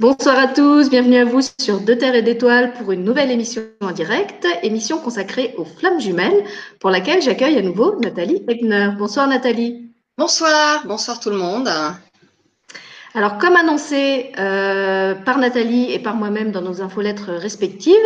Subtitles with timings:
[0.00, 3.62] Bonsoir à tous, bienvenue à vous sur De Terre et d'Étoiles pour une nouvelle émission
[3.80, 6.44] en direct, émission consacrée aux flammes jumelles,
[6.80, 8.90] pour laquelle j'accueille à nouveau Nathalie Ebner.
[8.98, 9.88] Bonsoir Nathalie.
[10.16, 11.68] Bonsoir, bonsoir tout le monde.
[13.18, 17.96] Alors, comme annoncé euh, par Nathalie et par moi-même dans nos infolettres respectives,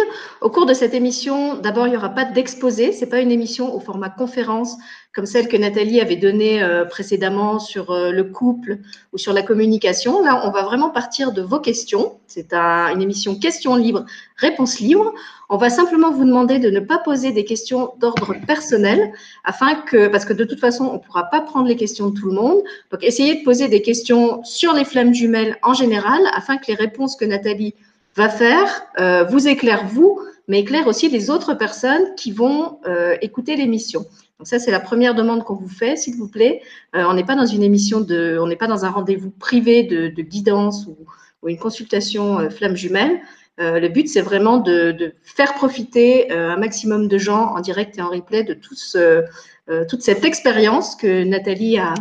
[0.41, 2.93] au cours de cette émission, d'abord, il n'y aura pas d'exposé.
[2.93, 4.79] Ce n'est pas une émission au format conférence
[5.15, 8.79] comme celle que Nathalie avait donnée euh, précédemment sur euh, le couple
[9.13, 10.25] ou sur la communication.
[10.25, 12.19] Là, on va vraiment partir de vos questions.
[12.27, 14.07] C'est une émission questions libres,
[14.39, 15.13] réponses libres.
[15.53, 19.13] On va simplement vous demander de ne pas poser des questions d'ordre personnel,
[19.45, 22.19] afin que, parce que de toute façon, on ne pourra pas prendre les questions de
[22.19, 22.63] tout le monde.
[22.91, 26.75] Donc, essayez de poser des questions sur les flammes jumelles en général, afin que les
[26.75, 27.75] réponses que Nathalie
[28.17, 32.79] va faire euh, vous éclairent vous, mais éclairent aussi les autres personnes qui vont
[33.21, 34.07] écouter l'émission.
[34.43, 36.63] Donc ça, c'est la première demande qu'on vous fait, s'il vous plaît.
[36.97, 39.85] Euh, on n'est pas dans une émission de, on n'est pas dans un rendez-vous privé
[39.85, 43.21] de, guidance ou, une consultation euh, flamme jumelle.
[43.61, 48.03] Euh, le but, c'est vraiment de, faire profiter un maximum de gens en direct et
[48.03, 51.95] en replay de toute cette expérience que Nathalie a,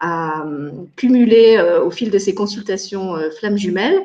[0.00, 0.44] a
[0.96, 4.02] cumulée au fil de ses consultations flamme jumelles.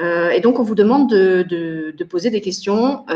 [0.00, 3.06] et donc, on vous demande de, poser des questions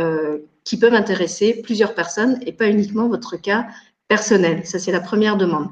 [0.64, 3.66] qui peuvent intéresser plusieurs personnes et pas uniquement votre cas
[4.08, 4.64] personnel.
[4.64, 5.68] Ça, c'est la première demande.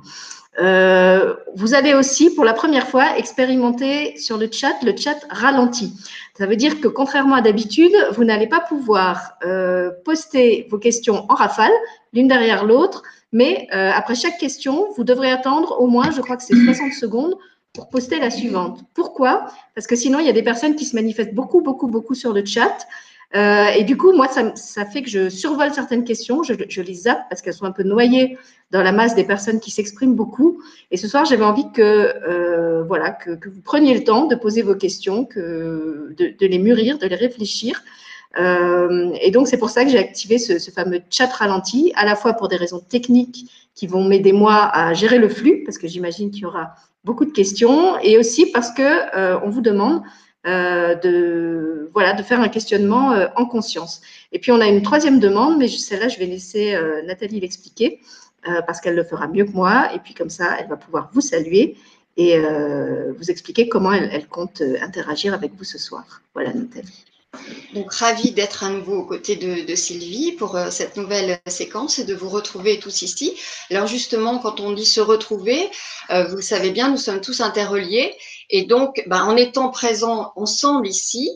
[0.61, 5.95] Euh, vous allez aussi, pour la première fois, expérimenter sur le chat le chat ralenti.
[6.39, 11.27] Ça veut dire que, contrairement à d'habitude, vous n'allez pas pouvoir euh, poster vos questions
[11.29, 11.73] en rafale,
[12.13, 13.03] l'une derrière l'autre,
[13.33, 16.93] mais euh, après chaque question, vous devrez attendre au moins, je crois que c'est 60
[16.93, 17.35] secondes,
[17.75, 18.81] pour poster la suivante.
[18.95, 19.47] Pourquoi?
[19.75, 22.33] Parce que sinon, il y a des personnes qui se manifestent beaucoup, beaucoup, beaucoup sur
[22.33, 22.87] le chat.
[23.35, 26.83] Euh, et du coup, moi, ça, ça, fait que je survole certaines questions, je, je
[26.83, 28.37] les zappe parce qu'elles sont un peu noyées
[28.71, 30.63] dans la masse des personnes qui s'expriment beaucoup.
[30.91, 34.35] Et ce soir, j'avais envie que, euh, voilà, que, que, vous preniez le temps de
[34.35, 37.83] poser vos questions, que, de, de les mûrir, de les réfléchir.
[38.39, 42.05] Euh, et donc, c'est pour ça que j'ai activé ce, ce, fameux chat ralenti, à
[42.05, 45.79] la fois pour des raisons techniques qui vont m'aider moi à gérer le flux, parce
[45.79, 48.83] que j'imagine qu'il y aura beaucoup de questions, et aussi parce que
[49.17, 50.03] euh, on vous demande
[50.45, 54.01] euh, de, voilà, de faire un questionnement euh, en conscience.
[54.33, 58.01] Et puis, on a une troisième demande, mais celle-là, je vais laisser euh, Nathalie l'expliquer
[58.67, 59.95] parce qu'elle le fera mieux que moi.
[59.95, 61.77] Et puis, comme ça, elle va pouvoir vous saluer
[62.17, 62.37] et
[63.17, 66.23] vous expliquer comment elle, elle compte interagir avec vous ce soir.
[66.35, 67.12] Voilà, Nathalie.
[67.75, 72.05] Donc, ravie d'être à nouveau aux côtés de, Sylvie pour euh, cette nouvelle séquence et
[72.05, 73.35] de vous retrouver tous ici.
[73.71, 75.71] Alors, justement, quand on dit se retrouver,
[76.11, 78.15] euh, vous le savez bien, nous sommes tous interreliés.
[78.51, 81.31] Et donc, ben, en étant présents ensemble ici,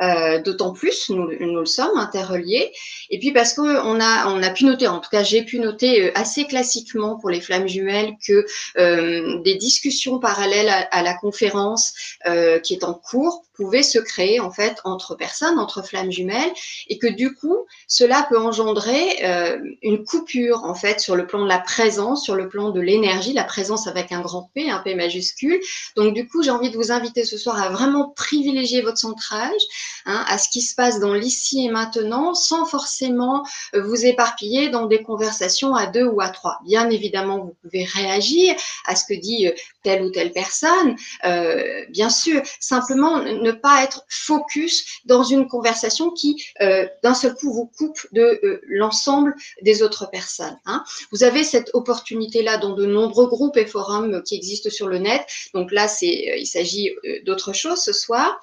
[0.00, 2.72] euh, d'autant plus, nous, nous, le sommes, interreliés.
[3.10, 6.04] Et puis parce qu'on a, on a pu noter, en tout cas j'ai pu noter
[6.04, 8.46] euh, assez classiquement pour les flammes jumelles que
[8.78, 11.92] euh, des discussions parallèles à, à la conférence
[12.26, 16.50] euh, qui est en cours pouvaient se créer en fait entre personnes, entre flammes jumelles,
[16.88, 21.42] et que du coup cela peut engendrer euh, une coupure en fait sur le plan
[21.42, 24.78] de la présence, sur le plan de l'énergie, la présence avec un grand P, un
[24.78, 25.60] P majuscule.
[25.94, 29.60] Donc du coup j'ai envie de vous inviter ce soir à vraiment privilégier votre centrage,
[30.06, 34.68] hein, à ce qui se passe dans l'ici et maintenant, sans forcément euh, vous éparpiller
[34.68, 36.58] dans des conversations à deux ou à trois.
[36.64, 38.54] Bien évidemment, vous pouvez réagir
[38.86, 39.52] à ce que dit euh,
[39.82, 42.42] telle ou telle personne, euh, bien sûr.
[42.60, 48.06] Simplement, ne pas être focus dans une conversation qui, euh, d'un seul coup, vous coupe
[48.12, 50.58] de euh, l'ensemble des autres personnes.
[50.66, 50.84] Hein.
[51.12, 55.26] Vous avez cette opportunité-là dans de nombreux groupes et forums qui existent sur le net.
[55.54, 58.38] Donc là, c'est, il s'agit d'autre chose ce soir.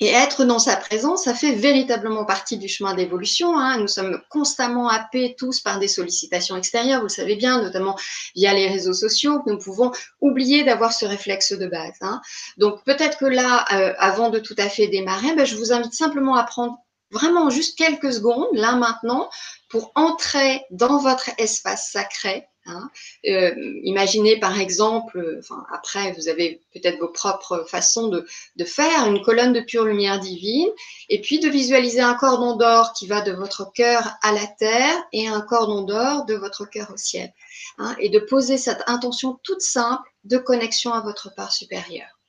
[0.00, 3.58] Et être dans sa présence, ça fait véritablement partie du chemin d'évolution.
[3.58, 3.78] Hein.
[3.78, 7.96] Nous sommes constamment happés tous par des sollicitations extérieures, vous le savez bien, notamment
[8.36, 9.42] via les réseaux sociaux.
[9.46, 11.96] Nous pouvons oublier d'avoir ce réflexe de base.
[12.00, 12.20] Hein.
[12.58, 15.94] Donc peut-être que là, euh, avant de tout à fait démarrer, ben, je vous invite
[15.94, 16.78] simplement à prendre
[17.10, 19.28] vraiment juste quelques secondes, là maintenant,
[19.68, 22.90] pour entrer dans votre espace sacré, Hein.
[23.26, 25.40] Euh, imaginez par exemple,
[25.72, 28.26] après vous avez peut-être vos propres façons de,
[28.64, 30.68] faire une colonne de pure lumière divine,
[31.08, 35.02] et puis de visualiser un cordon d'or qui va de votre cœur à la terre
[35.12, 37.32] et un cordon d'or de votre cœur au ciel,
[37.78, 42.20] hein, et de poser cette intention toute simple de connexion à votre part supérieure.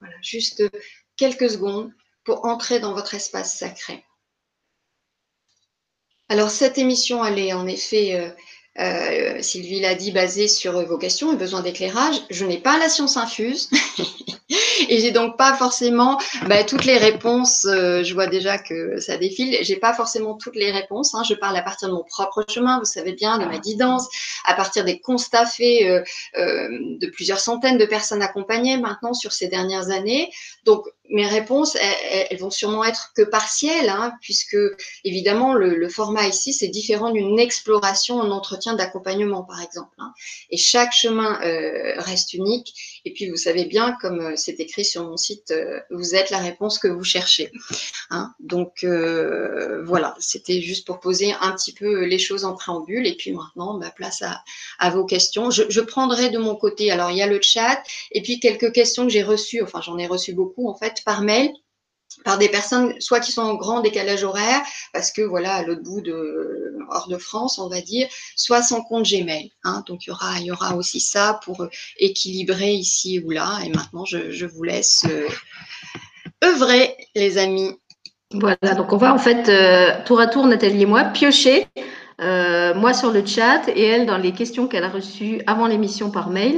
[0.00, 0.62] Voilà, juste
[1.16, 1.92] quelques secondes
[2.24, 4.04] pour entrer dans votre espace sacré.
[6.28, 8.34] Alors cette émission, elle est en effet
[8.80, 12.16] euh, Sylvie l'a dit, basé sur vos questions et besoin d'éclairage.
[12.30, 13.70] Je n'ai pas la science infuse.
[14.88, 17.64] et j'ai donc pas forcément bah, toutes les réponses.
[17.64, 19.58] Euh, je vois déjà que ça défile.
[19.62, 21.14] J'ai pas forcément toutes les réponses.
[21.14, 21.22] Hein.
[21.28, 24.08] Je parle à partir de mon propre chemin, vous savez bien, de ma guidance,
[24.44, 26.02] à partir des constats faits euh,
[26.38, 26.68] euh,
[27.00, 30.30] de plusieurs centaines de personnes accompagnées maintenant sur ces dernières années.
[30.64, 34.56] Donc mes réponses, elles, vont sûrement être que partielles, hein, puisque
[35.04, 39.94] évidemment le, format ici c'est différent d'une exploration en entretien d'accompagnement par exemple.
[39.98, 40.12] Hein.
[40.50, 43.00] Et chaque chemin euh, reste unique.
[43.04, 46.30] Et puis vous savez bien, comme euh, c'est écrit sur mon site, euh, vous êtes
[46.30, 47.50] la réponse que vous cherchez.
[48.10, 48.34] Hein.
[48.40, 53.06] Donc voilà, c'était juste pour poser un petit peu les choses en préambule.
[53.06, 54.42] Et puis maintenant, bah, place à,
[54.78, 55.50] à vos questions.
[55.50, 56.90] Je, je prendrai de mon côté.
[56.90, 57.82] Alors il y a le chat
[58.12, 59.62] et puis quelques questions que j'ai reçues.
[59.62, 61.50] Enfin j'en ai reçu beaucoup en fait par mail
[62.24, 64.60] par des personnes soit qui sont en grand décalage horaire
[64.92, 68.82] parce que voilà à l'autre bout de hors de France on va dire soit sans
[68.82, 69.84] compte Gmail hein.
[69.86, 71.66] donc il y aura aussi ça pour
[71.98, 73.58] équilibrer ici ou là.
[73.64, 75.28] Et maintenant je, vous laisse euh,
[76.44, 77.76] œuvrer les amis.
[78.32, 78.74] Voilà.
[78.76, 81.66] Donc on va en fait euh, tour à tour Nathalie et moi piocher
[82.20, 86.10] euh, moi sur le chat et elle dans les questions qu'elle a reçues avant l'émission
[86.10, 86.56] par mail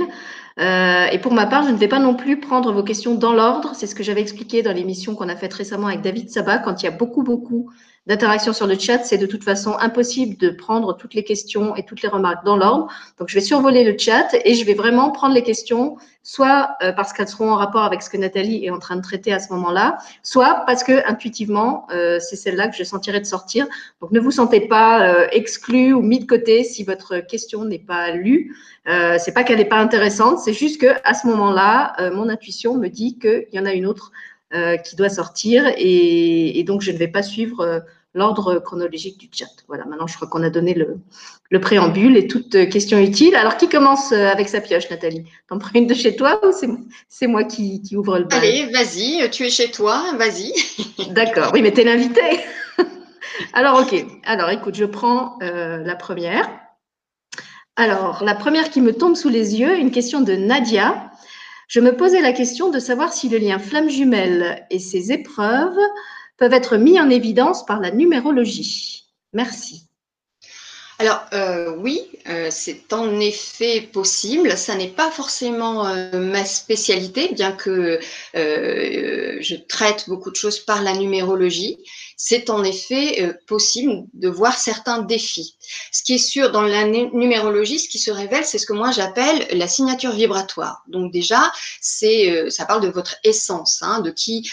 [0.61, 3.33] euh, et pour ma part, je ne vais pas non plus prendre vos questions dans
[3.33, 3.73] l'ordre.
[3.75, 6.59] C'est ce que j'avais expliqué dans l'émission qu'on a faite récemment avec David Sabat.
[6.59, 7.71] Quand il y a beaucoup, beaucoup
[8.11, 11.85] d'interactions sur le chat, c'est de toute façon impossible de prendre toutes les questions et
[11.85, 12.89] toutes les remarques dans l'ordre.
[13.21, 16.91] Donc, je vais survoler le chat et je vais vraiment prendre les questions, soit euh,
[16.91, 19.39] parce qu'elles seront en rapport avec ce que Nathalie est en train de traiter à
[19.39, 23.69] ce moment-là, soit parce que intuitivement, euh, c'est celle-là que je sentirai de sortir.
[24.01, 27.79] Donc, ne vous sentez pas euh, exclu ou mis de côté si votre question n'est
[27.79, 28.57] pas lue.
[29.19, 32.89] C'est pas qu'elle n'est pas intéressante, c'est juste que à ce moment-là, mon intuition me
[32.89, 34.11] dit qu'il y en a une autre
[34.83, 37.85] qui doit sortir et, donc je ne vais pas suivre
[38.15, 39.51] l'ordre chronologique du chat.
[39.69, 43.35] Voilà, maintenant je crois qu'on a donné le, préambule et toutes questions utiles.
[43.37, 45.25] Alors qui commence euh, avec sa pioche, Nathalie?
[45.49, 46.53] T'en prends une de chez toi ou
[47.09, 48.39] c'est moi qui, ouvre le bal?
[48.39, 50.53] Allez, vas-y, tu es chez toi, vas-y.
[51.11, 52.23] D'accord, oui, mais tu es l'invité.
[53.53, 54.05] Alors, ok.
[54.25, 56.49] Alors, écoute, je prends la première.
[57.77, 61.11] Alors, la première qui me tombe sous les yeux, une question de Nadia
[61.71, 65.79] je me posais la question de savoir si le lien flamme jumelle et ses épreuves
[66.41, 69.05] peuvent être mis en évidence par la numérologie.
[69.35, 69.90] Merci.
[71.01, 74.55] Alors euh, oui, euh, c'est en effet possible.
[74.59, 77.99] Ça n'est pas forcément euh, ma spécialité, bien que
[78.35, 81.79] je traite beaucoup de choses par la numérologie
[82.23, 85.57] c'est en effet possible de voir certains défis.
[85.91, 88.91] Ce qui est sûr dans la numérologie, ce qui se révèle, c'est ce que moi
[88.91, 90.83] j'appelle la signature vibratoire.
[90.87, 91.51] Donc déjà,
[91.81, 94.45] ça parle de votre essence, hein, de qui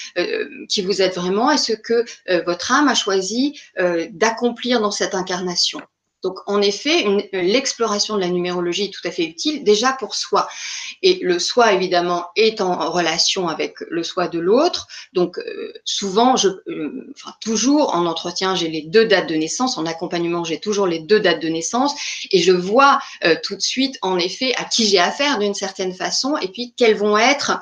[0.81, 2.05] vous êtes vraiment et ce que
[2.45, 3.59] votre âme a choisi
[4.11, 5.81] d'accomplir dans cette incarnation.
[6.23, 10.47] Donc, en effet, l'exploration de la numérologie est tout à fait utile déjà pour soi.
[11.03, 14.87] Et le soi, évidemment, est en relation avec le soi de l'autre.
[15.13, 19.77] Donc, euh, souvent, je, euh, enfin, toujours en entretien, j'ai les deux dates de naissance.
[19.77, 21.93] En accompagnement, j'ai toujours les deux dates de naissance.
[22.31, 25.93] Et je vois euh, tout de suite, en effet, à qui j'ai affaire d'une certaine
[25.93, 27.59] façon et puis quels vont être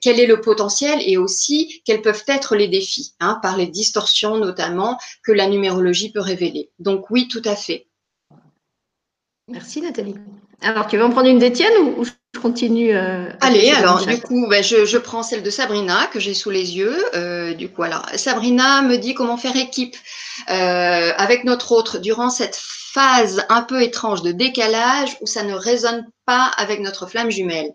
[0.00, 4.38] quel est le potentiel et aussi quels peuvent être les défis, hein, par les distorsions
[4.38, 6.70] notamment que la numérologie peut révéler.
[6.78, 7.86] Donc oui, tout à fait.
[9.48, 10.14] Merci Nathalie.
[10.62, 14.46] Alors, tu veux en prendre une d'Étienne ou, je continue euh, Allez, alors du coup,
[14.48, 16.96] ben, je, prends celle de Sabrina que j'ai sous les yeux.
[17.14, 19.96] Euh, du coup, alors Sabrina me dit comment faire équipe
[20.50, 22.60] euh, avec notre autre durant cette
[22.94, 27.72] phase un peu étrange de décalage où ça ne résonne pas avec notre flamme jumelle.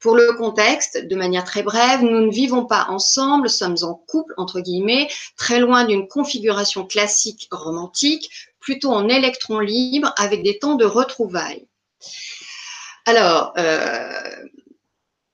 [0.00, 4.34] Pour le contexte, de manière très brève, nous ne vivons pas ensemble, sommes en couple,
[4.36, 8.30] entre guillemets, très loin d'une configuration classique romantique,
[8.60, 11.66] plutôt en électron libre avec des temps de retrouvailles.
[13.06, 14.46] Alors, euh,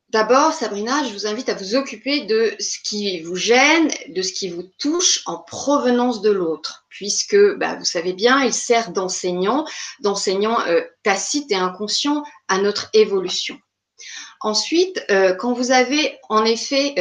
[0.08, 4.32] d'abord, Sabrina, je vous invite à vous occuper de ce qui vous gêne, de ce
[4.32, 9.64] qui vous touche en provenance de l'autre, puisque bah, vous savez bien, il sert d'enseignant,
[10.00, 13.58] d'enseignant euh, tacite et inconscient à notre évolution.
[14.40, 16.94] Ensuite, euh, quand vous avez en effet,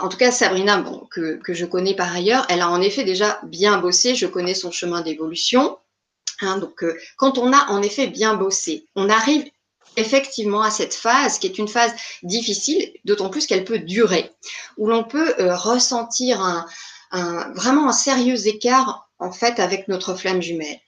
[0.00, 3.78] en tout cas Sabrina, que, je connais par ailleurs, elle a en effet déjà bien
[3.78, 5.78] bossé, je connais son chemin d'évolution.
[6.42, 9.48] Hein, donc, euh, quand on a en effet bien bossé, on arrive
[9.96, 14.30] effectivement à cette phase qui est une phase difficile, d'autant plus qu'elle peut durer,
[14.76, 16.66] où l'on peut ressentir un,
[17.54, 20.80] vraiment un sérieux écart en fait avec notre flamme jumelle,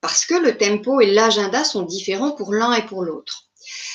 [0.00, 3.44] parce que le tempo et l'agenda sont différents pour l'un et pour l'autre.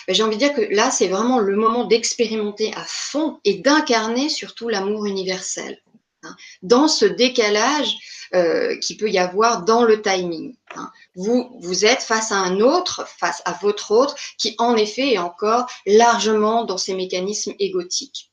[0.07, 4.29] J'ai envie de dire que là, c'est vraiment le moment d'expérimenter à fond et d'incarner
[4.29, 5.81] surtout l'amour universel.
[6.23, 6.35] Hein.
[6.61, 7.97] Dans ce décalage,
[8.33, 10.55] euh, qu'il peut y avoir dans le timing.
[10.75, 10.89] Hein.
[11.15, 15.17] Vous, vous êtes face à un autre, face à votre autre, qui en effet est
[15.17, 18.31] encore largement dans ses mécanismes égotiques.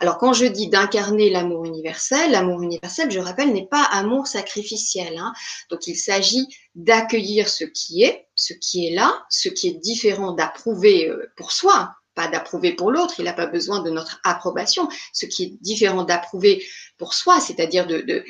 [0.00, 5.16] Alors quand je dis d'incarner l'amour universel, l'amour universel, je rappelle, n'est pas amour sacrificiel.
[5.18, 5.32] Hein.
[5.70, 10.32] Donc il s'agit d'accueillir ce qui est, ce qui est là, ce qui est différent
[10.32, 14.88] d'approuver euh, pour soi, pas d'approuver pour l'autre, il n'a pas besoin de notre approbation,
[15.12, 16.64] ce qui est différent d'approuver
[16.98, 18.24] pour soi, c'est-à-dire de,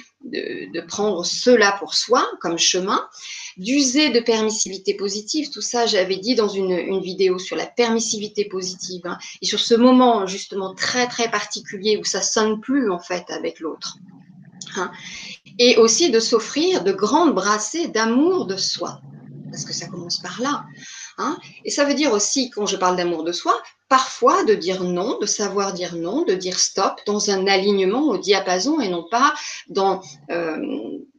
[0.89, 3.07] prendre cela pour soi comme chemin,
[3.57, 8.47] d'user de permissivité positive, tout ça j'avais dit dans une, une, vidéo sur la permissivité
[8.47, 12.99] positive, hein, et sur ce moment justement très très particulier où ça sonne plus en
[12.99, 13.99] fait avec l'autre.
[14.77, 14.91] Hein,
[15.59, 19.01] et aussi de s'offrir de grandes brassées d'amour de soi,
[19.51, 20.65] parce que ça commence par là.
[21.19, 21.39] Hein.
[21.65, 25.19] Et ça veut dire aussi, quand je parle d'amour de soi, parfois de dire non,
[25.21, 29.35] de savoir dire non, de dire stop dans un alignement au diapason et non pas
[29.69, 30.57] dans, euh,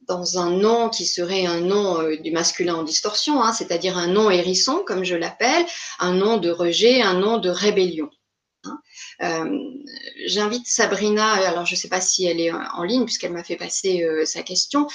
[0.08, 4.08] dans un non qui serait un nom euh, du masculin en distorsion, hein, c'est-à-dire un
[4.08, 5.66] non hérisson, comme je l'appelle,
[6.00, 8.10] un nom de rejet, un nom de rébellion.
[9.22, 9.60] Euh,
[10.26, 13.56] j'invite Sabrina, alors je ne sais pas si elle est en ligne puisqu'elle m'a fait
[13.56, 14.88] passer sa question,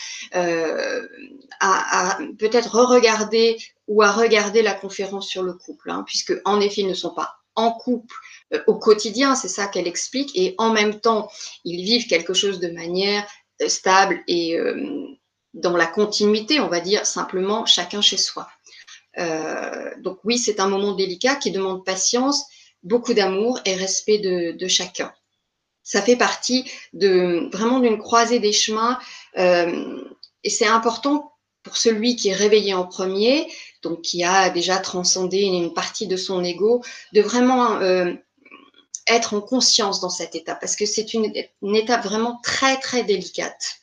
[1.60, 3.56] à, peut-être re-regarder
[3.88, 7.14] ou à regarder la conférence sur le couple, hein, puisque en effet, ils ne sont
[7.14, 8.14] pas en couple
[8.54, 11.30] euh, au quotidien, c'est ça qu'elle explique, et en même temps,
[11.64, 13.26] ils vivent quelque chose de manière
[13.62, 15.06] euh, stable et euh,
[15.54, 18.48] dans la continuité, on va dire simplement chacun chez soi.
[19.98, 22.44] donc oui, c'est un moment délicat qui demande patience,
[22.82, 25.12] beaucoup d'amour et respect de, chacun.
[25.82, 28.99] Ça fait partie de vraiment d'une croisée des chemins
[29.37, 31.32] et c'est important
[31.62, 33.46] pour celui qui est réveillé en premier,
[33.82, 36.82] donc qui a déjà transcendé une partie de son ego,
[37.12, 38.12] de vraiment euh,
[39.06, 41.32] être en conscience dans cette étape, parce que c'est une,
[41.75, 43.79] étape vraiment très, très délicate.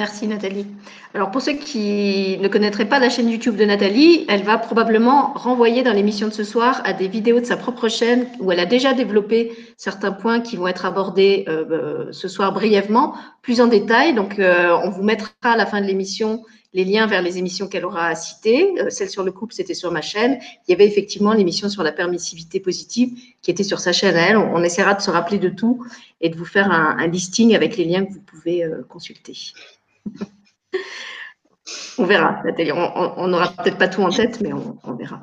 [0.00, 0.64] Merci Nathalie.
[1.12, 5.34] Alors pour ceux qui ne connaîtraient pas la chaîne YouTube de Nathalie, elle va probablement
[5.34, 8.60] renvoyer dans l'émission de ce soir à des vidéos de sa propre chaîne où elle
[8.60, 13.60] a déjà développé certains points qui vont être abordés euh, euh ce soir brièvement, plus
[13.60, 14.14] en détail.
[14.14, 16.42] Donc euh, on vous mettra à la fin de l'émission
[16.72, 18.72] les liens vers les émissions qu'elle aura citées.
[18.78, 20.38] Euh, celle sur le couple, c'était sur ma chaîne.
[20.66, 23.10] Il y avait effectivement l'émission sur la permissivité positive
[23.42, 24.38] qui était sur sa chaîne.
[24.38, 25.84] On, essaiera de se rappeler de tout
[26.22, 29.34] et de vous faire un, listing avec les liens que vous pouvez consulter.
[31.98, 32.72] On verra, Nathalie.
[32.72, 35.22] On n'aura peut-être pas tout en tête, mais on, verra.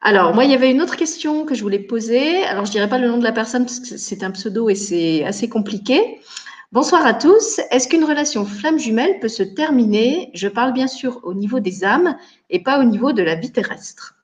[0.00, 2.44] Alors, moi, il y avait une autre question que je voulais poser.
[2.44, 4.68] Alors, je ne dirais pas le nom de la personne parce que c'est un pseudo
[4.68, 6.20] et c'est assez compliqué.
[6.72, 7.60] Bonsoir à tous.
[7.70, 10.30] Est-ce qu'une relation flamme jumelle peut se terminer?
[10.34, 12.16] Je parle bien sûr au niveau des âmes
[12.50, 14.16] et pas au niveau de la vie terrestre.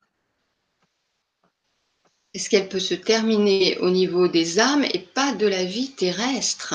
[2.35, 6.75] Est-ce qu'elle peut se terminer au niveau des âmes et pas de la vie terrestre?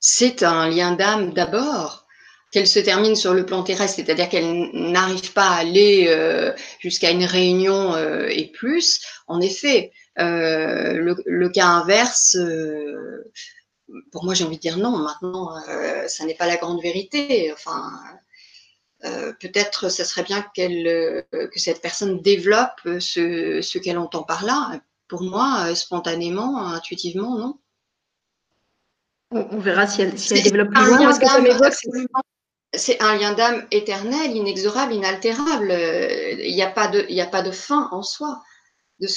[0.00, 2.06] C'est un lien d'âme d'abord.
[2.50, 7.12] Qu'elle se termine sur le plan terrestre, c'est-à-dire qu'elle n'arrive pas à aller euh, jusqu'à
[7.12, 9.02] une réunion euh, et plus.
[9.28, 12.36] En effet, euh, le, cas inverse
[14.10, 14.96] pour moi, j'ai envie de dire non.
[14.98, 15.54] Maintenant,
[16.08, 17.52] ça n'est pas la grande vérité.
[17.52, 17.92] Enfin,
[19.38, 24.80] peut-être ce serait bien qu'elle, que cette personne développe ce, ce qu'elle entend par là.
[25.06, 27.60] Pour moi, spontanément, intuitivement, non.
[29.30, 31.10] On, verra si elle, si elle développe plus loin.
[32.72, 35.72] C'est un lien d'âme éternel, inexorable, inaltérable.
[36.40, 38.42] Il n'y a, pas de, il a pas de fin en soi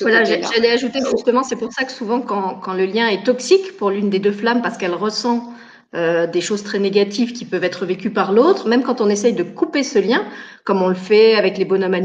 [0.01, 3.75] voilà, J'allais ajouter justement, c'est pour ça que souvent, quand, quand, le lien est toxique
[3.77, 5.52] pour l'une des deux flammes, parce qu'elle ressent
[5.95, 9.33] euh, des choses très négatives qui peuvent être vécues par l'autre, même quand on essaye
[9.33, 10.25] de couper ce lien,
[10.63, 11.99] comme on le fait avec les bonhommes à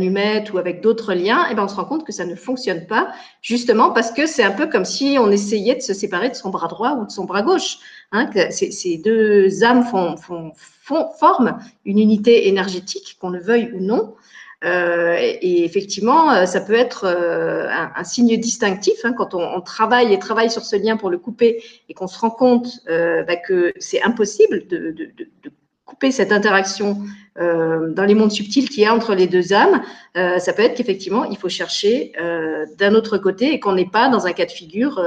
[0.53, 3.09] ou avec d'autres liens, eh ben on se rend compte que ça ne fonctionne pas,
[3.41, 6.51] justement parce que c'est un peu comme si on essayait de se séparer de son
[6.51, 7.79] bras droit ou de son bras gauche.
[8.13, 13.81] Hein, ces deux âmes font, font, font, forment une unité énergétique, qu'on le veuille ou
[13.81, 14.15] non.
[14.65, 20.13] Euh, et effectivement, euh, ça peut être euh, un, signe distinctif hein, quand on, travaille
[20.13, 23.73] et travaille sur ce lien pour le couper et qu'on se rend compte bah, que
[23.79, 24.95] c'est impossible de,
[25.85, 26.99] couper cette interaction
[27.37, 29.81] dans les mondes subtils qu'il y a entre les deux âmes,
[30.15, 32.13] ça peut être qu'effectivement, il faut chercher
[32.77, 35.01] d'un autre côté et qu'on n'est pas dans un cas de figure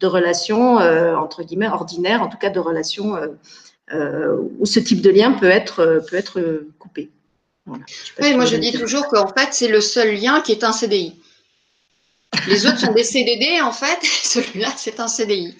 [0.00, 3.16] de relation, entre guillemets, ordinaire, en tout cas de relation
[3.92, 7.10] où ce type de lien peut être, peut être coupé
[7.66, 11.20] oui, moi je dis toujours qu'en fait, c'est le seul lien qui est un CDI.
[12.48, 15.56] Les autres sont des CDD, en fait, celui-là, c'est un CDI.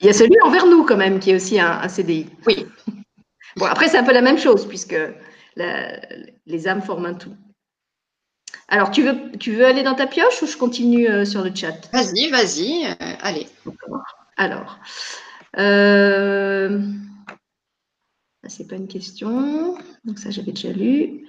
[0.00, 2.26] Il y a celui envers nous, quand même, qui est aussi un, CDI.
[2.46, 2.66] Oui.
[3.56, 4.96] Bon, après, c'est un peu la même chose, puisque
[5.56, 7.34] les âmes forment un tout.
[8.68, 11.50] Alors, tu veux, tu veux aller dans ta pioche ou je continue euh, sur le
[11.54, 11.90] chat?
[11.92, 13.48] Vas-y, vas-y, euh, allez.
[14.36, 14.78] Alors,
[15.58, 16.78] euh,
[18.48, 19.76] c'est pas une question.
[20.04, 21.26] Donc ça, j'avais déjà lu.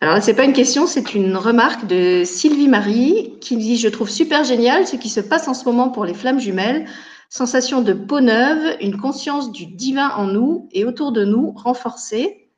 [0.00, 3.88] Alors, ce n'est pas une question, c'est une remarque de Sylvie Marie qui dit Je
[3.88, 6.86] trouve super génial ce qui se passe en ce moment pour les flammes jumelles.
[7.30, 12.50] Sensation de peau neuve, une conscience du divin en nous et autour de nous renforcée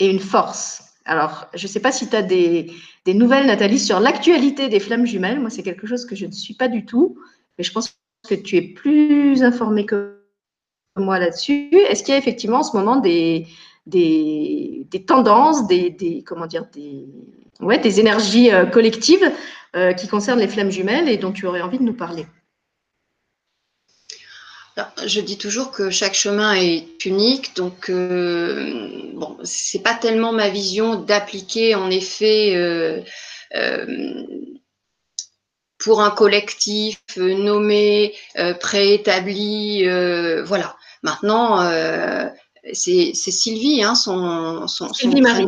[0.00, 0.82] et une force.
[1.04, 2.70] Alors, je ne sais pas si tu as des,
[3.06, 5.40] des, nouvelles, Nathalie, sur l'actualité des flammes jumelles.
[5.40, 7.16] Moi, c'est quelque chose que je ne suis pas du tout,
[7.56, 7.96] mais je pense
[8.28, 10.17] que tu es plus informée que
[11.00, 11.70] moi là-dessus.
[11.88, 13.46] Est-ce qu'il y a effectivement en ce moment des,
[13.88, 17.06] des, tendances, des, comment dire, des,
[17.60, 19.30] ouais, des énergies euh, collectives
[19.76, 22.26] euh, qui concernent les flammes jumelles et dont tu aurais envie de nous parler?
[25.04, 30.48] Je dis toujours que chaque chemin est unique, donc euh, bon, c'est pas tellement ma
[30.48, 33.02] vision d'appliquer en effet euh,
[35.78, 38.14] pour un collectif nommé,
[38.60, 39.84] préétabli,
[40.44, 40.77] voilà.
[41.02, 41.60] Maintenant,
[42.72, 45.46] c'est Sylvie, hein, son, son, Sylvie Marie.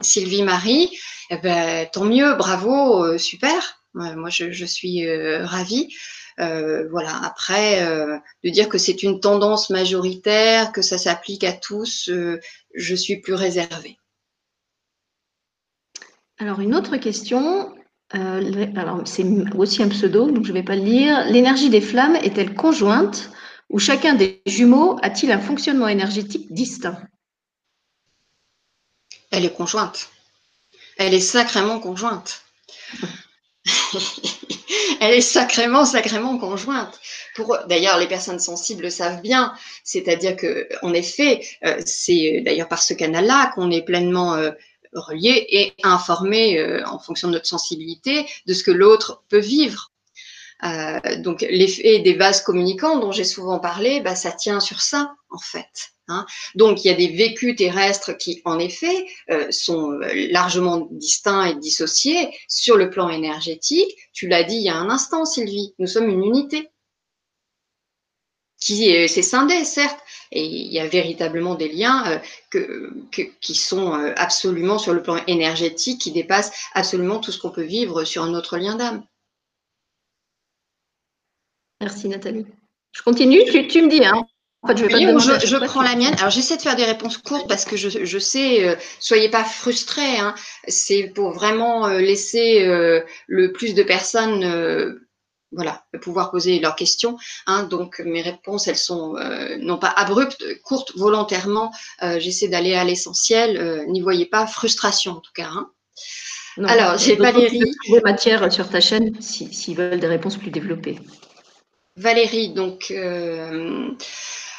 [0.00, 0.90] Sylvie Marie,
[1.30, 3.80] eh ben, tant mieux, bravo, euh, super.
[3.94, 5.94] moi, je, suis euh, ravie.
[6.38, 7.18] Euh, voilà.
[7.24, 7.82] Après,
[8.44, 12.10] de dire que c'est une tendance majoritaire, que ça s'applique à tous,
[12.74, 13.98] je suis plus réservée.
[16.38, 17.74] Alors, une autre question.
[18.10, 19.24] alors, c'est
[19.56, 21.24] aussi un pseudo, donc je ne vais pas le lire.
[21.30, 23.30] L'énergie des flammes est-elle conjointe
[23.68, 26.98] ou chacun des jumeaux a-t-il un fonctionnement énergétique distinct?
[29.30, 30.08] Elle est conjointe.
[30.98, 32.42] Elle est sacrément conjointe.
[35.00, 36.98] Elle est sacrément, sacrément conjointe.
[37.34, 39.52] Pour d'ailleurs, les personnes sensibles savent bien.
[39.84, 44.52] C'est-à-dire que, en effet, euh, c'est d'ailleurs par ce canal-là qu'on est pleinement euh,
[44.94, 49.92] relié et informé euh, en fonction de notre sensibilité de ce que l'autre peut vivre.
[50.64, 55.14] Euh, donc l'effet des vases communicants dont j'ai souvent parlé, bah, ça tient sur ça
[55.30, 55.92] en fait.
[56.08, 56.24] Hein.
[56.54, 61.44] Donc il y a des vécus terrestres qui en effet euh, sont euh, largement distincts
[61.46, 63.96] et dissociés sur le plan énergétique.
[64.12, 66.70] Tu l'as dit il y a un instant Sylvie, nous sommes une unité
[68.58, 70.00] qui s'est scindée certes,
[70.32, 72.20] et il y a véritablement des liens
[72.50, 72.90] que,
[73.40, 78.02] qui sont absolument sur le plan énergétique, qui dépassent absolument tout ce qu'on peut vivre
[78.04, 79.04] sur un autre lien d'âme.
[81.80, 82.46] Merci Nathalie.
[82.92, 84.04] Je continue, tu, me dis.
[84.04, 84.24] Hein.
[84.62, 86.14] En fait, je, vais je, prends la mienne.
[86.18, 90.18] Alors j'essaie de faire des réponses courtes parce que je, sais, euh, soyez pas frustrés.
[90.18, 90.34] Hein.
[90.66, 94.98] C'est pour vraiment euh, laisser euh, le plus de personnes
[95.52, 97.16] voilà, pouvoir poser leurs questions.
[97.46, 97.64] Hein.
[97.64, 99.14] Donc mes réponses, elles sont
[99.60, 101.70] non pas abruptes, courtes volontairement.
[102.18, 103.84] J'essaie d'aller à l'essentiel.
[103.88, 105.50] N'y voyez pas frustration en tout cas.
[105.52, 105.70] Hein.
[106.66, 107.62] Alors j'ai Valérie.
[107.90, 110.98] Des matières sur ta chaîne s'ils veulent des réponses plus développées.
[111.96, 113.88] Valérie, donc, euh,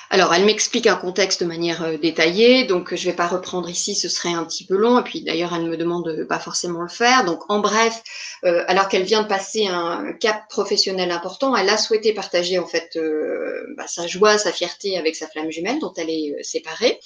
[0.09, 3.69] alors elle m'explique un contexte de manière euh, détaillée, donc je ne vais pas reprendre
[3.69, 6.39] ici, ce serait un petit peu long, et puis d'ailleurs elle me demande de pas
[6.39, 7.25] forcément le faire.
[7.25, 8.01] Donc en bref,
[8.43, 12.65] euh, alors qu'elle vient de passer un cap professionnel important, elle a souhaité partager en
[12.65, 12.97] fait
[13.77, 16.99] bah, sa joie, sa fierté avec sa flamme jumelle dont elle est séparée.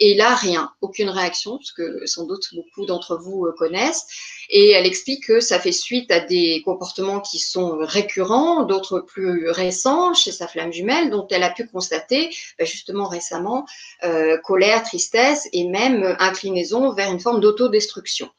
[0.00, 4.06] Et là, rien, aucune réaction, ce que sans doute beaucoup d'entre vous connaissent.
[4.48, 9.50] Et elle explique que ça fait suite à des comportements qui sont récurrents, d'autres plus
[9.50, 13.66] récents chez sa flamme jumelle, dont elle a pu constater bah, justement récemment
[14.04, 18.30] euh, colère, tristesse et même inclinaison vers une forme d'autodestruction.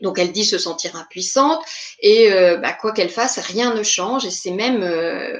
[0.00, 1.60] Donc elle dit se sentir impuissante
[2.00, 5.38] et euh, bah, quoi qu'elle fasse, rien ne change et c'est même euh,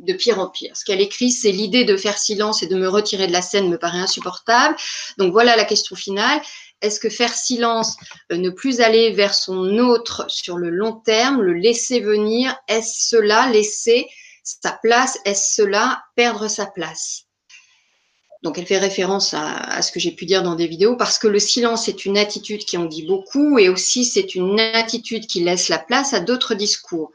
[0.00, 0.76] de pire en pire.
[0.76, 3.68] Ce qu'elle écrit, c'est l'idée de faire silence et de me retirer de la scène
[3.68, 4.76] me paraît insupportable.
[5.18, 6.40] Donc voilà la question finale.
[6.82, 7.96] Est-ce que faire silence,
[8.32, 13.08] euh, ne plus aller vers son autre sur le long terme, le laisser venir, est-ce
[13.08, 14.08] cela laisser
[14.42, 17.26] sa place Est-ce cela perdre sa place?
[18.42, 21.28] Donc, elle fait référence à, ce que j'ai pu dire dans des vidéos parce que
[21.28, 25.40] le silence est une attitude qui en dit beaucoup et aussi c'est une attitude qui
[25.40, 27.12] laisse la place à d'autres discours.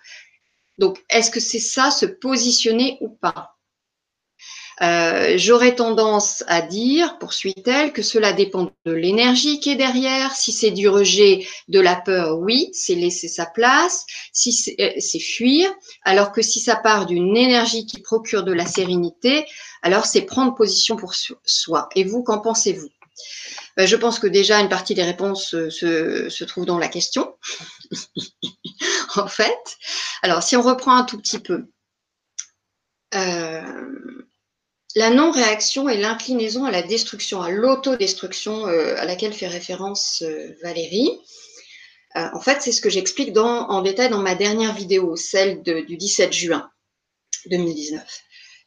[0.77, 3.54] Donc, est-ce que c'est ça, se positionner ou pas?
[4.81, 10.33] Euh, J'aurais tendance à dire, poursuit-elle, que cela dépend de l'énergie qui est derrière.
[10.35, 14.05] Si c'est du rejet, de la peur, oui, c'est laisser sa place.
[14.33, 18.65] Si c'est euh, fuir, alors que si ça part d'une énergie qui procure de la
[18.65, 19.45] sérénité,
[19.81, 21.89] alors c'est prendre position pour soi.
[21.95, 22.89] Et vous, qu'en pensez-vous?
[23.77, 26.87] Ben, je pense que déjà une partie des réponses euh, se, se trouve dans la
[26.87, 27.35] question,
[29.15, 29.77] en fait.
[30.21, 31.65] Alors, si on reprend un tout petit peu,
[33.13, 33.94] euh,
[34.95, 40.55] la non-réaction et l'inclinaison à la destruction, à l'autodestruction euh, à laquelle fait référence euh,
[40.63, 41.11] Valérie.
[42.15, 45.97] Euh, en fait, c'est ce que j'explique en détail dans ma dernière vidéo, celle du
[45.97, 46.69] 17 juin
[47.47, 48.01] 2019.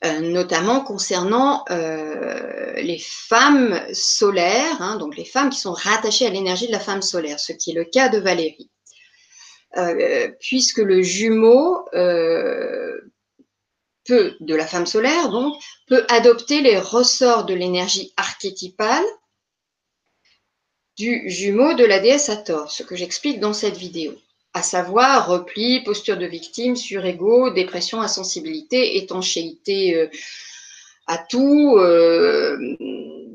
[0.04, 6.66] euh, notamment concernant les femmes solaires, hein, donc les femmes qui sont rattachées à l'énergie
[6.66, 8.70] de la femme solaire, ce qui est le cas de Valérie.
[10.40, 11.84] Puisque le jumeau
[14.12, 15.54] de la femme solaire, donc,
[15.86, 19.04] peut adopter les ressorts de l'énergie archétypale
[20.96, 24.14] du jumeau de la déesse Hathor, ce que j'explique dans cette vidéo
[24.54, 30.08] à savoir repli, posture de victime, surégo, dépression, insensibilité, étanchéité euh,
[31.06, 32.58] à tout, euh,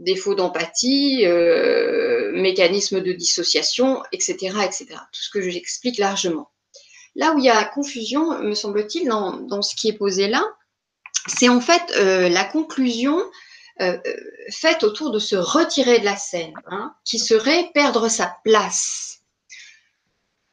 [0.01, 4.87] défaut d'empathie, euh, mécanisme de dissociation, etc., etc.
[4.89, 6.49] Tout ce que j'explique largement.
[7.15, 10.43] Là où il y a confusion, me semble-t-il, dans, ce qui est posé là,
[11.27, 13.19] c'est en fait la conclusion
[14.49, 19.13] faite autour de se retirer de la scène, hein, qui serait perdre sa place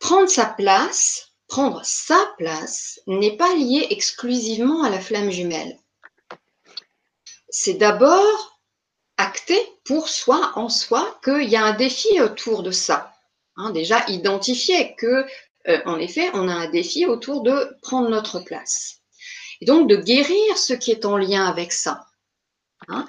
[0.01, 5.79] prendre sa place, prendre sa place n'est pas lié exclusivement à la flamme jumelle.
[7.49, 8.59] C'est d'abord
[9.17, 13.13] acté pour soi, en soi, qu'il y a un défi autour de ça.
[13.57, 15.27] Hein, déjà identifier que,
[15.69, 19.00] euh, en effet, on a un défi autour de prendre notre place.
[19.61, 22.07] Et donc de guérir ce qui est en lien avec ça.
[22.89, 23.07] Hein.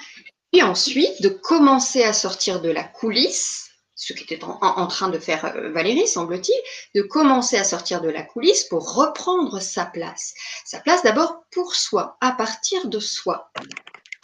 [0.53, 5.19] Et ensuite de commencer à sortir de la coulisse ce qui était en, train de
[5.19, 6.59] faire euh, Valérie, semble-t-il,
[6.99, 10.33] de commencer à sortir de la coulisse pour reprendre sa place.
[10.65, 13.51] Sa place d'abord pour soi, à partir de soi.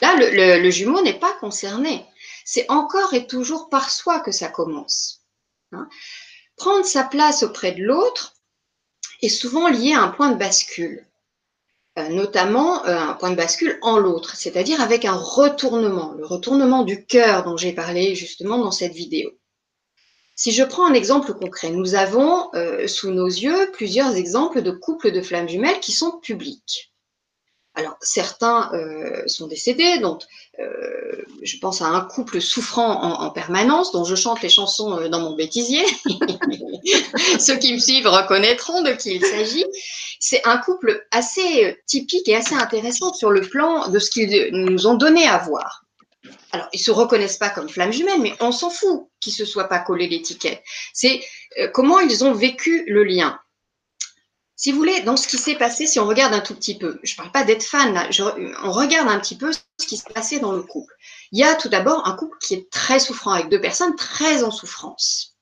[0.02, 2.06] Là, le, jumeau n'est pas concerné.
[2.44, 5.22] C'est encore et toujours par soi que ça commence.
[5.74, 5.88] Hein.
[6.56, 8.34] Prendre sa place auprès de l'autre
[9.22, 11.06] est souvent lié à un point de bascule,
[12.10, 17.06] notamment euh, un point de bascule en l'autre, c'est-à-dire avec un retournement, le retournement du
[17.06, 19.32] cœur dont j'ai parlé justement dans cette vidéo.
[20.36, 24.72] Si je prends un exemple concret, nous avons euh, sous nos yeux plusieurs exemples de
[24.72, 26.94] couples de flammes jumelles qui sont publics.
[27.78, 30.24] Alors, certains euh, sont décédés, donc
[30.60, 35.20] euh, je pense à un couple souffrant en, permanence, dont je chante les chansons dans
[35.20, 35.86] mon bêtisier.
[37.40, 39.66] Ceux qui me suivent reconnaîtront de qui il s'agit.
[40.20, 44.88] C'est un couple assez typique et assez intéressant sur le plan de ce qu'ils nous
[44.88, 45.84] ont donné à voir
[46.52, 49.68] alors, ils se reconnaissent pas comme flammes jumelles, mais on s'en fout qu'ils se soient
[49.68, 50.64] pas collés l'étiquette.
[50.94, 51.22] C'est
[51.60, 53.40] euh, comment ils ont vécu le lien.
[54.58, 57.00] Si vous voulez, dans ce qui s'est passé, si on regarde un tout petit peu,
[57.04, 57.96] je ne parle pas d'être fan,
[58.64, 60.94] on regarde un petit peu ce qui s'est passé dans le couple.
[61.32, 64.44] Il y a tout d'abord un couple qui est très souffrant, avec deux personnes très
[64.44, 65.38] en souffrance.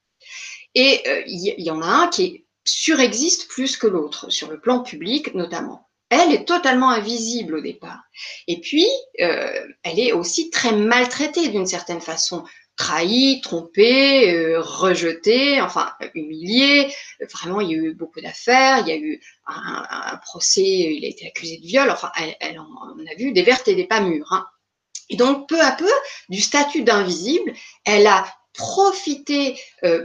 [0.76, 4.82] Et euh, il y, en a un qui surexiste plus que l'autre, sur le plan
[4.84, 8.04] public notamment elle est totalement invisible au départ.
[8.48, 8.88] Et puis,
[9.22, 12.44] euh, elle est aussi très maltraitée d'une certaine façon,
[12.76, 16.94] trahie, trompée, euh, rejetée, enfin humiliée.
[17.32, 21.08] Vraiment, il y a eu beaucoup d'affaires, il y a eu un, procès, il a
[21.08, 21.90] été accusé de viol.
[21.90, 24.32] Enfin, elle, on a vu des vertes et des pas mûres.
[24.32, 24.46] Hein.
[25.10, 25.92] Et donc, peu à peu,
[26.30, 27.54] du statut d'invisible,
[27.86, 30.04] elle a profité euh,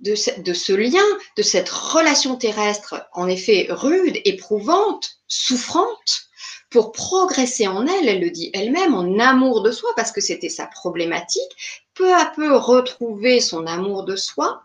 [0.00, 1.04] de, ce, lien,
[1.36, 6.29] de cette relation terrestre, en effet rude, éprouvante, souffrante,
[6.70, 10.48] pour progresser en elle, elle le dit elle-même, en amour de soi, parce que c'était
[10.48, 14.62] sa problématique, peu à peu retrouver son amour de soi,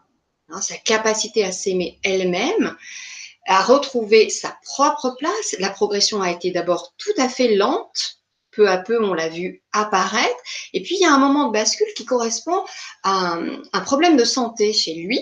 [0.50, 2.78] hein, sa capacité à s'aimer elle-même,
[3.48, 5.56] à retrouver sa propre place.
[5.60, 8.20] La progression a été d'abord tout à fait lente,
[8.52, 10.36] peu à peu, on l'a vu apparaître.
[10.74, 12.64] Et puis, il y a un moment de bascule qui correspond
[13.04, 13.38] à
[13.74, 15.20] un, problème de santé chez lui,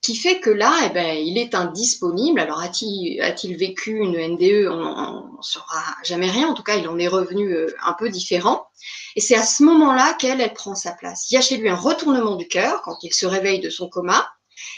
[0.00, 2.38] qui fait que là, eh ben, il est indisponible.
[2.38, 6.48] Alors, a-t-il vécu une NDE On ne saura jamais rien.
[6.48, 8.68] En tout cas, il en est revenu euh, un peu différent.
[9.16, 11.30] Et c'est à ce moment-là qu'elle, elle prend sa place.
[11.30, 13.88] Il y a chez lui un retournement du cœur quand il se réveille de son
[13.88, 14.30] coma.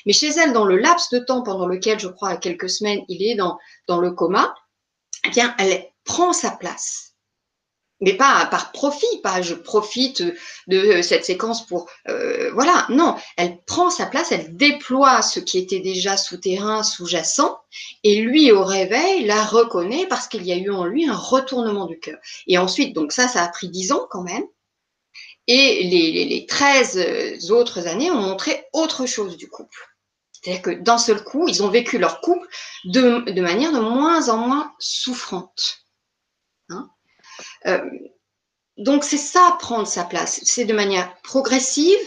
[0.07, 3.03] Mais chez elle, dans le laps de temps pendant lequel, je crois, à quelques semaines,
[3.09, 4.55] il est dans, dans le coma,
[5.27, 7.10] eh bien, elle prend sa place
[8.01, 10.23] mais pas par profit, pas je profite
[10.67, 15.59] de cette séquence pour euh, voilà, non, elle prend sa place, elle déploie ce qui
[15.59, 17.61] était déjà souterrain, sous-jacent,
[18.03, 21.87] et lui au réveil la reconnaît parce qu'il y a eu en lui un retournement
[21.87, 22.19] du cœur.
[22.47, 24.45] Et ensuite, donc ça, ça a pris dix ans quand même,
[25.47, 29.89] et les, les, 13 autres années ont montré autre chose du couple.
[30.33, 32.47] C'est-à-dire que d'un seul coup, ils ont vécu leur couple
[32.85, 35.85] de, de manière de moins en moins souffrante.
[36.69, 36.89] Hein
[37.67, 37.81] euh,
[38.77, 40.41] donc c'est ça, prendre sa place.
[40.45, 41.99] C'est de manière progressive.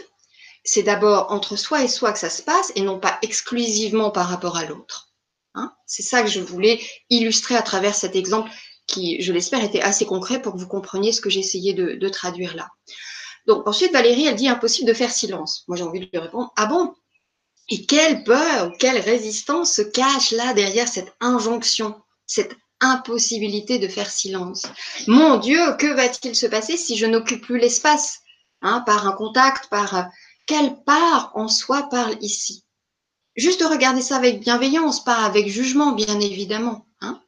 [0.63, 4.27] C'est d'abord entre soi et soi que ça se passe et non pas exclusivement par
[4.27, 5.09] rapport à l'autre.
[5.55, 5.71] Hein.
[5.85, 8.49] c'est ça que je voulais illustrer à travers cet exemple
[8.87, 12.09] qui, je l'espère, était assez concret pour que vous compreniez ce que j'essayais de, de
[12.09, 12.69] traduire là.
[13.45, 15.63] Donc ensuite, Valérie, elle dit impossible de faire silence.
[15.67, 16.95] Moi, j'ai envie de lui répondre, ah bon?
[17.69, 24.09] Et quelle peur quelle résistance se cache là derrière cette injonction, cette impossibilité de faire
[24.09, 24.63] silence.
[25.07, 28.19] Mon Dieu, que va-t-il se passer si je n'occupe plus l'espace
[28.61, 30.09] hein, par un contact, par
[30.45, 32.63] quelle part en soi parle ici?
[33.35, 36.85] Juste regarder ça avec bienveillance, pas avec jugement, bien évidemment.
[37.01, 37.21] Hein.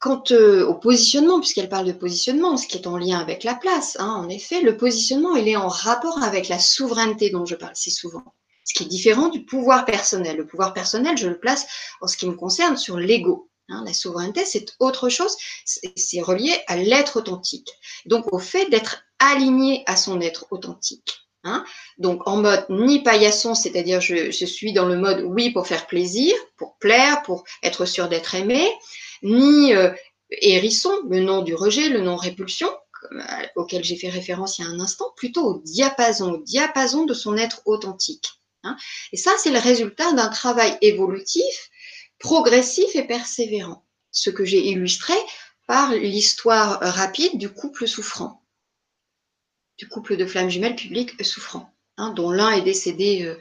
[0.00, 3.54] Quant euh, au positionnement, puisqu'elle parle de positionnement, ce qui est en lien avec la
[3.54, 7.54] place, hein, en effet, le positionnement, il est en rapport avec la souveraineté dont je
[7.54, 8.24] parle si souvent
[8.64, 10.36] ce qui est différent du pouvoir personnel.
[10.36, 11.66] Le pouvoir personnel, je le place
[12.00, 13.50] en ce qui me concerne sur l'ego.
[13.72, 13.82] Hein.
[13.84, 17.68] la souveraineté, c'est autre chose, c'est relié à l'être authentique.
[18.06, 21.22] Donc au fait d'être aligné à son être authentique.
[21.44, 21.64] Hein.
[21.98, 26.34] Donc en mode ni paillasson, c'est-à-dire je, suis dans le mode oui pour faire plaisir,
[26.56, 28.70] pour plaire, pour être sûr d'être aimé,
[29.22, 29.90] ni euh,
[30.30, 32.68] hérisson, le nom du rejet, le nom répulsion,
[33.12, 33.18] euh,
[33.56, 37.14] auquel j'ai fait référence il y a un instant, plutôt au diapason, au diapason de
[37.14, 38.28] son être authentique.
[38.64, 38.76] Hein.
[39.12, 41.70] Et ça, c'est le résultat d'un travail évolutif,
[42.22, 43.84] progressif et persévérant.
[44.12, 45.14] Ce que j'ai illustré
[45.66, 48.42] par l'histoire rapide du couple souffrant,
[49.76, 53.38] du couple de flammes jumelles publiques souffrant, hein, dont l'un est décédé euh,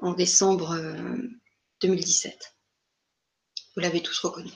[0.00, 0.76] en décembre
[1.82, 2.34] 2017.
[2.34, 2.46] Euh,
[3.74, 4.50] Vous l'avez tous reconnu.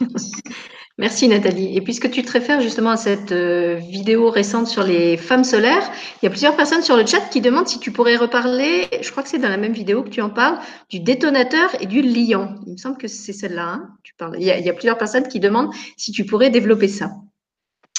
[0.98, 1.76] Merci Nathalie.
[1.76, 5.92] Et puisque tu te réfères justement à cette euh, vidéo récente sur les femmes solaires,
[6.22, 9.10] il y a plusieurs personnes sur le chat qui demandent si tu pourrais reparler, je
[9.10, 12.00] crois que c'est dans la même vidéo que tu en parles, du détonateur et du
[12.00, 12.54] liant.
[12.66, 13.66] Il me semble que c'est celle-là.
[13.68, 13.90] Hein.
[14.38, 17.10] Il, y a, plusieurs personnes qui demandent si tu pourrais développer ça.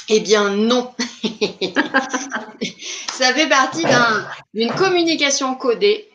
[0.10, 0.92] Eh bien non.
[3.14, 3.84] ça fait partie
[4.56, 6.10] d'une communication codée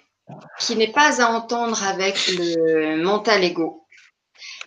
[0.59, 3.82] qui n'est pas à entendre avec le mental ego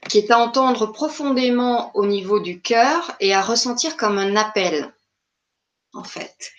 [0.09, 4.93] qui est à entendre profondément au niveau du cœur et à ressentir comme un appel,
[5.93, 6.51] en fait.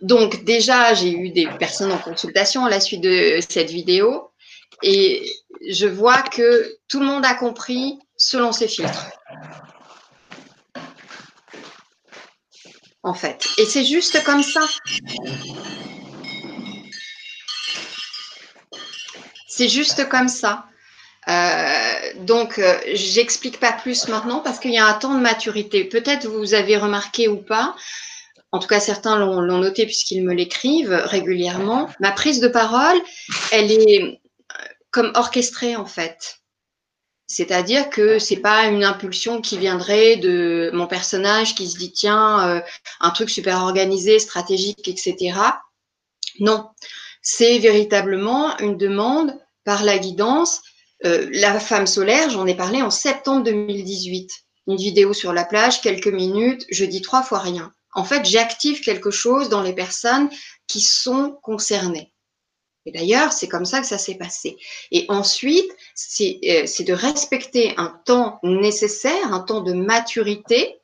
[0.00, 4.30] Donc déjà, j'ai eu des personnes en consultation à la suite de cette vidéo
[4.82, 5.30] et
[5.68, 9.10] je vois que tout le monde a compris selon ses filtres.
[13.02, 13.46] En fait.
[13.56, 14.60] Et c'est juste comme ça.
[19.48, 20.69] C'est juste comme ça.
[21.28, 25.84] Euh, donc, euh, j'explique pas plus maintenant parce qu'il y a un temps de maturité.
[25.84, 27.76] Peut-être vous avez remarqué ou pas,
[28.52, 33.00] en tout cas certains l'ont noté puisqu'ils me l'écrivent régulièrement, ma prise de parole,
[33.52, 36.38] elle est euh, comme orchestrée en fait.
[37.26, 42.60] C'est-à-dire que c'est pas une impulsion qui viendrait de mon personnage qui se dit tiens
[42.98, 45.38] un truc super organisé, stratégique, etc.
[46.40, 46.70] Non,
[47.22, 50.60] c'est véritablement une demande par la guidance
[51.04, 54.30] euh, la femme solaire, j'en ai parlé en septembre 2018.
[54.66, 57.72] Une vidéo sur la plage, quelques minutes, je dis trois fois rien.
[57.94, 60.30] En fait, j'active quelque chose dans les personnes
[60.66, 62.12] qui sont concernées.
[62.86, 64.56] Et d'ailleurs, c'est comme ça que ça s'est passé.
[64.90, 70.80] Et ensuite, c'est euh, de respecter un temps nécessaire, un temps de maturité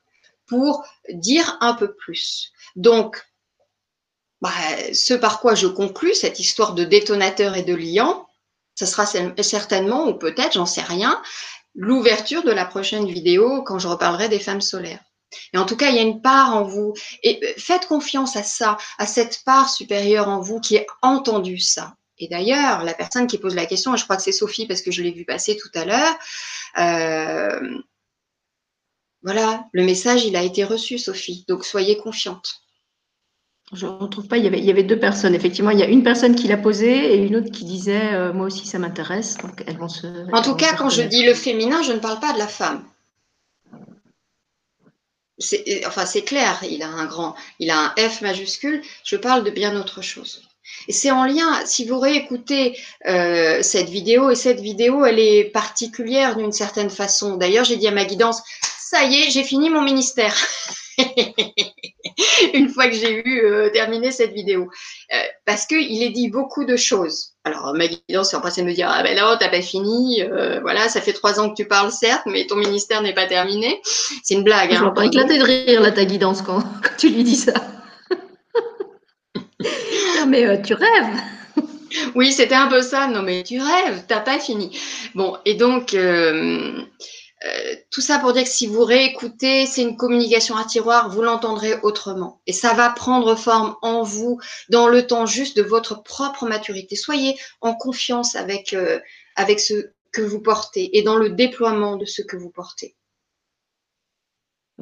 [0.46, 2.52] pour dire un peu plus.
[2.76, 3.24] Donc,
[4.40, 4.50] bah,
[4.92, 8.25] ce par quoi je conclus cette histoire de détonateur et de liant,
[8.76, 11.20] ce sera certainement, ou peut-être, j'en sais rien,
[11.74, 15.02] l'ouverture de la prochaine vidéo quand je reparlerai des femmes solaires.
[15.52, 16.94] Et en tout cas, il y a une part en vous.
[17.22, 21.58] Et euh, faites confiance à ça, à cette part supérieure en vous qui a entendu
[21.58, 21.96] ça.
[22.18, 24.90] Et d'ailleurs, la personne qui pose la question, je crois que c'est Sophie parce que
[24.90, 26.18] je l'ai vu passer tout à l'heure,
[26.78, 27.78] euh,
[29.22, 31.44] voilà, le message, il a été reçu, Sophie.
[31.48, 32.65] Donc, soyez confiante.
[33.72, 35.34] Je ne retrouve pas, il y, avait, il y avait deux personnes.
[35.34, 38.32] Effectivement, il y a une personne qui l'a posé et une autre qui disait euh,
[38.32, 39.38] Moi aussi, ça m'intéresse.
[39.38, 40.06] Donc, elles vont se.
[40.32, 42.84] En tout cas, quand je dis le féminin, je ne parle pas de la femme.
[45.86, 48.82] Enfin, c'est clair, il a un grand, il a un F majuscule.
[49.04, 50.42] Je parle de bien autre chose.
[50.88, 55.44] Et c'est en lien, si vous réécoutez euh, cette vidéo, et cette vidéo, elle est
[55.44, 57.36] particulière d'une certaine façon.
[57.36, 58.42] D'ailleurs, j'ai dit à ma guidance,
[58.78, 60.36] ça y est, j'ai fini mon ministère.
[62.54, 64.68] une fois que j'ai eu euh, terminé cette vidéo.
[65.14, 67.32] Euh, parce qu'il est dit beaucoup de choses.
[67.44, 70.22] Alors, ma guidance est en train de me dire Ah ben non, t'as pas fini.
[70.22, 73.26] Euh, voilà, ça fait trois ans que tu parles, certes, mais ton ministère n'est pas
[73.26, 73.80] terminé.
[74.22, 74.72] C'est une blague.
[74.72, 77.52] Je hein, pas éclater de rire, là, ta guidance, quand, quand tu lui dis ça.
[79.60, 81.22] non, mais tu rêves.
[82.14, 83.06] Oui, c'était un peu ça.
[83.06, 84.78] Non, mais tu rêves, t'as pas fini.
[85.14, 85.96] Bon, et donc,
[87.46, 91.22] euh, tout ça pour dire que si vous réécoutez, c'est une communication à tiroir, vous
[91.22, 92.40] l'entendrez autrement.
[92.46, 96.96] Et ça va prendre forme en vous dans le temps juste de votre propre maturité.
[96.96, 98.98] Soyez en confiance avec, euh,
[99.36, 102.96] avec ce que vous portez et dans le déploiement de ce que vous portez.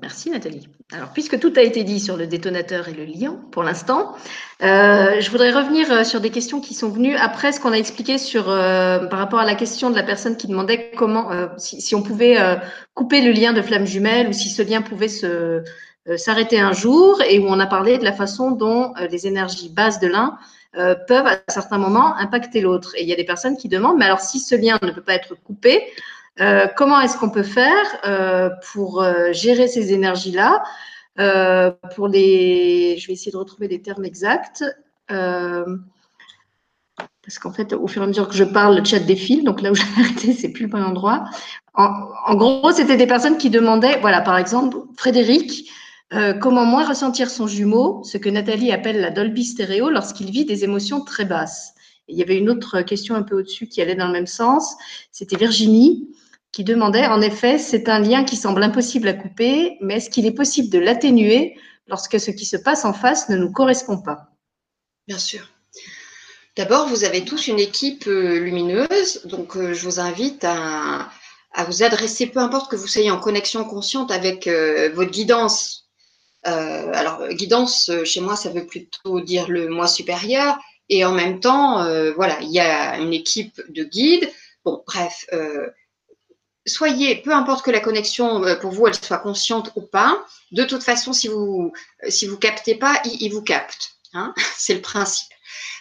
[0.03, 0.69] Merci Nathalie.
[0.93, 4.17] Alors, puisque tout a été dit sur le détonateur et le liant pour l'instant,
[4.63, 7.77] euh, je voudrais revenir euh, sur des questions qui sont venues après ce qu'on a
[7.77, 11.81] expliqué sur, euh, par rapport à la question de la personne qui demandait comment, si,
[11.81, 12.37] si, on pouvait
[12.95, 15.63] couper le lien de flamme jumelle ou si ce lien pouvait se,
[16.17, 20.01] s'arrêter un jour et où on a parlé de la façon dont les énergies bases
[20.01, 20.37] de l'un
[20.73, 22.95] peuvent à certains moments impacter l'autre.
[22.97, 25.03] Et il y a des personnes qui demandent, mais alors si ce lien ne peut
[25.03, 25.85] pas être coupé,
[26.41, 30.65] euh, comment est-ce qu'on peut faire euh, pour euh, gérer ces énergies-là
[31.95, 34.65] Pour les, je vais essayer de retrouver les termes exacts.
[35.09, 35.79] parce
[37.41, 39.45] qu'en fait, au fur et à mesure que je parle, le chat défile.
[39.45, 41.25] Donc là où j'ai arrêté, c'est plus le bon endroit.
[41.75, 45.71] En, gros, c'était des personnes qui demandaient, voilà, par exemple, Frédéric,
[46.41, 50.63] comment moins ressentir son jumeau, ce que Nathalie appelle la Dolby stéréo, lorsqu'il vit des
[50.63, 51.75] émotions très basses.
[52.07, 54.77] il y avait une autre question un peu au-dessus qui allait dans le même sens.
[55.11, 56.09] C'était Virginie
[56.55, 60.25] qui demandait, en effet, c'est un lien qui semble impossible à couper, mais est-ce qu'il
[60.25, 61.57] est possible de l'atténuer
[61.89, 64.29] lorsque ce qui se passe en face ne nous correspond pas?
[65.09, 65.49] Bien sûr.
[66.55, 71.11] D'abord, vous avez tous une équipe euh, lumineuse, donc euh, je vous invite à,
[71.67, 75.89] vous adresser, peu importe que vous soyez en connexion consciente avec euh, votre guidance.
[76.45, 80.57] alors, guidance, chez moi, ça veut plutôt dire le moi supérieur,
[80.89, 81.83] et en même temps,
[82.15, 84.31] voilà, il y a une équipe de guides.
[84.65, 85.27] Bon, bref,
[86.67, 90.65] soyez, peu importe que la connexion euh, pour vous elle soit consciente ou pas, de
[90.65, 91.73] toute façon, si vous
[92.05, 93.97] euh, si vous captez pas, il, vous capte.
[94.13, 95.29] Hein C'est le principe.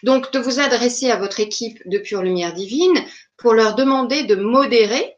[0.03, 3.05] Donc, de vous adresser à votre équipe de pure lumière divine
[3.37, 5.15] pour leur demander de modérer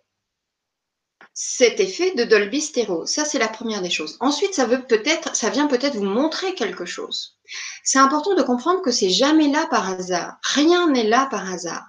[1.34, 3.06] cet effet de Dolby Stereo.
[3.06, 4.16] Ça, c'est la première des choses.
[4.22, 7.38] Ensuite, ça veut peut-être, ça vient peut-être vous montrer quelque chose.
[7.84, 10.38] C'est important de comprendre que c'est jamais là par hasard.
[10.44, 11.84] Rien n'est là par hasard.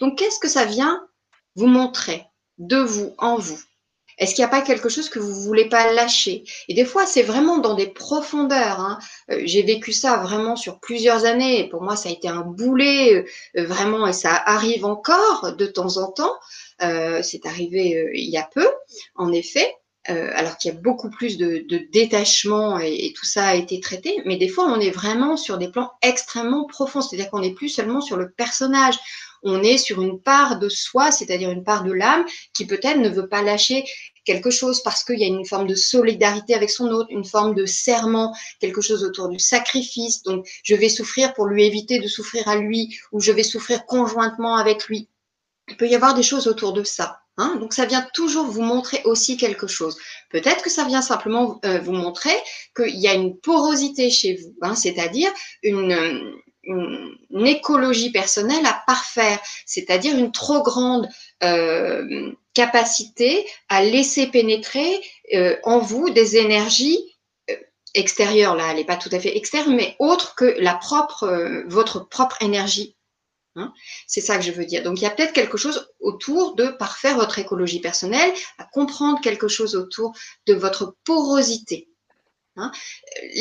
[0.00, 1.06] Donc, qu'est-ce que ça vient
[1.54, 2.27] vous montrer?
[2.58, 3.60] De vous, en vous
[4.18, 6.44] Est-ce qu'il n'y a pas quelque chose que vous ne voulez pas lâcher?
[6.68, 8.80] Et des fois, c'est vraiment dans des profondeurs.
[8.80, 8.98] Hein.
[9.30, 11.68] Euh, j'ai vécu ça vraiment sur plusieurs années.
[11.68, 13.24] Pour moi, ça a été un boulet,
[13.56, 16.34] euh, vraiment, et ça arrive encore de temps en temps.
[16.82, 18.68] Euh, c'est arrivé il y a peu,
[19.14, 19.72] en effet.
[20.08, 24.22] Alors qu'il y a beaucoup plus de, détachement et, et, tout ça a été traité,
[24.24, 27.68] mais des fois on est vraiment sur des plans extrêmement profonds, c'est-à-dire qu'on n'est plus
[27.68, 28.98] seulement sur le personnage,
[29.42, 33.08] on est sur une part de soi, c'est-à-dire une part de l'âme qui peut-être ne
[33.08, 33.84] veut pas lâcher
[34.24, 37.54] quelque chose parce qu'il y a une forme de solidarité avec son autre, une forme
[37.54, 40.22] de serment, quelque chose autour du sacrifice.
[40.22, 43.86] Donc, je vais souffrir pour lui éviter de souffrir à lui ou je vais souffrir
[43.86, 45.08] conjointement avec lui.
[45.68, 47.20] Il peut y avoir des choses autour de ça.
[47.38, 47.56] Hein.
[47.60, 49.96] Donc, ça vient toujours vous montrer aussi quelque chose.
[50.30, 52.36] Peut-être que ça vient simplement euh, vous montrer
[52.76, 55.30] qu'il y a une porosité chez vous, hein, c'est-à-dire
[55.62, 56.34] une,
[57.46, 61.08] écologie personnelle à parfaire, c'est-à-dire une trop grande
[61.42, 65.00] euh, capacité à laisser pénétrer
[65.32, 66.98] euh, en vous des énergies
[67.94, 68.54] extérieures.
[68.54, 72.42] Là, elle n'est pas tout à fait externe, mais autre que la propre, votre propre
[72.42, 72.97] énergie.
[73.56, 73.72] Hein.
[74.06, 74.82] C'est ça que je veux dire.
[74.82, 79.20] Donc, il y a peut-être quelque chose autour de parfaire votre écologie personnelle, à comprendre
[79.20, 80.12] quelque chose autour
[80.46, 81.88] de votre porosité.
[82.56, 82.72] Hein.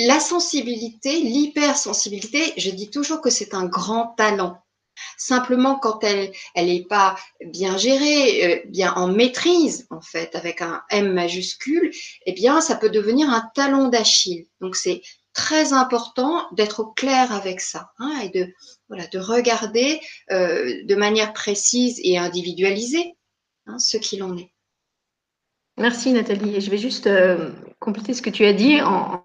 [0.08, 4.62] La sensibilité, l'hypersensibilité, je dis toujours que c'est un grand talent.
[5.18, 7.16] Simplement, quand elle elle n'est pas
[7.46, 11.92] bien gérée, euh, bien en maîtrise, en fait, avec un M majuscule,
[12.26, 14.48] eh bien, ça peut devenir un talon d'Achille.
[14.60, 15.02] Donc, c'est
[15.38, 18.52] très important d'être au clair avec ça hein, et de,
[18.90, 23.16] voilà, de regarder euh, de manière précise et individualisée
[23.68, 24.52] hein, ce qu'il en est.
[25.78, 26.60] Merci Nathalie.
[26.60, 29.24] Je vais juste euh, compléter ce que tu as dit en,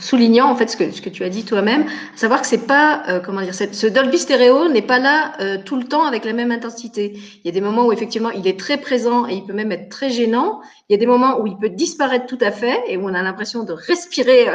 [0.00, 1.86] soulignant en fait ce que, ce que tu as dit toi-même,
[2.16, 5.76] savoir que c'est pas euh, comment dire, ce Dolby stéréo n'est pas là euh, tout
[5.76, 7.12] le temps avec la même intensité.
[7.14, 9.72] Il y a des moments où effectivement il est très présent et il peut même
[9.72, 10.60] être très gênant.
[10.88, 13.14] Il y a des moments où il peut disparaître tout à fait et où on
[13.14, 14.46] a l'impression de respirer.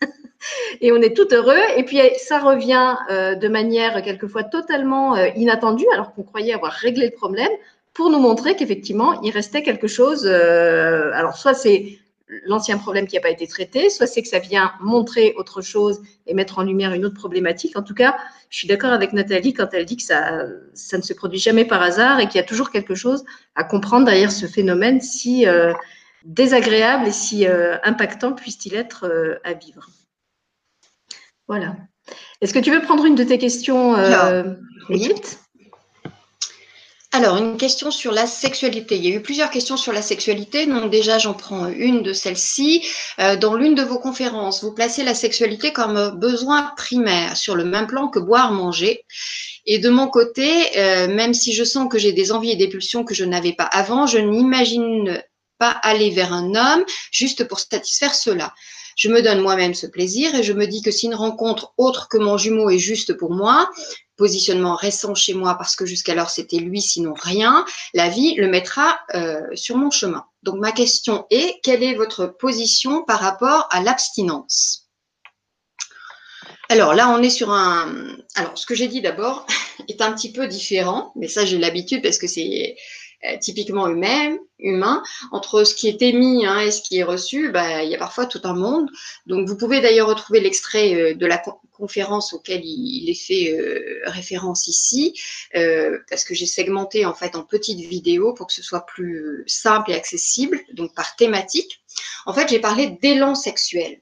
[0.80, 1.62] et on est tout heureux.
[1.76, 7.12] Et puis ça revient de manière quelquefois totalement inattendue, alors qu'on croyait avoir réglé le
[7.12, 7.50] problème
[7.98, 10.22] pour nous montrer qu'effectivement, il restait quelque chose.
[10.24, 11.98] Euh, alors, soit c'est
[12.44, 16.00] l'ancien problème qui n'a pas été traité, soit c'est que ça vient montrer autre chose
[16.26, 17.76] et mettre en lumière une autre problématique.
[17.76, 18.16] En tout cas,
[18.50, 21.64] je suis d'accord avec Nathalie quand elle dit que ça, ça ne se produit jamais
[21.64, 25.46] par hasard et qu'il y a toujours quelque chose à comprendre derrière ce phénomène si
[25.46, 25.72] euh,
[26.24, 29.88] désagréable et si euh, impactant puisse-t-il être à vivre.
[31.46, 31.76] Voilà.
[32.40, 33.94] Est-ce que tu veux prendre une de tes questions,
[34.90, 35.12] oui.
[37.18, 38.94] Alors, une question sur la sexualité.
[38.94, 40.66] Il y a eu plusieurs questions sur la sexualité.
[40.66, 42.86] Donc déjà, j'en prends une de celles-ci.
[43.18, 47.64] Euh, dans l'une de vos conférences, vous placez la sexualité comme besoin primaire, sur le
[47.64, 49.04] même plan que boire, manger.
[49.66, 52.68] Et de mon côté, euh, même si je sens que j'ai des envies et des
[52.68, 55.20] pulsions que je n'avais pas avant, je n'imagine
[55.58, 58.54] pas aller vers un homme juste pour satisfaire cela.
[58.94, 62.06] Je me donne moi-même ce plaisir et je me dis que si une rencontre autre
[62.08, 63.68] que mon jumeau est juste pour moi,
[64.18, 67.64] positionnement récent chez moi parce que jusqu'alors c'était lui, sinon rien,
[67.94, 70.26] la vie le mettra euh, sur mon chemin.
[70.42, 74.88] Donc ma question est, quelle est votre position par rapport à l'abstinence?
[76.68, 78.16] Alors là, on est sur un.
[78.34, 79.46] Alors, ce que j'ai dit d'abord
[79.88, 82.76] est un petit peu différent, mais ça, j'ai l'habitude parce que c'est
[83.40, 85.02] typiquement humain, humain,
[85.32, 87.98] entre ce qui est émis hein, et ce qui est reçu, bah, il y a
[87.98, 88.88] parfois tout un monde.
[89.26, 91.42] Donc vous pouvez d'ailleurs retrouver l'extrait euh, de la
[91.72, 95.14] conférence auquel il, est fait euh, référence ici,
[95.52, 99.92] parce que j'ai segmenté en fait en petites vidéos pour que ce soit plus simple
[99.92, 101.80] et accessible, donc par thématique.
[102.26, 104.00] En fait, j'ai parlé d'élan sexuel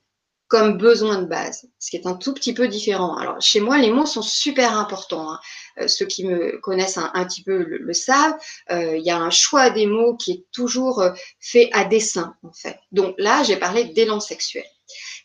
[0.49, 3.17] comme besoin de base, ce qui est un tout petit peu différent.
[3.17, 5.33] Alors, chez moi, les mots sont super importants.
[5.33, 5.41] Hein.
[5.79, 8.37] Euh, ceux qui me connaissent un, petit peu le, savent.
[8.71, 12.37] Euh, il y a un choix des mots qui est toujours euh, fait à dessein,
[12.43, 12.79] en fait.
[12.93, 14.65] Donc là, j'ai parlé d'élan sexuel.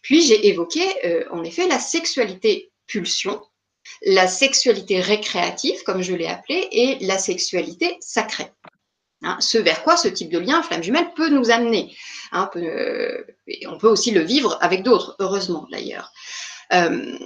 [0.01, 0.81] Puis, j'ai évoqué,
[1.29, 3.39] en effet, la sexualité pulsion,
[4.03, 8.51] la sexualité récréative, comme je l'ai appelé, et la sexualité sacrée.
[9.23, 11.95] Hein, ce vers quoi ce type de lien flamme jumelle peut nous amener.
[12.31, 13.23] Hein, euh,
[13.67, 16.11] on peut aussi le vivre avec d'autres, heureusement d'ailleurs.
[16.73, 17.17] Euh,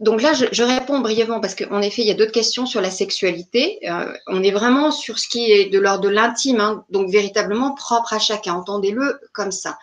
[0.00, 2.90] donc là, je, réponds brièvement parce qu'en effet, il y a d'autres questions sur la
[2.90, 3.78] sexualité.
[3.88, 7.74] Euh, on est vraiment sur ce qui est de l'ordre de l'intime, hein, donc véritablement
[7.74, 8.54] propre à chacun.
[8.54, 9.78] Entendez-le comme ça.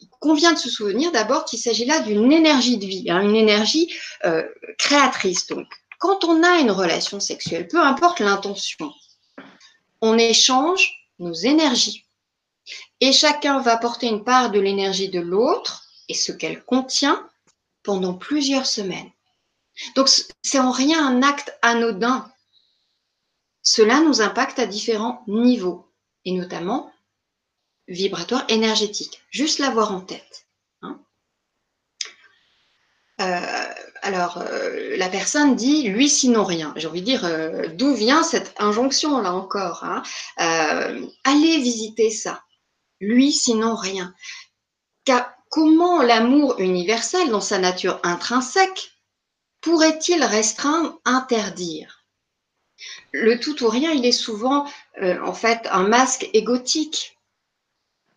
[0.00, 3.92] Il convient de se souvenir d'abord qu'il s'agit là d'une énergie de vie, une énergie
[4.78, 5.46] créatrice.
[5.48, 5.66] Donc,
[5.98, 8.90] quand on a une relation sexuelle, peu importe l'intention,
[10.06, 12.04] on échange nos énergies.
[13.00, 17.28] Et chacun va porter une part de l'énergie de l'autre et ce qu'elle contient
[17.82, 19.10] pendant plusieurs semaines.
[19.94, 20.08] Donc,
[20.42, 22.30] c'est en rien un acte anodin.
[23.62, 25.92] Cela nous impacte à différents niveaux,
[26.24, 26.90] et notamment
[27.88, 29.20] vibratoire énergétique.
[29.30, 30.46] Juste l'avoir en tête.
[30.82, 31.00] Hein.
[33.20, 33.74] Euh,
[34.06, 36.72] alors, euh, la personne dit lui sinon rien.
[36.76, 39.82] J'ai envie de dire euh, d'où vient cette injonction là encore.
[39.82, 40.04] Hein
[40.38, 42.44] euh, allez visiter ça.
[43.00, 44.14] Lui sinon rien.
[45.04, 48.92] Car comment l'amour universel dans sa nature intrinsèque
[49.60, 52.04] pourrait-il restreindre, interdire?
[53.10, 54.70] Le tout ou rien, il est souvent
[55.02, 57.15] en fait un masque égotique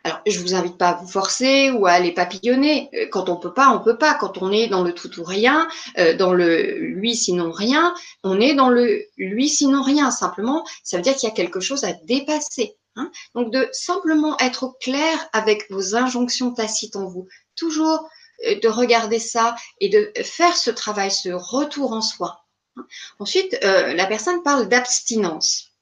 [0.06, 2.90] alors, je vous invite pas à vous forcer ou à aller papillonner.
[2.94, 4.14] Euh, quand on peut pas, on peut pas.
[4.14, 7.94] Quand on est dans le tout ou rien, euh, dans le lui sinon rien,
[8.24, 10.10] on est dans le lui sinon rien.
[10.10, 12.78] Simplement, ça veut dire qu'il y a quelque chose à dépasser.
[12.96, 13.12] Hein.
[13.36, 17.28] Donc, de simplement être clair avec vos injonctions tacites en vous.
[17.58, 18.10] Toujours
[18.48, 22.46] euh, de regarder ça et de faire ce travail, ce retour en soi.
[22.78, 22.86] Hein.
[23.20, 25.74] Ensuite, la personne parle d'abstinence.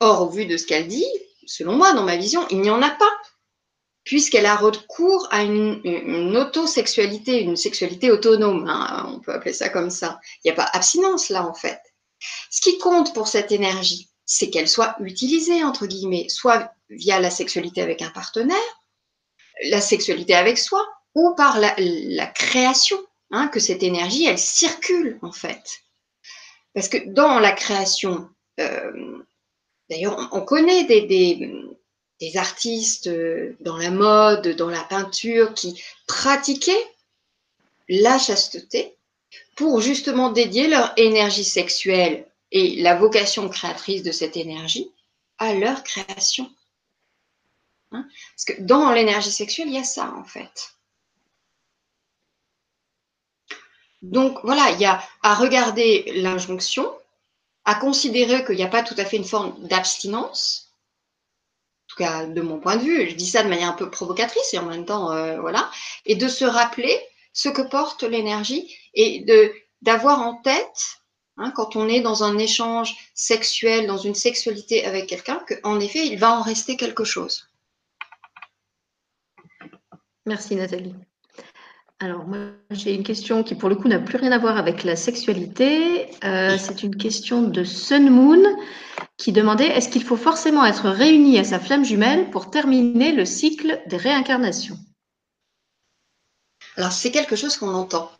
[0.00, 1.06] Or, au vu de ce qu'elle dit,
[1.46, 3.10] selon moi, dans ma vision, il n'y en a pas
[4.04, 9.68] puisqu'elle a recours à une, une autosexualité, une sexualité autonome, hein, on peut appeler ça
[9.68, 10.20] comme ça.
[10.36, 11.80] Il n'y a pas abstinence là en fait.
[12.50, 17.30] Ce qui compte pour cette énergie, c'est qu'elle soit utilisée, entre guillemets, soit via la
[17.30, 18.56] sexualité avec un partenaire,
[19.64, 22.98] la sexualité avec soi, ou par la, création,
[23.30, 25.80] hein, que cette énergie, elle circule en fait.
[26.74, 28.28] Parce que dans la création,
[28.60, 29.18] euh,
[29.88, 31.64] d'ailleurs, on, connaît des, des
[32.36, 36.86] artistes euh, dans la mode, dans la peinture, qui pratiquaient
[37.88, 38.94] la chasteté
[39.56, 44.90] pour justement dédier leur énergie sexuelle et la vocation créatrice de cette énergie
[45.38, 46.50] à leur création.
[47.92, 48.06] Hein?
[48.34, 50.74] Parce que dans l'énergie sexuelle, il y a ça en fait.
[54.02, 56.90] Donc voilà, il y a à regarder l'injonction,
[57.64, 60.69] à considérer qu'il n'y a pas tout à fait une forme d'abstinence,
[62.00, 64.66] de mon point de vue, je dis ça de manière un peu provocatrice et en
[64.66, 65.70] même temps, euh, voilà,
[66.06, 66.98] et de se rappeler
[67.32, 70.98] ce que porte l'énergie et de d'avoir en tête,
[71.38, 76.06] hein, quand on est dans un échange sexuel, dans une sexualité avec quelqu'un, qu'en effet,
[76.06, 77.48] il va en rester quelque chose.
[80.26, 80.94] Merci Nathalie.
[82.02, 82.38] Alors, moi,
[82.70, 86.08] j'ai une question qui, pour le coup, n'a plus rien à voir avec la sexualité.
[86.24, 88.42] Euh, c'est une question de Sun Moon
[89.18, 93.26] qui demandait est-ce qu'il faut forcément être réuni à sa flamme jumelle pour terminer le
[93.26, 94.78] cycle des réincarnations?
[96.78, 98.10] Alors, c'est quelque chose qu'on entend.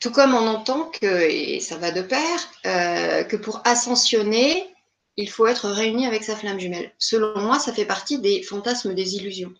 [0.00, 4.74] Tout comme on entend que, et ça va de pair, euh, que pour ascensionner,
[5.16, 6.92] il faut être réuni avec sa flamme jumelle.
[6.98, 9.54] Selon moi, ça fait partie des fantasmes des illusions.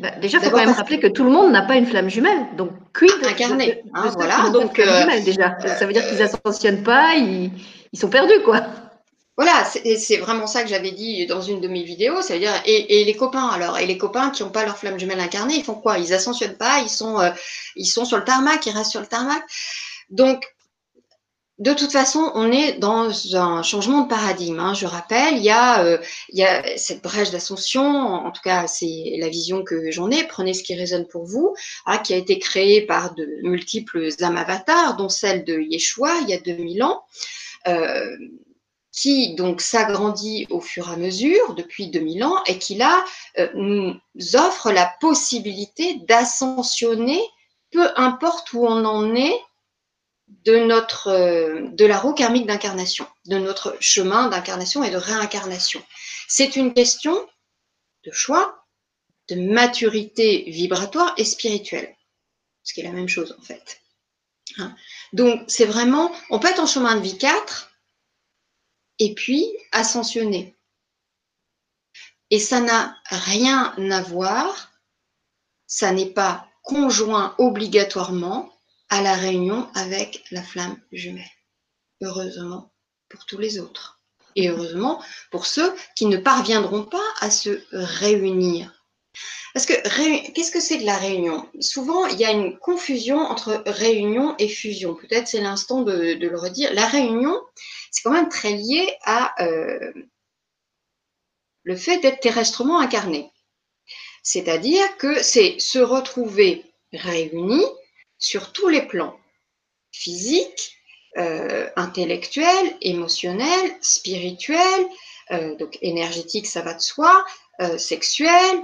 [0.00, 2.08] Bah, déjà, il faut quand même rappeler que tout le monde n'a pas une flamme
[2.08, 2.46] jumelle.
[2.56, 4.48] Donc, quid Incarné, hein, voilà.
[4.50, 5.56] Donc, euh, déjà.
[5.78, 7.50] Ça veut dire qu'ils ascensionnent pas, ils,
[7.92, 8.64] ils sont perdus, quoi.
[9.36, 13.14] voilà, c'est vraiment ça que j'avais dit dans une de mes vidéos, c'est-à-dire, et, les
[13.14, 15.98] copains alors, et les copains qui n'ont pas leur flamme jumelle incarnée, ils font quoi?
[15.98, 17.30] Ils ascensionnent pas, ils sont, euh,
[17.76, 19.42] ils sont sur le tarmac, ils restent sur le tarmac.
[20.08, 20.44] Donc,
[21.60, 24.58] de toute façon, on est dans un changement de paradigme.
[24.58, 24.72] Hein.
[24.72, 25.98] Je rappelle, il y, a, euh,
[26.30, 30.24] il y a cette brèche d'ascension, en tout cas c'est la vision que j'en ai,
[30.24, 31.54] prenez ce qui résonne pour vous,
[31.84, 36.30] hein, qui a été créée par de multiples âmes avatars, dont celle de Yeshua il
[36.30, 37.02] y a 2000 ans.
[37.68, 38.16] Euh,
[38.92, 43.04] qui donc s'agrandit au fur et à mesure depuis 2000 ans et qui là
[43.38, 43.94] euh, nous
[44.34, 47.22] offre la possibilité d'ascensionner,
[47.70, 49.40] peu importe où on en est
[50.44, 55.82] de notre euh, de la roue karmique d'incarnation, de notre chemin d'incarnation et de réincarnation.
[56.28, 57.28] C'est une question
[58.04, 58.64] de choix,
[59.28, 61.94] de maturité vibratoire et spirituelle,
[62.62, 63.80] ce qui est la même chose en fait.
[64.58, 64.74] Hein.
[65.12, 67.70] Donc c'est vraiment, on peut être en chemin de vie 4
[68.98, 70.56] et puis ascensionner.
[72.30, 74.70] Et ça n'a rien à voir,
[75.66, 78.52] ça n'est pas conjoint obligatoirement
[78.90, 81.24] à la réunion avec la flamme jumelle.
[82.02, 82.72] Heureusement
[83.08, 84.00] pour tous les autres.
[84.36, 88.84] Et heureusement pour ceux qui ne parviendront pas à se réunir.
[89.54, 89.72] Parce que
[90.32, 91.48] qu'est-ce que c'est de la réunion?
[91.58, 94.94] Souvent, il y a une confusion entre réunion et fusion.
[94.94, 96.72] Peut-être c'est l'instant de, le redire.
[96.74, 97.36] La réunion,
[97.90, 99.92] c'est quand même très lié à euh,
[101.64, 103.30] le fait d'être terrestrement incarné.
[104.22, 107.64] C'est-à-dire que c'est se retrouver réunis
[108.20, 109.18] sur tous les plans,
[109.90, 110.76] physiques,
[111.18, 114.86] euh, intellectuels, émotionnels, spirituels,
[115.32, 117.26] euh, donc énergétique, ça va de soi,
[117.60, 118.62] euh, sexuel,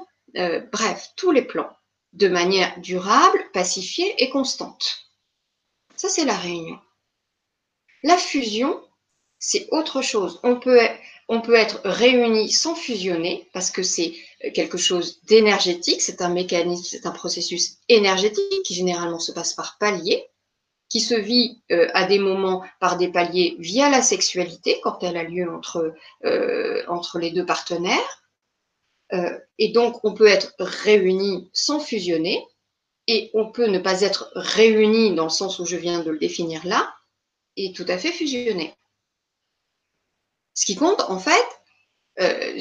[0.71, 1.71] bref, tous les plans,
[2.13, 5.09] de manière durable, pacifiée et constante.
[5.97, 6.79] Ça, c'est la réunion.
[8.03, 8.81] La fusion,
[9.39, 10.39] c'est autre chose.
[10.43, 10.79] On peut,
[11.29, 14.15] on peut être réunis sans fusionner parce que c'est
[14.55, 19.77] quelque chose d'énergétique, c'est un mécanisme, c'est un processus énergétique qui généralement se passe par
[19.79, 20.25] paliers,
[20.89, 25.17] qui se vit euh, à des moments par des paliers via la sexualité quand elle
[25.17, 28.23] a lieu entre, euh, entre les deux partenaires.
[29.13, 32.45] Euh, et donc, on peut être réunis sans fusionner,
[33.09, 36.19] et on peut ne pas être réunis dans le sens où je viens de le
[36.19, 36.93] définir là,
[37.57, 38.75] et tout à fait fusionner.
[40.57, 41.47] Ce qui compte, en fait,
[42.19, 42.59] euh,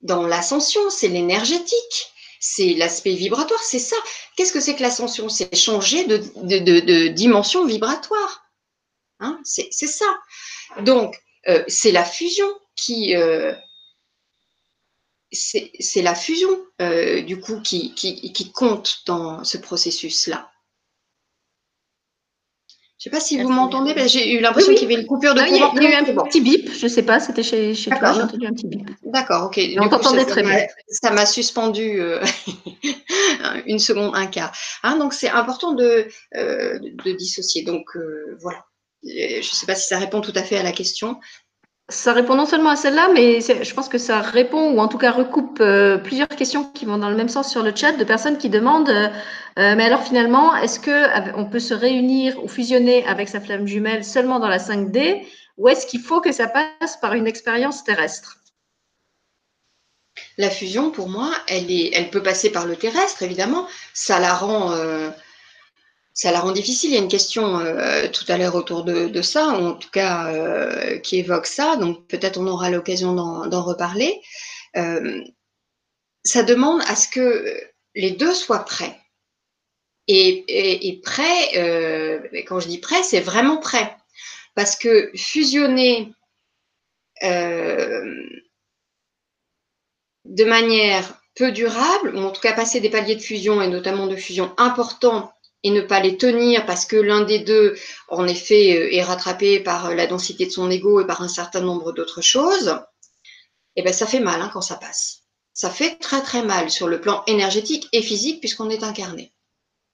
[0.00, 3.96] dans l'ascension, c'est l'énergétique, c'est l'aspect vibratoire, c'est ça.
[4.36, 5.28] Qu'est-ce que c'est que l'ascension?
[5.28, 8.46] C'est changer de, dimension vibratoire.
[9.20, 9.38] Hein?
[9.44, 10.18] C'est ça.
[10.80, 11.14] Donc,
[11.48, 13.14] euh, c'est la fusion qui...
[13.14, 13.54] Euh,
[15.32, 16.48] c'est la fusion,
[17.26, 20.50] du coup, qui compte dans ce processus-là.
[23.06, 25.32] Je ne sais pas si vous m'entendez, j'ai eu l'impression qu'il y avait une coupure
[25.32, 25.72] de courant.
[25.76, 28.12] Il y, a eu un petit bip, je ne sais pas, c'était chez, chez toi,
[28.12, 28.90] j'ai entendu un petit bip.
[29.04, 29.60] D'accord, ok.
[29.78, 30.66] on t'entendait très bien.
[30.88, 32.20] Ça m'a suspendu euh,
[33.66, 34.50] une seconde, un quart.
[34.82, 37.62] Hein, donc c'est important de, euh, de, dissocier.
[37.62, 38.64] Donc euh, voilà.
[39.04, 41.20] Je ne sais pas si ça répond tout à fait à la question.
[41.88, 44.98] Ça répond non seulement à celle-là, mais je pense que ça répond ou en tout
[44.98, 48.02] cas recoupe euh, plusieurs questions qui vont dans le même sens sur le chat de
[48.02, 49.06] personnes qui demandent euh,
[49.60, 53.68] euh, mais alors finalement, est-ce que on peut se réunir ou fusionner avec sa flamme
[53.68, 55.24] jumelle seulement dans la 5D
[55.58, 58.38] ou est-ce qu'il faut que ça passe par une expérience terrestre?
[60.38, 63.66] La fusion, pour moi, elle, est, elle peut passer par le terrestre, évidemment.
[63.94, 64.74] Ça la rend
[66.16, 66.90] ça la rend difficile.
[66.90, 69.90] Il y a une question euh, tout à l'heure autour de, ça, ou en tout
[69.90, 74.20] cas euh, qui évoque ça, donc peut-être on aura l'occasion d'en reparler.
[74.76, 75.22] Euh,
[76.24, 77.60] ça demande à ce que
[77.94, 78.98] les deux soient prêts.
[80.08, 83.96] Et, et, prêt, quand je dis prêt, c'est vraiment prêt.
[84.54, 86.12] Parce que fusionner
[90.24, 94.06] de manière peu durable, ou en tout cas passer des paliers de fusion, et notamment
[94.06, 95.35] de fusion importants,
[95.66, 99.58] et ne pas les tenir parce que l'un des deux, en effet, euh, est rattrapé
[99.58, 102.78] par euh, la densité de son ego et par un certain nombre d'autres choses,
[103.74, 105.24] eh ben, ça fait mal hein, quand ça passe.
[105.54, 109.32] Ça fait très très mal sur le plan énergétique et physique puisqu'on est incarné.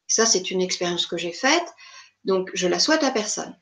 [0.08, 1.72] Ça, c'est une expérience que j'ai faite,
[2.24, 3.56] donc je la souhaite à personne.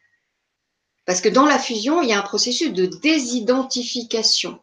[1.06, 4.61] Parce que dans la fusion, il y a un processus de désidentification.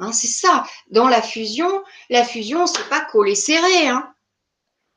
[0.00, 0.66] Hein, c'est ça.
[0.90, 3.88] Dans la fusion, la fusion, c'est pas coller serré.
[3.88, 4.11] Hein.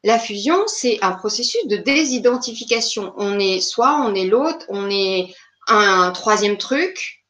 [0.05, 3.15] La fusion, c'est un processus de désidentification.
[3.17, 5.33] On est soit on est l'autre, on est
[5.67, 7.25] un troisième truc.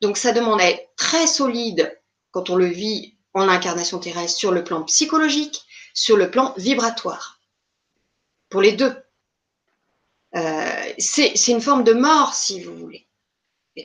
[0.00, 1.96] Donc ça demande à être très solide
[2.32, 5.62] quand on le vit en incarnation terrestre sur le plan psychologique,
[5.94, 7.40] sur le plan vibratoire.
[8.48, 8.96] Pour les deux.
[10.34, 13.06] Euh, c'est une forme de mort, si vous voulez.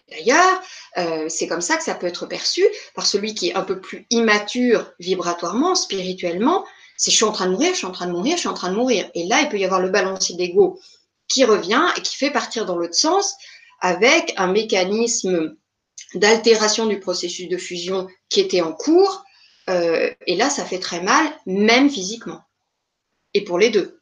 [0.09, 0.61] D'ailleurs,
[0.97, 3.79] euh, c'est comme ça que ça peut être perçu par celui qui est un peu
[3.79, 6.65] plus immature vibratoirement, spirituellement.
[7.01, 8.47] C'est je suis en train de mourir, je suis en train de mourir, je suis
[8.47, 9.09] en train de mourir.
[9.15, 10.79] Et là, il peut y avoir le balancier d'ego
[11.27, 13.33] qui revient et qui fait partir dans l'autre sens
[13.79, 15.55] avec un mécanisme
[16.13, 19.23] d'altération du processus de fusion qui était en cours.
[19.67, 22.41] Euh, et là, ça fait très mal, même physiquement.
[23.33, 23.99] Et pour les deux.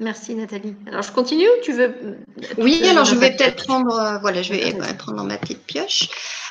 [0.00, 0.76] Merci Nathalie.
[0.86, 2.18] Alors je continue ou tu veux
[2.56, 6.08] Oui, alors je vais peut-être prendre, euh, voilà, je vais prendre ma petite pioche.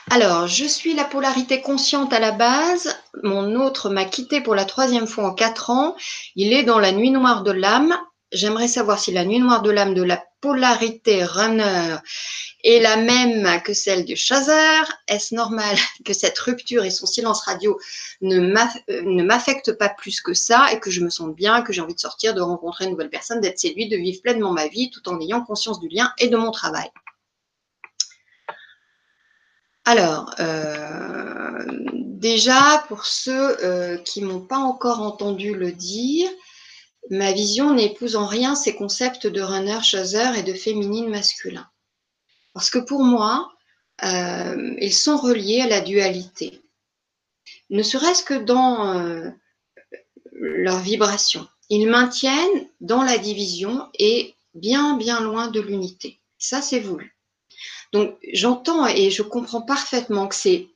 [0.09, 2.95] Alors, je suis la polarité consciente à la base.
[3.23, 5.95] Mon autre m'a quitté pour la troisième fois en quatre ans.
[6.35, 7.93] Il est dans la nuit noire de l'âme.
[8.33, 11.97] J'aimerais savoir si la nuit noire de l'âme de la polarité runner
[12.63, 14.83] est la même que celle du chaser.
[15.07, 17.79] Est-ce normal que cette rupture et son silence radio
[18.21, 21.95] ne m'affectent pas plus que ça et que je me sens bien, que j'ai envie
[21.95, 25.07] de sortir, de rencontrer une nouvelle personne, d'être séduite, de vivre pleinement ma vie tout
[25.07, 26.89] en ayant conscience du lien et de mon travail?
[29.85, 31.63] Alors, euh,
[31.95, 36.29] déjà, pour ceux euh, qui m'ont pas encore entendu le dire,
[37.09, 41.67] ma vision n'épouse en rien ces concepts de runner, chaser et de féminine masculin.
[42.53, 43.51] Parce que pour moi,
[44.03, 46.61] euh, ils sont reliés à la dualité.
[47.69, 49.29] Ne serait-ce que dans euh,
[50.31, 51.47] leur vibration.
[51.69, 56.19] Ils maintiennent dans la division et bien, bien loin de l'unité.
[56.37, 57.17] Ça, c'est voulu.
[57.93, 60.67] Donc, j'entends et je comprends parfaitement que c'est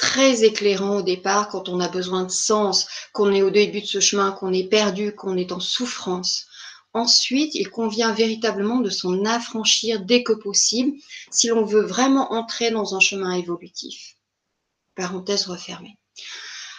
[0.00, 3.86] très éclairant au départ quand on a besoin de sens, qu'on est au début de
[3.86, 6.46] ce chemin, qu'on est perdu, qu'on est en souffrance.
[6.94, 10.96] Ensuite, il convient véritablement de s'en affranchir dès que possible
[11.30, 14.16] si l'on veut vraiment entrer dans un chemin évolutif.
[14.96, 15.98] Parenthèse refermée.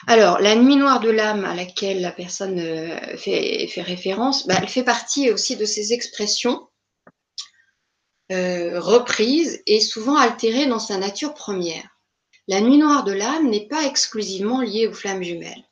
[0.07, 4.67] Alors, la nuit noire de l'âme à laquelle la personne euh, fait, référence, bah, elle
[4.67, 6.67] fait partie aussi de ces expressions
[8.32, 11.91] euh, reprise et souvent altérée dans sa nature première.
[12.52, 15.64] La nuit noire de l'âme n'est pas exclusivement liée aux flammes jumelles.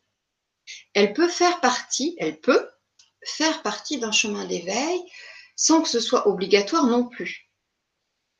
[0.93, 2.69] Elle peut faire partie, elle peut
[3.21, 5.01] faire partie d'un chemin d'éveil
[5.57, 7.49] sans que ce soit obligatoire non plus.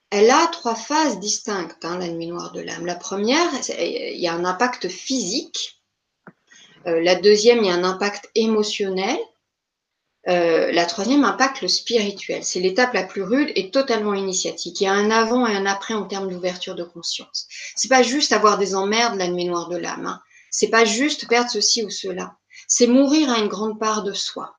[0.09, 2.85] Elle a trois phases distinctes, hein, la nuit noire de l'âme.
[2.85, 5.83] La première, il y a un impact physique.
[6.87, 9.19] Euh, la deuxième, il y a un impact émotionnel.
[10.27, 12.43] Euh, la troisième impact le spirituel.
[12.43, 14.81] C'est l'étape la plus rude et totalement initiatique.
[14.81, 17.47] Il y a un avant et un après en termes d'ouverture de conscience.
[17.75, 20.05] C'est pas juste avoir des emmerdes la nuit noire de l'âme.
[20.05, 20.21] Hein.
[20.51, 22.35] C'est pas juste perdre ceci ou cela.
[22.67, 24.55] C'est mourir à une grande part de soi.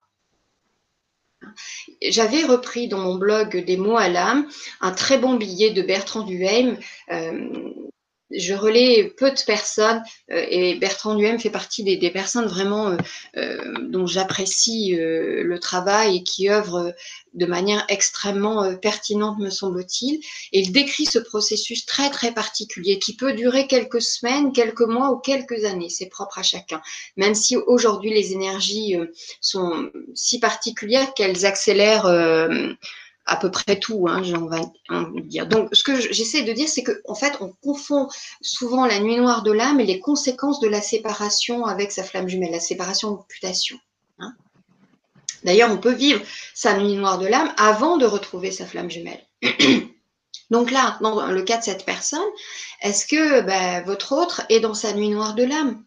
[2.03, 4.49] J'avais repris dans mon blog des mots à l'âme
[4.81, 6.79] un très bon billet de Bertrand Duhem
[7.11, 7.73] euh,
[8.31, 12.97] je relais peu de personnes euh, et Bertrand Duhem fait partie des, personnes vraiment euh,
[13.37, 16.93] euh, dont j'apprécie le travail et qui œuvrent
[17.35, 20.21] de manière extrêmement pertinente, me semble-t-il.
[20.53, 25.13] Et il décrit ce processus très très particulier qui peut durer quelques semaines, quelques mois
[25.13, 25.91] ou quelques années.
[25.91, 26.83] C'est propre à chacun.
[27.17, 28.97] Même si aujourd'hui les énergies
[29.41, 32.07] sont si particulières qu'elles accélèrent
[33.31, 35.47] à peu près tout, hein, j'ai envie de dire.
[35.47, 38.09] Donc, ce que j'essaie de dire, c'est qu'en en fait, on confond
[38.43, 42.29] souvent la nuit noire de l'âme et les conséquences de la séparation avec sa flamme
[42.29, 43.79] jumelle, la séparation de putation.
[44.19, 44.35] Hein.
[45.45, 46.21] D'ailleurs, on peut vivre
[46.55, 49.25] sa nuit noire de l'âme avant de retrouver sa flamme jumelle.
[50.51, 52.19] Donc là, dans le cas de cette personne,
[52.83, 55.85] est-ce que ben, votre autre est dans sa nuit noire de l'âme?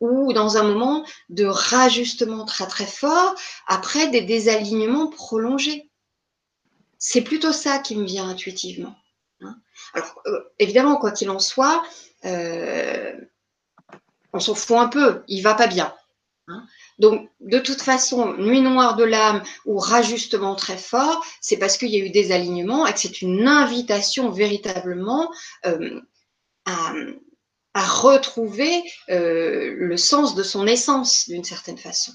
[0.00, 3.34] Ou dans un moment de rajustement très très fort
[3.66, 5.89] après des désalignements prolongés?
[7.00, 8.94] C'est plutôt ça qui me vient intuitivement.
[9.40, 9.56] Hein.
[9.94, 11.82] Alors, euh, évidemment, quoi qu'il en soit,
[12.26, 13.12] euh,
[14.32, 15.92] on s'en fout un peu, il va pas bien.
[16.46, 16.62] Hein.
[16.98, 21.88] Donc, de toute façon, nuit noire de l'âme ou rajustement très fort, c'est parce qu'il
[21.88, 25.32] y a eu des alignements et que c'est une invitation véritablement
[25.64, 26.00] euh,
[26.66, 26.92] à,
[27.74, 32.12] retrouver le sens de son essence d'une certaine façon.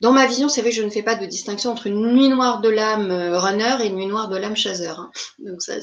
[0.00, 2.60] Dans ma vision, c'est vrai je ne fais pas de distinction entre une nuit noire
[2.60, 4.86] de l'âme euh, runner et une nuit noire de l'âme chaser.
[4.86, 5.10] Hein.
[5.40, 5.74] Donc ça,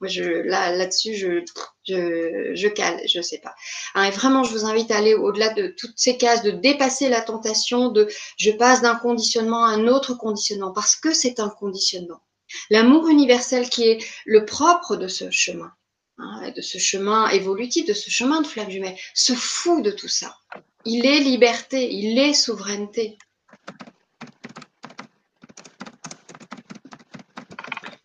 [0.00, 1.42] moi, je, là, là-dessus, je,
[1.84, 3.54] je, je cale, je sais pas.
[3.94, 7.08] Hein, et vraiment, je vous invite à aller au-delà de toutes ces cases, de dépasser
[7.08, 11.48] la tentation de je passe d'un conditionnement à un autre conditionnement, parce que c'est un
[11.48, 12.20] conditionnement.
[12.70, 15.70] L'amour universel qui est le propre de ce chemin,
[16.18, 20.08] hein, de ce chemin évolutif, de ce chemin de flamme jumelle, se fout de tout
[20.08, 20.36] ça.
[20.84, 23.18] Il est liberté, il est souveraineté.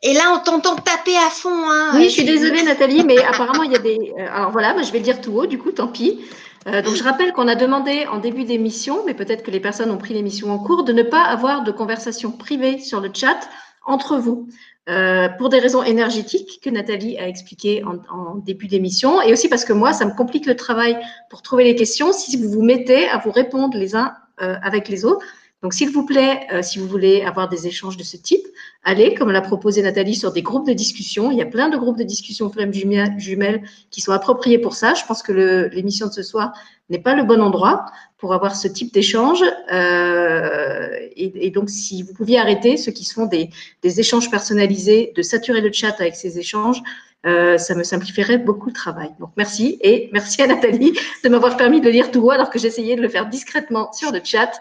[0.05, 1.69] Et là, on t'entend taper à fond.
[1.69, 1.91] Hein.
[1.95, 4.13] Oui, je suis désolée, Nathalie, mais apparemment, il y a des.
[4.19, 6.19] Euh, alors voilà, je vais le dire tout haut, du coup, tant pis.
[6.67, 9.91] Euh, donc, je rappelle qu'on a demandé en début d'émission, mais peut-être que les personnes
[9.91, 13.39] ont pris l'émission en cours, de ne pas avoir de conversation privée sur le chat
[13.85, 14.47] entre vous.
[14.89, 19.63] Euh, pour des raisons énergétiques que Nathalie a expliquées en, début d'émission, et aussi parce
[19.63, 20.97] que moi, ça me complique le travail
[21.29, 24.89] pour trouver les questions si vous vous mettez à vous répondre les uns euh, avec
[24.89, 25.25] les autres.
[25.63, 28.45] Donc, s'il vous plaît, euh, si vous voulez avoir des échanges de ce type,
[28.83, 31.31] allez, comme l'a proposé Nathalie, sur des groupes de discussion.
[31.31, 34.93] Il y a plein de groupes de discussion Flamme Jumelles qui sont appropriés pour ça.
[34.93, 36.51] Je pense que l'émission de ce soir
[36.89, 37.85] n'est pas le bon endroit
[38.17, 39.41] pour avoir ce type d'échange.
[39.71, 43.49] Euh, et, donc, si vous pouviez arrêter ceux qui se font des,
[43.83, 46.83] échanges personnalisés, de saturer le chat avec ces échanges,
[47.25, 49.11] euh, ça me simplifierait beaucoup le travail.
[49.17, 49.77] Donc, merci.
[49.79, 50.91] Et merci à Nathalie
[51.23, 54.11] de m'avoir permis de lire tout haut alors que j'essayais de le faire discrètement sur
[54.11, 54.51] le chat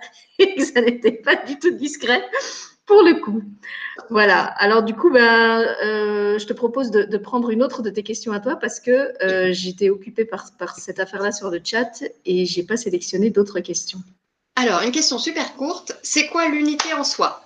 [0.55, 2.22] que ça n'était pas du tout discret
[2.86, 3.43] pour le coup.
[4.11, 4.43] Voilà.
[4.59, 5.62] Alors du coup, ben,
[6.38, 9.53] je te propose de, prendre une autre de tes questions à toi parce que euh,
[9.53, 14.01] j'étais occupée par, par cette affaire-là sur le chat et j'ai pas sélectionné d'autres questions.
[14.57, 15.97] Alors, une question super courte.
[16.03, 17.45] C'est quoi l'unité en soi?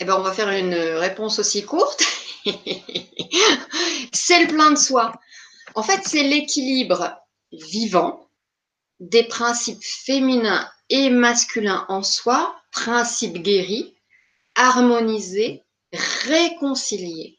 [0.00, 2.04] Eh ben, on va faire une réponse aussi courte.
[4.12, 5.12] c'est le plein de soi.
[5.74, 7.16] En fait, c'est l'équilibre
[7.52, 8.28] vivant
[9.00, 13.94] des principes féminins et masculin en soi, principe guéri,
[14.54, 15.62] harmonisé,
[15.92, 17.38] réconcilié.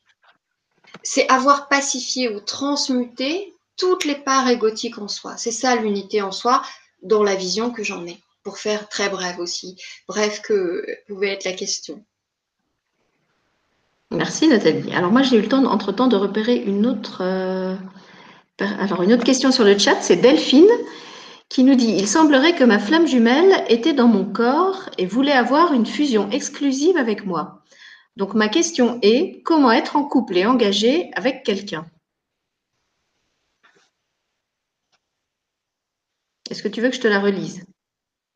[1.04, 5.38] C'est avoir pacifié ou transmuté toutes les parts égotiques en soi.
[5.38, 6.62] C'est ça l'unité en soi
[7.02, 8.20] dans la vision que j'en ai.
[8.44, 9.76] Pour faire très bref aussi.
[10.08, 12.04] Bref que pouvait être la question.
[14.12, 14.92] Merci Nathalie.
[14.94, 17.76] Alors moi j'ai eu le temps entre-temps de repérer une autre, euh,
[18.60, 20.70] alors une autre question sur le chat, c'est Delphine
[21.50, 25.32] qui nous dit Il semblerait que ma flamme jumelle était dans mon corps et voulait
[25.32, 27.64] avoir une fusion exclusive avec moi.
[28.16, 31.86] Donc ma question est comment être en couple et engagé avec quelqu'un?
[36.50, 37.66] Est-ce que tu veux que je te la relise?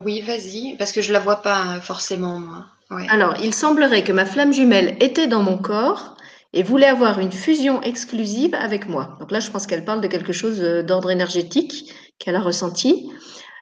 [0.04, 2.66] Oui, vas-y, parce que je ne la vois pas forcément, moi.
[3.08, 6.16] Alors, il semblerait que ma flamme jumelle était dans mon corps
[6.52, 9.16] et voulait avoir une fusion exclusive avec moi.
[9.18, 13.10] Donc là, je pense qu'elle parle de quelque chose euh, d'ordre énergétique qu'elle a ressenti.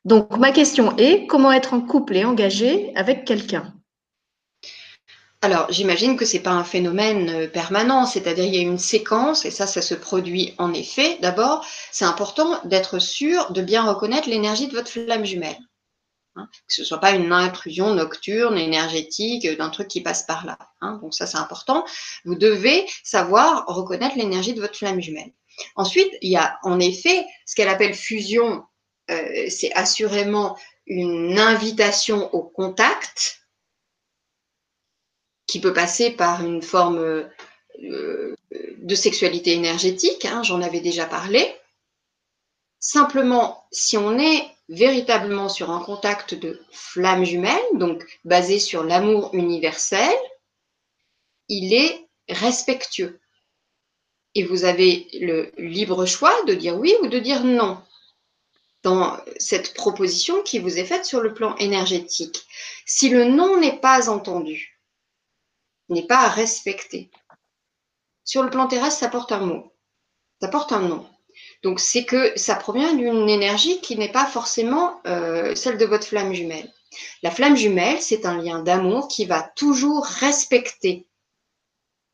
[0.04, 3.72] Donc, ma question est, comment être en couple et engagé avec quelqu'un?
[5.44, 8.78] Alors, j'imagine que ce n'est pas un phénomène euh, permanent, c'est-à-dire il y a une
[8.78, 11.18] séquence, et ça, ça se produit en effet.
[11.20, 15.58] D'abord, c'est important d'être sûr de bien reconnaître l'énergie de votre flamme jumelle.
[16.36, 20.46] Hein, que ce ne soit pas une intrusion nocturne, énergétique, d'un truc qui passe par
[20.46, 20.56] là.
[20.80, 20.98] Hein.
[21.02, 21.84] donc ça, c'est important.
[22.24, 25.32] Vous devez savoir reconnaître l'énergie de votre flamme jumelle.
[25.76, 28.64] Ensuite, il y a en effet ce qu'elle appelle fusion.
[29.10, 30.56] Euh, c'est assurément
[30.86, 33.42] une invitation au contact
[35.46, 40.24] qui peut passer par une forme euh, de sexualité énergétique.
[40.24, 41.54] Hein, j'en avais déjà parlé.
[42.78, 49.30] Simplement, si on est véritablement sur un contact de flamme jumelle, donc basé sur l'amour
[49.34, 50.16] universel,
[51.48, 53.20] il est respectueux.
[54.34, 57.82] Et vous avez le libre choix de dire oui ou de dire non
[58.82, 62.46] dans cette proposition qui vous est faite sur le plan énergétique.
[62.84, 64.80] Si le non n'est pas entendu,
[65.88, 67.10] n'est pas respecté,
[68.24, 69.72] sur le plan terrestre, ça porte un mot,
[70.40, 71.06] ça porte un non.
[71.62, 76.06] Donc c'est que ça provient d'une énergie qui n'est pas forcément euh, celle de votre
[76.06, 76.72] flamme jumelle.
[77.22, 81.06] La flamme jumelle, c'est un lien d'amour qui va toujours respecter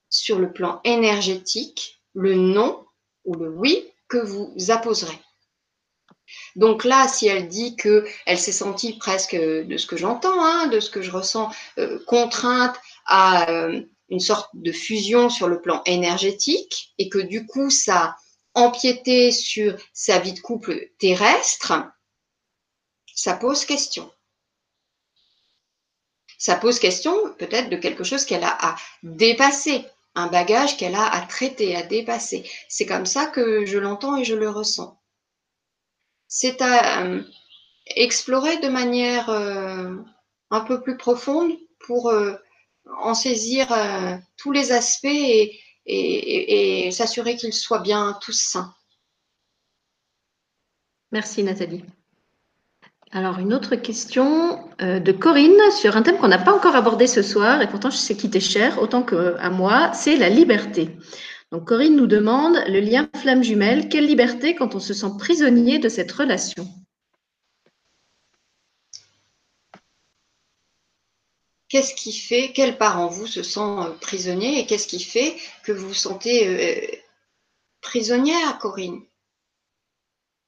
[0.09, 2.85] sur le plan énergétique le non
[3.25, 5.19] ou le oui que vous apposerez.
[6.57, 10.67] Donc là, si elle dit que elle s'est sentie presque, de ce que j'entends, hein,
[10.67, 15.61] de ce que je ressens, euh, contrainte à euh, une sorte de fusion sur le
[15.61, 18.17] plan énergétique, et que du coup ça
[18.55, 21.73] empiéter sur sa vie de couple terrestre,
[23.15, 24.11] ça pose question.
[26.39, 29.85] Ça pose question peut-être de quelque chose qu'elle a à dépasser,
[30.15, 32.49] un bagage qu'elle a à traiter, à dépasser.
[32.69, 35.01] C'est comme ça que je l'entends et je le ressens.
[36.29, 37.23] C'est à euh,
[37.97, 39.97] explorer de manière euh,
[40.51, 42.35] un peu plus profonde pour euh,
[42.99, 43.69] en saisir
[44.37, 48.75] tous les aspects et, et, s'assurer qu'ils soient bien tous sains.
[51.13, 51.85] Merci Nathalie.
[53.11, 57.07] Alors, une autre question euh, de Corinne sur un thème qu'on n'a pas encore abordé
[57.07, 60.91] ce soir, et pourtant je sais qu'il cher autant qu'à moi, c'est la liberté.
[61.51, 65.79] Donc, Corinne nous demande le lien flamme jumelle, quelle liberté quand on se sent prisonnier
[65.79, 66.69] de cette relation?
[71.71, 75.35] Qu'est-ce qui fait, quelle part en vous se sent euh, prisonnier et qu'est-ce qui fait
[75.65, 76.97] que vous vous sentez euh,
[77.81, 79.08] prisonnière, Corinne?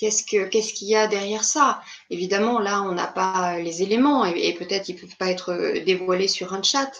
[0.00, 1.82] Qu'est-ce qu'il y a derrière ça?
[2.08, 5.84] Évidemment, là, on n'a pas les éléments et, peut-être ils ne peuvent pas être euh,
[5.84, 6.90] dévoilés sur un chat.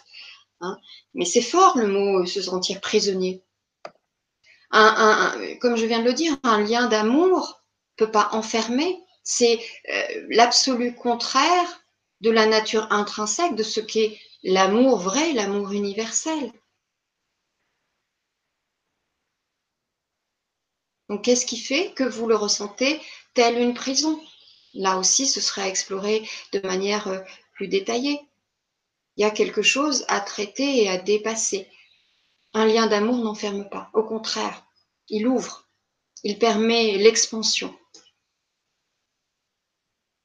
[0.61, 0.77] Hein.
[1.15, 3.43] Mais c'est fort le mot se sentir prisonnier.
[4.71, 7.63] comme je viens de le dire, un lien d'amour
[7.99, 8.99] ne peut pas enfermer.
[9.25, 9.59] C'est
[9.91, 11.83] euh, l'absolu contraire
[12.21, 16.53] de la nature intrinsèque de ce qu'est l'amour vrai, l'amour universel.
[21.11, 23.01] Donc, qu'est-ce qui fait que vous le ressentez
[23.35, 24.23] telle une prison?
[24.75, 27.19] Là aussi, ce serait à explorer de manière euh,
[27.53, 28.21] plus détaillée.
[29.17, 31.69] Il y a quelque chose à traiter et à dépasser.
[32.55, 33.91] Un lien d'amour n'enferme pas.
[33.93, 34.65] Au contraire,
[35.09, 35.69] il ouvre.
[36.23, 37.77] Il permet l'expansion.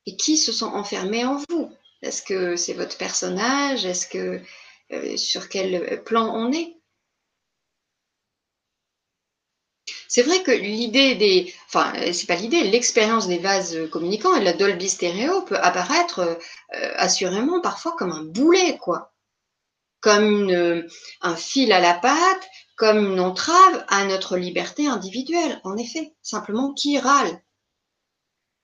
[0.05, 1.71] Et qui se sent enfermé en vous?
[2.03, 3.85] Est-ce que c'est votre personnage?
[3.85, 4.39] Est-ce que
[4.91, 6.77] euh, sur quel plan on est?
[10.15, 14.45] C'est vrai que l'idée des, enfin, c'est pas l'idée, l'expérience des vases communicants et de
[14.45, 16.19] la Dolby Stereo peut apparaître
[16.73, 19.13] euh, assurément parfois comme un boulet, quoi,
[19.99, 20.49] comme
[21.19, 22.47] un fil à la patte,
[22.77, 25.59] comme une entrave à notre liberté individuelle.
[25.65, 27.41] En effet, simplement qui râle,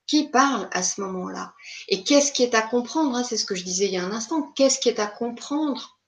[0.07, 1.53] qui parle à ce moment-là,
[1.89, 4.05] et qu'est-ce qui est à comprendre hein, C'est ce que je disais il y a
[4.05, 4.53] un instant.
[4.55, 5.99] Qu'est-ce qui est à comprendre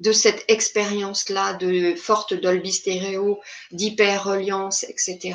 [0.00, 3.40] de cette expérience-là de forte Dolby stéréo,
[3.72, 5.34] d'hyper-reliance, etc.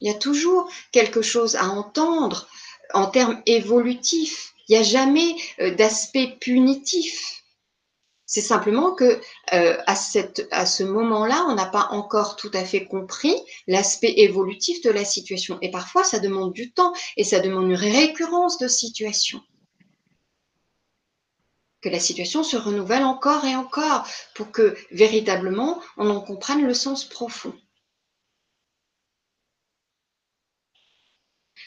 [0.00, 2.48] Il y a toujours quelque chose à entendre
[2.94, 4.52] en termes évolutifs.
[4.68, 7.42] Il n'y a jamais euh, d'aspect punitif.
[8.26, 9.20] C'est simplement que
[9.52, 13.34] euh, à, cette, à ce moment-là, on n'a pas encore tout à fait compris
[13.66, 15.58] l'aspect évolutif de la situation.
[15.60, 19.40] Et parfois, ça demande du temps et ça demande une récurrence de situation
[21.82, 26.74] que la situation se renouvelle encore et encore pour que véritablement on en comprenne le
[26.74, 27.52] sens profond.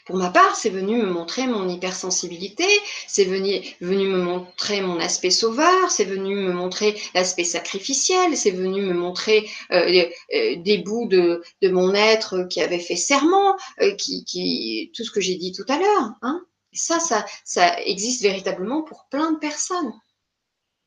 [0.05, 2.68] Pour ma part, c'est venu me montrer mon hypersensibilité,
[3.07, 8.84] c'est venu, me montrer mon aspect sauveur, c'est venu me montrer l'aspect sacrificiel, c'est venu
[8.84, 10.05] me montrer euh,
[10.36, 15.22] euh, des bouts de, mon être qui avait fait serment, euh, qui, tout ce que
[15.22, 16.11] j'ai dit tout à l'heure.
[16.22, 16.45] Hein.
[16.72, 19.91] Ça, ça, ça existe véritablement pour plein de personnes.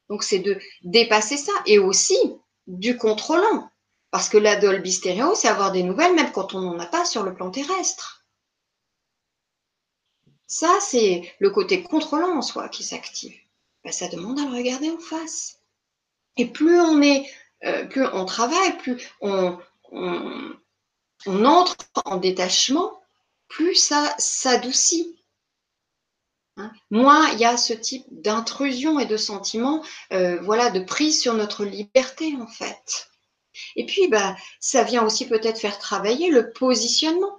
[0.09, 2.19] Donc, c'est de dépasser ça et aussi
[2.67, 3.71] du contrôlant.
[4.11, 7.23] Parce que la Dolby c'est avoir des nouvelles même quand on n'en a pas sur
[7.23, 8.25] le plan terrestre.
[10.47, 13.39] Ça, c'est le côté contrôlant en soi qui s'active.
[13.85, 15.61] Ben, ça demande à le regarder en face.
[16.39, 17.31] Et plus on est,
[17.65, 19.59] euh, plus on travaille, plus on
[21.27, 22.99] entre en détachement,
[23.49, 25.23] plus ça s'adoucit.
[26.59, 26.73] Hein.
[26.91, 29.83] Moins il y a ce type d'intrusion et de sentiment,
[30.13, 33.09] euh, voilà, de prise sur notre liberté en fait.
[33.77, 37.39] Et puis, bah, ça vient aussi peut-être faire travailler le positionnement.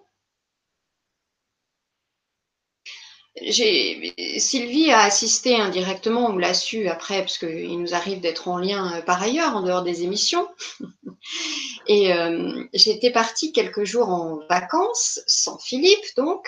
[4.38, 8.94] Sylvie a assisté indirectement, on l'a su après, parce qu'il nous arrive d'être en lien
[8.94, 10.48] euh, par ailleurs, en dehors des émissions.
[11.88, 16.46] Et euh, j'étais partie quelques jours en vacances, sans Philippe donc,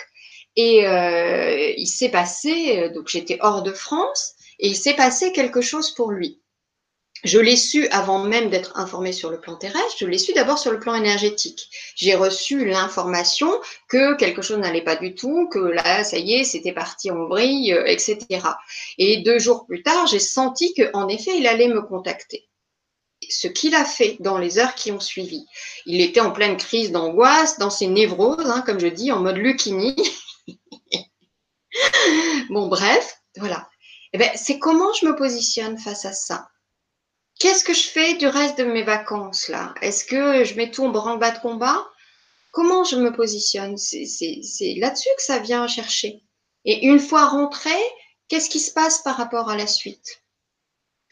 [0.55, 5.31] et euh, il s'est passé, euh, donc j'étais hors de France, et il s'est passé
[5.31, 6.41] quelque chose pour lui.
[7.23, 10.57] Je l'ai su avant même d'être informée sur le plan terrestre, je l'ai su d'abord
[10.57, 11.69] sur le plan énergétique.
[11.95, 13.51] J'ai reçu l'information
[13.89, 17.27] que quelque chose n'allait pas du tout, que là, ça y est, c'était parti en
[17.27, 18.17] vrille, euh, etc.
[18.97, 22.49] Et deux jours plus tard, j'ai senti qu'en effet, il allait me contacter
[23.29, 25.45] ce qu'il a fait dans les heures qui ont suivi.
[25.85, 29.37] Il était en pleine crise d'angoisse, dans ses névroses, hein, comme je dis, en mode
[29.37, 29.95] leukemie.
[32.49, 33.69] bon, bref, voilà.
[34.13, 36.49] Eh ben, c'est comment je me positionne face à ça?
[37.39, 39.73] Qu'est-ce que je fais du reste de mes vacances là?
[39.81, 41.87] Est-ce que je mets tout en branle-bas de combat?
[42.51, 43.77] Comment je me positionne?
[43.77, 46.21] C'est là-dessus que ça vient chercher.
[46.65, 47.73] Et une fois rentré,
[48.27, 50.21] qu'est-ce qui se passe par rapport à la suite?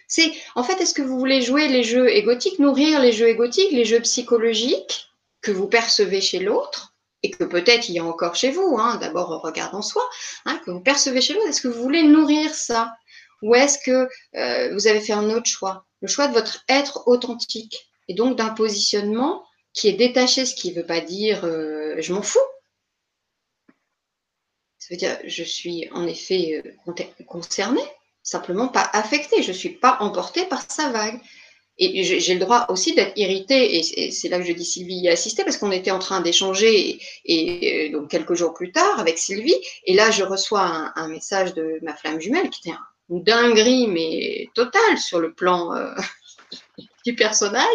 [0.07, 3.71] C'est en fait, est-ce que vous voulez jouer les jeux égotiques, nourrir les jeux égotiques,
[3.71, 5.07] les jeux psychologiques
[5.41, 6.88] que vous percevez chez l'autre?
[7.23, 9.43] Et que peut-être il y a encore chez vous, hein, d'abord
[9.73, 10.07] en soi,
[10.45, 12.93] hein, que vous percevez chez vous, est-ce que vous voulez nourrir ça?
[13.41, 15.85] Ou est-ce que euh, vous avez fait un autre choix?
[16.01, 17.89] Le choix de votre être authentique.
[18.07, 22.13] Et donc d'un positionnement qui est détaché, ce qui ne veut pas dire euh, je
[22.13, 22.39] m'en fous.
[24.79, 27.85] Ça veut dire je suis en effet euh, concernée,
[28.23, 31.19] simplement pas affectée, je ne suis pas emportée par sa vague.
[31.81, 35.07] Et j'ai le droit aussi d'être irritée, et c'est là que je dis Sylvie y
[35.07, 38.99] a assisté, parce qu'on était en train d'échanger, et, euh, donc quelques jours plus tard,
[38.99, 39.55] avec Sylvie,
[39.85, 42.77] et là je reçois un, message de ma flamme jumelle, qui était
[43.09, 45.93] une dinguerie, mais totale sur le plan euh,
[47.05, 47.65] du personnage,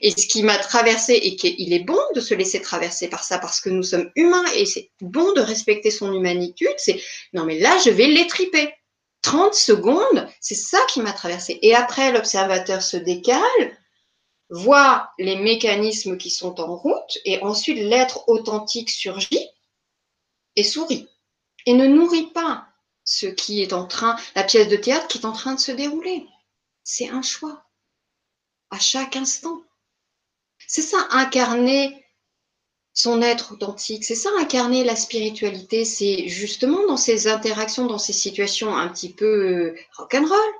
[0.00, 3.38] et ce qui m'a traversé, et qu'il est bon de se laisser traverser par ça,
[3.38, 6.98] parce que nous sommes humains, et c'est bon de respecter son humanitude, c'est,
[7.34, 8.72] non mais là je vais l'étriper
[9.28, 11.58] 30 secondes, c'est ça qui m'a traversé.
[11.60, 13.76] Et après, l'observateur se décale,
[14.48, 19.50] voit les mécanismes qui sont en route, et ensuite l'être authentique surgit
[20.56, 21.10] et sourit.
[21.66, 22.68] Et ne nourrit pas
[23.04, 25.72] ce qui est en train, la pièce de théâtre qui est en train de se
[25.72, 26.26] dérouler.
[26.82, 27.66] C'est un choix
[28.70, 29.62] à chaque instant.
[30.66, 32.02] C'est ça, incarner
[32.98, 34.04] son être authentique.
[34.04, 35.84] C'est ça, incarner la spiritualité.
[35.84, 40.52] C'est justement dans ces interactions, dans ces situations un petit peu euh, rock'n'roll,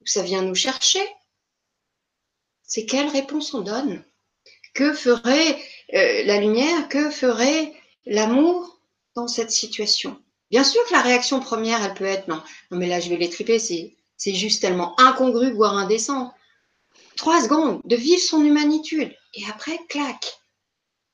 [0.00, 1.06] où ça vient nous chercher.
[2.64, 4.02] C'est quelle réponse on donne?
[4.74, 5.62] Que ferait
[5.94, 6.88] euh, la lumière?
[6.88, 7.72] Que ferait
[8.04, 8.80] l'amour
[9.14, 10.20] dans cette situation?
[10.50, 13.30] Bien sûr que la réaction première, elle peut être non, mais là je vais les
[13.30, 16.34] triper, c'est, c'est juste tellement incongru, voire indécent.
[17.16, 20.38] Trois secondes de vivre son humanitude et après, clac,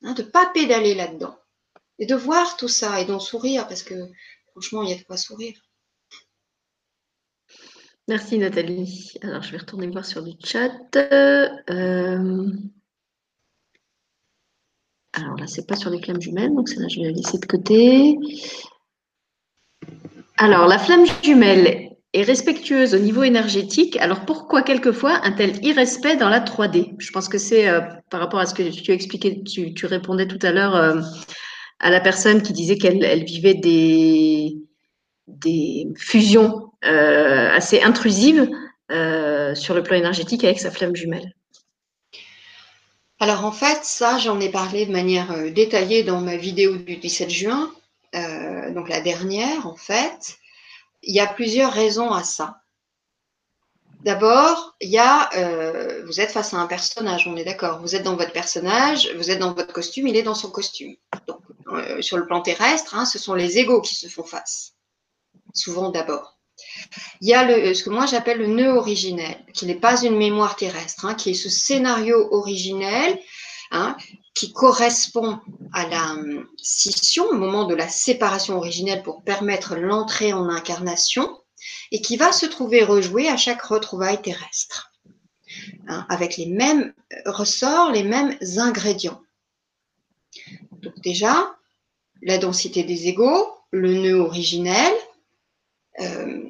[0.04, 1.36] Hein, de ne pas pédaler là-dedans.
[1.98, 3.94] Et de voir tout ça et d'en sourire, parce que
[4.50, 5.58] franchement, il y a de quoi sourire.
[8.06, 9.14] Merci Nathalie.
[9.22, 10.70] Alors, je vais retourner voir sur le chat.
[10.96, 12.50] Euh,
[15.14, 17.46] alors là, c'est pas sur les flammes jumelles, donc là, je vais la laisser de
[17.46, 18.18] côté.
[20.36, 21.83] Alors, la flamme jumelle
[22.22, 23.96] respectueuse au niveau énergétique.
[23.96, 28.20] Alors pourquoi quelquefois un tel irrespect dans la 3D Je pense que c'est euh, par
[28.20, 31.00] rapport à ce que tu expliquais, tu, tu répondais tout à l'heure euh,
[31.80, 34.56] à la personne qui disait qu'elle vivait des,
[35.26, 38.48] des fusions euh, assez intrusives
[39.54, 41.34] sur le plan énergétique avec sa flamme jumelle.
[43.18, 47.28] Alors en fait, ça, j'en ai parlé de manière détaillée dans ma vidéo du 17
[47.28, 47.72] juin,
[48.72, 50.38] donc la dernière en fait
[51.06, 52.60] il y a plusieurs raisons à ça.
[54.04, 57.80] D'abord, il y a, euh, vous êtes face à un personnage, on est d'accord.
[57.80, 60.94] Vous êtes dans votre personnage, vous êtes dans votre costume, il est dans son costume.
[61.26, 64.74] Donc, euh, sur le plan terrestre, hein, ce sont les égaux qui se font face,
[65.54, 66.38] souvent d'abord.
[67.22, 70.16] Il y a le, ce que moi j'appelle le nœud originel, qui n'est pas une
[70.16, 73.18] mémoire terrestre, hein, qui est ce scénario originel
[74.34, 75.40] qui correspond
[75.72, 81.40] à la hum, scission, au moment de la séparation originelle pour permettre l'entrée en incarnation,
[81.90, 84.92] et qui va se trouver rejoué à chaque retrouvaille terrestre,
[85.88, 86.92] hein, avec les mêmes
[87.26, 89.22] ressorts, les mêmes ingrédients.
[90.72, 91.56] Donc déjà,
[92.22, 94.92] la densité des égaux, le nœud originel,
[96.00, 96.42] euh,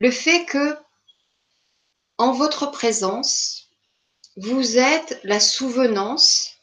[0.00, 0.76] le fait que,
[2.18, 3.63] en votre présence,
[4.36, 6.58] vous êtes la souvenance,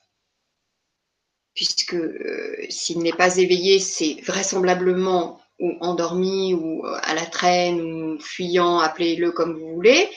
[1.54, 7.82] puisque euh, s'il n'est pas éveillé, c'est vraisemblablement ou endormi ou euh, à la traîne
[7.82, 10.10] ou fuyant, appelez-le comme vous voulez,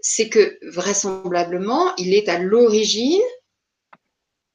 [0.00, 3.22] c'est que vraisemblablement, il est à l'origine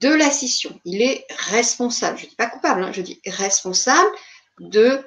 [0.01, 0.79] de la scission.
[0.85, 4.11] Il est responsable, je ne dis pas coupable, hein, je dis responsable
[4.59, 4.99] de,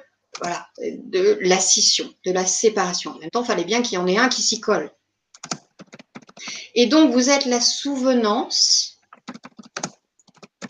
[0.83, 3.11] de la scission, de la séparation.
[3.11, 4.91] En même temps, il fallait bien qu'il y en ait un qui s'y colle.
[6.75, 8.97] Et donc, vous êtes la souvenance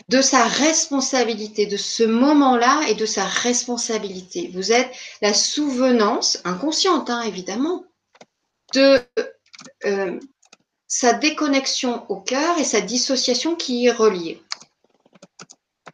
[0.08, 4.50] de sa responsabilité, de ce moment-là et de sa responsabilité.
[4.54, 4.90] Vous êtes
[5.20, 7.84] la souvenance, inconsciente hein, évidemment,
[8.74, 9.00] de
[9.84, 10.18] euh,
[10.86, 14.42] sa déconnexion au cœur et sa dissociation qui y est reliée.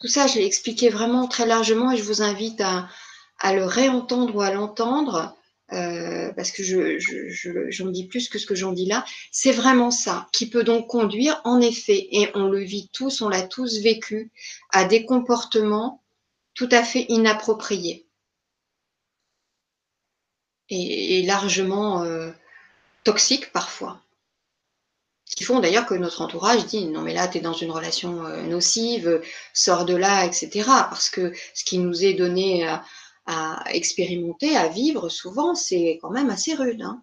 [0.00, 2.88] Tout ça, je l'ai expliqué vraiment très largement et je vous invite à,
[3.40, 5.34] à le réentendre ou à l'entendre
[5.74, 10.28] euh, parce que j'en dis plus que ce que j'en dis là, c'est vraiment ça
[10.32, 14.30] qui peut donc conduire, en effet, et on le vit tous, on l'a tous vécu,
[14.70, 16.02] à des comportements
[16.54, 18.06] tout à fait inappropriés.
[20.70, 22.30] Et, largement euh,
[23.04, 24.00] toxiques parfois.
[25.36, 28.24] Qui font d'ailleurs que notre entourage dit non mais là tu es dans une relation
[28.24, 29.20] euh, nocive,
[29.52, 30.62] sors de là, etc.
[30.64, 32.84] Parce que ce qui nous est donné à
[33.70, 36.82] expérimenter, à vivre, souvent, c'est quand même assez rude.
[36.82, 37.02] Hein.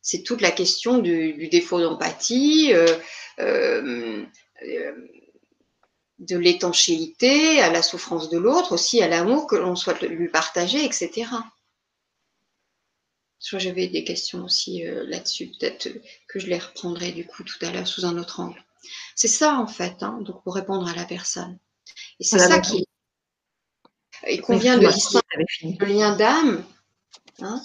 [0.00, 2.96] C'est toute la question du, défaut d'empathie, euh,
[3.40, 4.24] euh,
[6.18, 10.84] de l'étanchéité, à la souffrance de l'autre, aussi à l'amour que l'on souhaite lui partager,
[10.84, 11.26] etc.
[13.40, 15.88] J'avais des questions aussi euh, là-dessus, peut-être
[16.26, 18.64] que je les reprendrai du coup tout à l'heure sous un autre angle.
[19.14, 21.58] C'est ça en fait, hein, donc pour répondre à la personne.
[22.18, 22.87] Et c'est ça qui est
[24.28, 25.24] il convient de distinguer
[25.80, 26.64] le lien d'âme
[27.40, 27.62] hein,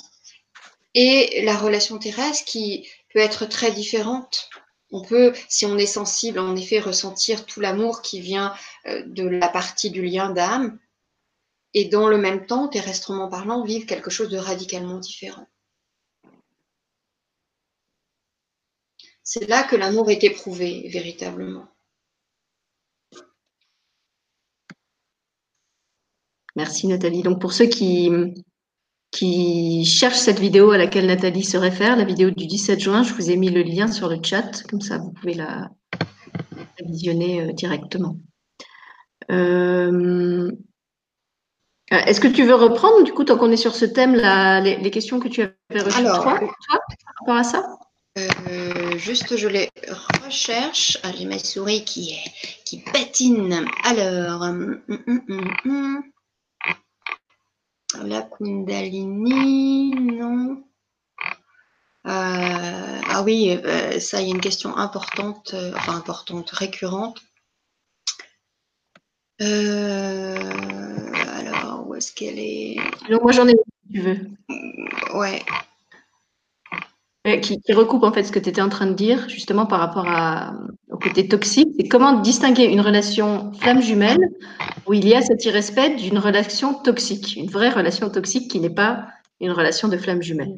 [0.94, 4.50] et la relation terrestre qui peut être très différente.
[4.92, 8.54] On peut, si on est sensible, en effet, ressentir tout l'amour qui vient
[8.86, 10.78] euh, de la partie du lien d'âme
[11.74, 15.48] et dans le même temps, terrestrement parlant, vivre quelque chose de radicalement différent.
[19.24, 21.73] C'est là que l'amour est éprouvé véritablement.
[26.56, 27.24] Merci Nathalie.
[27.24, 28.10] Donc pour ceux qui,
[29.12, 33.14] qui cherchent cette vidéo à laquelle Nathalie se réfère, la vidéo du 17 juin, je
[33.14, 35.70] vous ai mis le lien sur le chat, comme ça vous pouvez la,
[36.86, 38.18] visionner euh, directement.
[39.32, 40.52] Euh,
[41.90, 45.20] est-ce que tu veux reprendre, du coup, tant qu'on est sur ce thème, les, questions
[45.20, 47.78] que tu avais reçues Alors, toi, par rapport à ça?
[48.18, 49.70] euh, Juste, je les
[50.26, 50.98] recherche.
[51.04, 52.32] Ah, j'ai ma souris qui, est,
[52.66, 53.66] qui patine.
[53.84, 55.22] Alors, hum, hum,
[55.66, 56.04] hum,
[58.02, 60.64] la Kundalini, non.
[62.06, 67.22] Euh, ah oui, euh, ça, il y a une question importante, enfin importante, récurrente.
[69.40, 70.68] alors,
[71.88, 72.78] où est-ce qu'elle est,
[73.22, 74.20] moi j'en ai si tu veux.
[75.14, 75.42] Ouais.
[77.42, 80.06] Qui, recoupe en fait ce que tu étais en train de dire, justement par rapport
[80.90, 81.70] au côté toxique.
[81.80, 84.20] C'est comment distinguer une relation flamme jumelle
[84.86, 88.70] où il y a cet irrespect d'une relation toxique, une vraie relation toxique qui n'est
[88.70, 89.06] pas
[89.40, 90.54] une relation de flamme jumelle.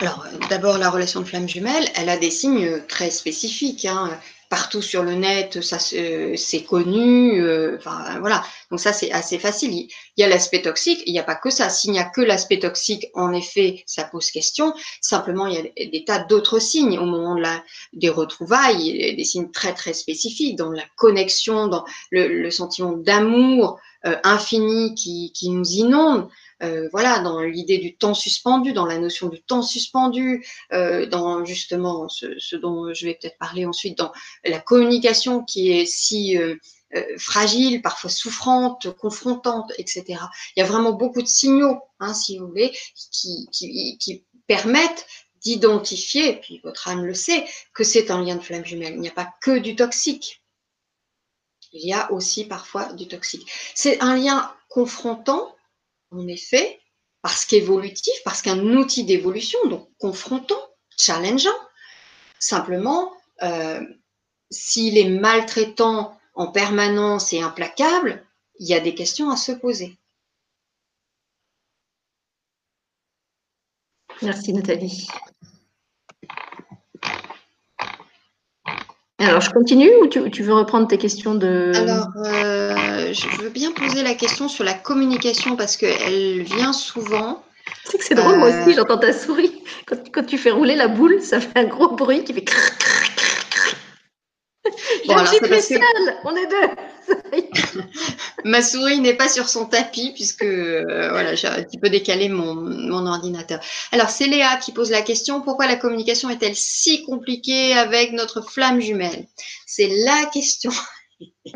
[0.00, 3.84] Alors, d'abord, la relation de flamme jumelle, elle a des signes très spécifiques.
[3.84, 4.10] Hein
[4.48, 7.40] partout sur le net, ça c'est connu.
[7.42, 9.72] Euh, enfin voilà, donc ça c'est assez facile.
[9.72, 11.68] Il y a l'aspect toxique, il n'y a pas que ça.
[11.68, 14.74] S'il n'y a que l'aspect toxique, en effet, ça pose question.
[15.00, 19.24] Simplement, il y a des tas d'autres signes au moment de la, des retrouvailles, des
[19.24, 25.50] signes très très spécifiques dans la connexion, dans le, sentiment d'amour euh, infini qui, qui
[25.50, 26.28] nous inonde.
[26.62, 31.44] Euh, voilà, dans l'idée du temps suspendu, dans la notion du temps suspendu, euh, dans
[31.44, 34.12] justement ce, dont je vais peut-être parler ensuite, dans
[34.44, 36.56] la communication qui est si euh,
[37.18, 40.04] fragile, parfois souffrante, confrontante, etc.
[40.56, 42.74] Il y a vraiment beaucoup de signaux, hein, si vous voulez,
[43.10, 45.06] qui, qui permettent
[45.42, 47.44] d'identifier, puis votre âme le sait,
[47.74, 48.94] que c'est un lien de flamme jumelle.
[48.94, 50.42] Il n'y a pas que du toxique.
[51.72, 53.46] Il y a aussi parfois du toxique.
[53.74, 55.55] C'est un lien confrontant
[56.10, 56.80] en effet,
[57.22, 60.60] parce qu'évolutif, parce qu'un outil d'évolution, donc confrontant,
[60.98, 61.50] challengeant.
[62.38, 63.80] Simplement, euh,
[64.50, 68.24] s'il est maltraitant en permanence et implacable,
[68.58, 69.98] il y a des questions à se poser.
[74.22, 75.08] Merci Nathalie.
[79.36, 81.70] Alors, je continue ou tu, veux reprendre tes questions de...
[81.74, 87.42] Alors, euh, je veux bien poser la question sur la communication parce qu'elle vient souvent.
[87.84, 89.52] C'est que c'est drôle, moi aussi, euh, j'entends ta souris.
[89.84, 92.46] Quand, tu fais rouler la boule, ça fait un gros bruit qui fait...
[95.06, 95.14] Bon,
[96.24, 96.68] on est deux.
[98.44, 102.28] Ma souris n'est pas sur son tapis puisque euh, voilà, j'ai un petit peu décalé
[102.28, 103.60] mon, mon ordinateur.
[103.92, 108.40] Alors, c'est Léa qui pose la question pourquoi la communication est-elle si compliquée avec notre
[108.40, 109.26] flamme jumelle?
[109.66, 110.72] C'est la question.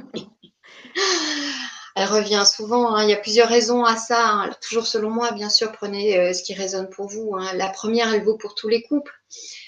[1.97, 2.95] Elle revient souvent.
[2.95, 3.05] Hein.
[3.05, 4.27] Il y a plusieurs raisons à ça.
[4.27, 4.51] Hein.
[4.61, 7.35] toujours selon moi, bien sûr, prenez euh, ce qui résonne pour vous.
[7.37, 7.53] Hein.
[7.55, 9.13] La première, elle vaut pour tous les couples.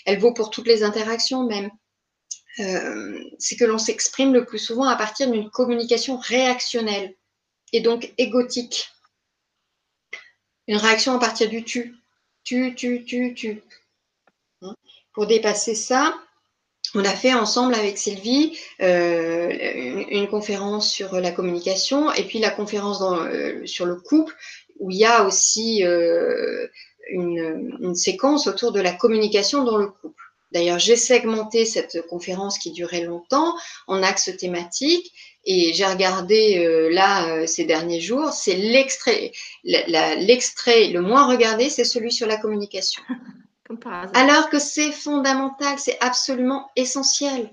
[0.07, 1.71] Elle vaut pour toutes les interactions même.
[2.59, 7.15] Euh, c'est que l'on s'exprime le plus souvent à partir d'une communication réactionnelle
[7.73, 8.91] et donc égotique.
[10.69, 11.97] Une réaction à partir du tu.
[12.45, 13.63] Tu, tu, tu, tu.
[14.61, 14.75] Hein?
[15.15, 16.15] Pour dépasser ça,
[16.95, 19.49] on a fait ensemble avec Sylvie euh,
[20.11, 24.35] une, conférence sur la communication et puis la conférence euh, sur le couple
[24.79, 25.85] où il y a aussi
[27.09, 30.32] une, séquence autour de la communication dans le couple.
[30.53, 35.13] D'ailleurs, j'ai segmenté cette conférence qui durait longtemps en axes thématiques
[35.45, 39.33] et j'ai regardé euh, là euh, ces derniers jours, c'est l'extrait,
[39.65, 43.03] l'extrait le moins regardé, c'est celui sur la communication.
[44.15, 47.51] Alors que c'est fondamental, c'est absolument essentiel.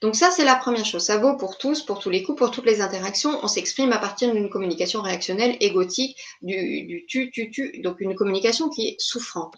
[0.00, 1.04] Donc ça, c'est la première chose.
[1.04, 3.38] Ça vaut pour tous, pour tous les coups, pour toutes les interactions.
[3.42, 8.70] On s'exprime à partir d'une communication réactionnelle, égotique, du, tu, tu, tu, donc une communication
[8.70, 9.54] qui est souffrante.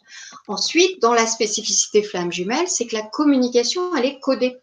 [0.49, 4.57] Ensuite, dans la spécificité flamme jumelle, c'est que la communication, elle est codée.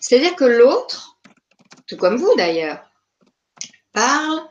[0.00, 1.18] C'est-à-dire que l'autre,
[1.86, 2.82] tout comme vous d'ailleurs,
[3.92, 4.42] parle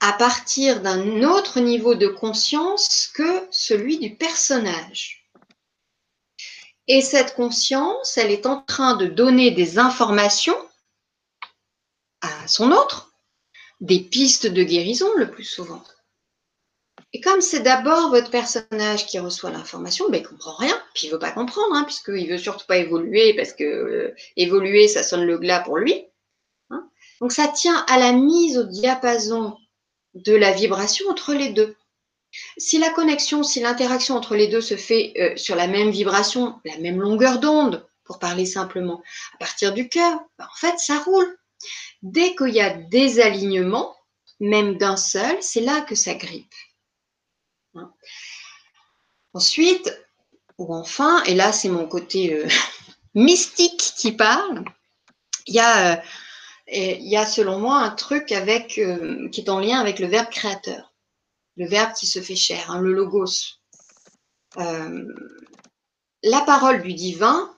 [0.00, 5.23] à partir d'un autre niveau de conscience que celui du personnage.
[6.86, 10.56] Et cette conscience, elle est en train de donner des informations
[12.20, 13.12] à son autre,
[13.80, 15.82] des pistes de guérison le plus souvent.
[17.12, 21.04] Et comme c'est d'abord votre personnage qui reçoit l'information, ben, il ne comprend rien, puis
[21.04, 24.14] il ne veut pas comprendre, hein, puisqu'il ne veut surtout pas évoluer, parce que euh,
[24.36, 26.06] évoluer, ça sonne le glas pour lui.
[26.70, 26.88] Hein.
[27.20, 29.56] Donc ça tient à la mise au diapason
[30.14, 31.76] de la vibration entre les deux.
[32.56, 36.60] Si la connexion, si l'interaction entre les deux se fait euh, sur la même vibration,
[36.64, 39.02] la même longueur d'onde, pour parler simplement,
[39.34, 41.38] à partir du cœur, ben, en fait, ça roule.
[42.02, 43.94] Dès qu'il y a des alignements,
[44.40, 46.54] même d'un seul, c'est là que ça grippe.
[47.74, 47.92] Hein.
[49.32, 49.92] Ensuite,
[50.58, 52.48] ou enfin, et là c'est mon côté euh,
[53.14, 54.64] mystique qui parle,
[55.46, 56.02] il y, a, euh,
[56.68, 60.93] y a selon moi un truc qui est en lien avec le verbe créateur,
[61.56, 63.58] le verbe qui se fait chair, hein, le logos.
[64.56, 67.54] la parole du divin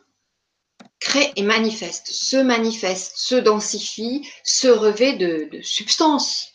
[1.00, 6.52] crée et manifeste, se manifeste, se densifie, se revêt de, substance.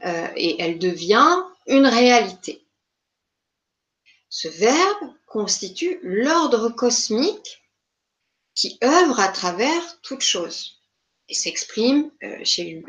[0.00, 0.32] Hein.
[0.36, 2.64] et elle devient une réalité.
[4.28, 7.62] Ce verbe constitue l'ordre cosmique
[8.54, 10.80] qui œuvre à travers toute chose
[11.28, 12.82] et s'exprime euh, chez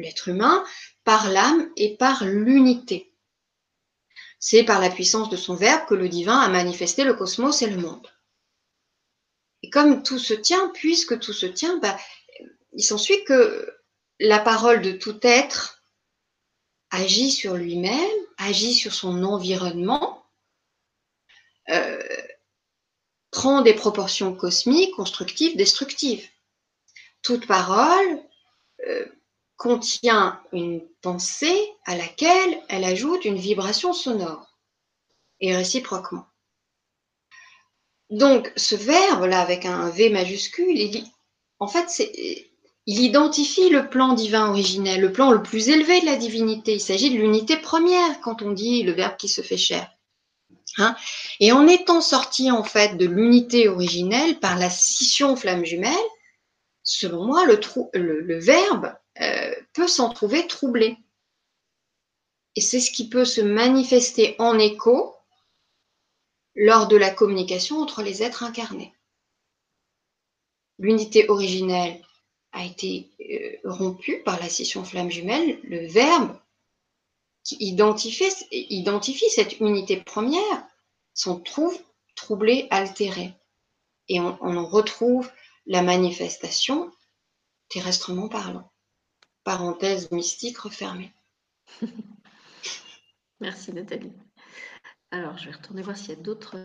[0.00, 0.64] l'être humain
[1.04, 3.12] par l'âme et par l'unité.
[4.38, 7.68] C'est par la puissance de son verbe que le divin a manifesté le cosmos et
[7.68, 8.10] le monde.
[9.62, 11.96] Et comme tout se tient, puisque tout se tient, bah,
[12.72, 13.76] il s'ensuit que
[14.18, 15.82] la parole de tout être
[16.90, 20.24] agit sur lui-même, agit sur son environnement,
[21.68, 22.02] euh,
[23.30, 26.26] prend des proportions cosmiques, constructives, destructives.
[27.22, 28.22] Toute parole
[28.86, 29.06] euh,
[29.60, 34.56] contient une pensée à laquelle elle ajoute une vibration sonore,
[35.38, 36.24] et réciproquement.
[38.08, 41.04] Donc, ce verbe-là, avec un V majuscule,
[41.58, 42.02] en fait,
[42.86, 46.72] il identifie le plan divin originel, le plan le plus élevé de la divinité.
[46.72, 49.86] Il s'agit de l'unité première quand on dit le verbe qui se fait chair.
[50.78, 50.94] Hein.
[51.40, 55.92] et en étant sorti en fait de l'unité originelle par la scission flamme jumelle,
[56.82, 60.96] selon moi, le, verbe euh, peut s'en trouver troublé.
[62.56, 65.14] Et c'est ce qui peut se manifester en écho
[66.54, 68.92] lors de la communication entre les êtres incarnés.
[70.78, 72.02] L'unité originelle
[72.52, 76.36] a été euh, rompu par la scission flamme jumelle, le verbe
[77.44, 80.66] qui identifie, identifie cette unité première
[81.14, 81.78] s'en trouve
[82.14, 83.32] troublé, altéré.
[84.08, 85.30] Et on, en retrouve
[85.66, 86.90] la manifestation
[87.68, 88.70] terrestrement parlant.
[89.44, 91.12] Parenthèse mystique refermée.
[93.40, 94.12] Merci Nathalie.
[95.10, 96.58] Alors, je vais retourner voir s'il y a d'autres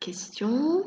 [0.00, 0.84] questions.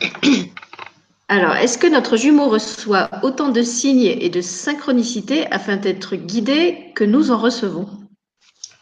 [1.28, 6.92] Alors, est-ce que notre jumeau reçoit autant de signes et de synchronicité afin d'être guidé
[6.94, 7.88] que nous en recevons?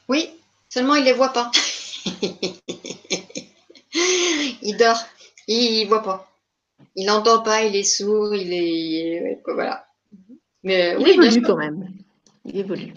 [0.09, 0.31] Oui,
[0.69, 1.51] seulement il ne les voit pas.
[4.63, 5.03] il dort,
[5.47, 6.33] il ne voit pas.
[6.95, 9.43] Il n'entend pas, il est sourd, il est.
[9.45, 9.88] Voilà.
[10.63, 11.89] Mais, il oui, évolue quand même.
[12.45, 12.93] Il évolue.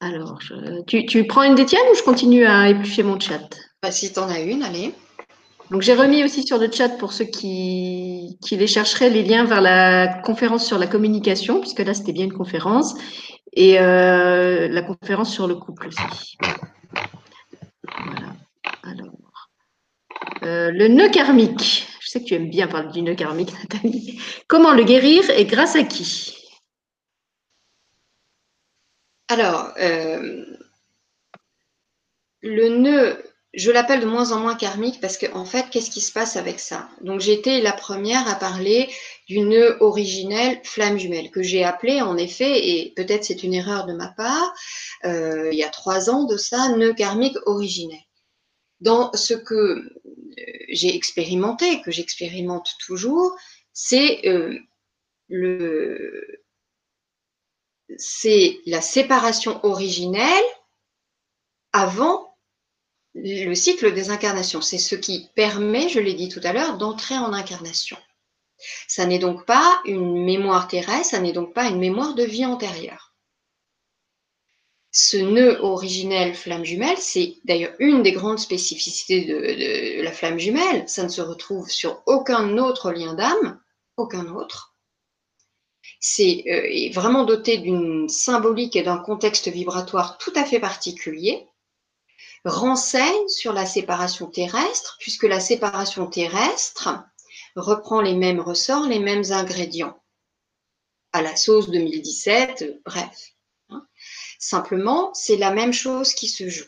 [0.00, 0.38] Alors,
[0.86, 3.48] tu, tu prends une des tiennes ou je continue à éplucher mon chat?
[3.82, 4.94] Bah, si tu en as une, allez.
[5.70, 9.44] Donc j'ai remis aussi sur le chat pour ceux qui, qui les chercheraient les liens
[9.44, 12.94] vers la conférence sur la communication, puisque là c'était bien une conférence,
[13.52, 16.36] et euh, la conférence sur le couple aussi.
[18.04, 18.32] Voilà.
[18.82, 19.14] Alors,
[20.42, 21.86] euh, le nœud karmique.
[22.10, 24.20] Je sais que tu aimes bien parler du nœud karmique, Nathalie.
[24.48, 26.36] Comment le guérir et grâce à qui?
[29.28, 30.44] Alors, euh,
[32.40, 33.16] le nœud
[33.54, 36.34] je l'appelle de moins en moins karmique parce qu'en en fait, qu'est-ce qui se passe
[36.34, 36.88] avec ça?
[37.00, 38.88] Donc, j'étais la première à parler
[39.28, 43.86] du nœud originel flamme jumelle que j'ai appelé en effet, et peut-être c'est une erreur
[43.86, 44.52] de ma part,
[45.04, 48.00] euh, il y a trois ans de ça, nœud karmique originel.
[48.80, 49.99] Dans ce que
[50.68, 53.36] j'ai expérimenté, que j'expérimente toujours,
[53.72, 54.58] c'est euh,
[55.28, 56.42] le
[57.98, 60.44] c'est la séparation originelle
[61.72, 62.36] avant
[63.14, 64.60] le cycle des incarnations.
[64.60, 67.96] C'est ce qui permet, je l'ai dit tout à l'heure, d'entrer en incarnation.
[68.86, 72.46] Ça n'est donc pas une mémoire terrestre, ça n'est donc pas une mémoire de vie
[72.46, 73.09] antérieure.
[74.92, 80.88] Ce nœud originel flamme jumelle, c'est d'ailleurs une des grandes spécificités de, la flamme jumelle.
[80.88, 83.60] Ça ne se retrouve sur aucun autre lien d'âme,
[83.96, 84.74] aucun autre.
[86.00, 91.46] C'est euh, vraiment doté d'une symbolique et d'un contexte vibratoire tout à fait particulier
[92.44, 96.88] renseigne sur la séparation terrestre, puisque la séparation terrestre
[97.56, 100.00] reprend les mêmes ressorts, les mêmes ingrédients.
[101.12, 103.34] À la sauce 2017, bref.
[104.40, 106.64] Simplement, c'est la même chose qui se joue.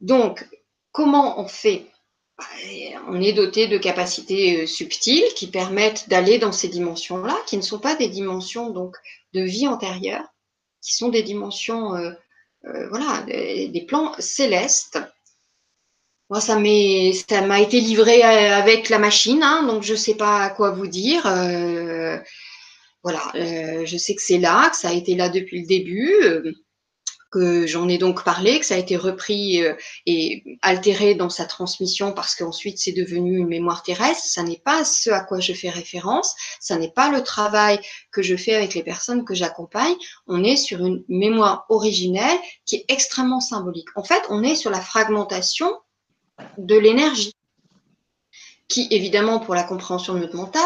[0.00, 0.48] Donc,
[0.92, 1.86] comment on fait?
[2.38, 2.44] Bah,
[3.08, 7.62] on est doté de capacités euh, subtiles qui permettent d'aller dans ces dimensions-là, qui ne
[7.62, 8.96] sont pas des dimensions donc
[9.34, 10.24] de vie antérieure,
[10.80, 12.12] qui sont des dimensions euh,
[12.66, 14.98] euh, voilà, des, plans célestes
[16.30, 20.70] moi, ça m'a été livré avec la machine, hein, donc je ne sais pas quoi
[20.70, 21.26] vous dire.
[21.26, 22.18] Euh,
[23.04, 26.10] voilà, euh, je sais que c'est là, que ça a été là depuis le début,
[26.22, 26.52] euh,
[27.30, 29.60] que j'en ai donc parlé, que ça a été repris
[30.06, 34.24] et altéré dans sa transmission parce qu'ensuite c'est devenu une mémoire terrestre.
[34.24, 37.80] Ça n'est pas ce à quoi je fais référence, ça n'est pas le travail
[38.12, 39.96] que je fais avec les personnes que j'accompagne.
[40.28, 43.88] On est sur une mémoire originelle qui est extrêmement symbolique.
[43.96, 45.72] En fait, on est sur la fragmentation
[46.56, 47.34] de l'énergie,
[48.68, 50.62] qui évidemment pour la compréhension de notre mental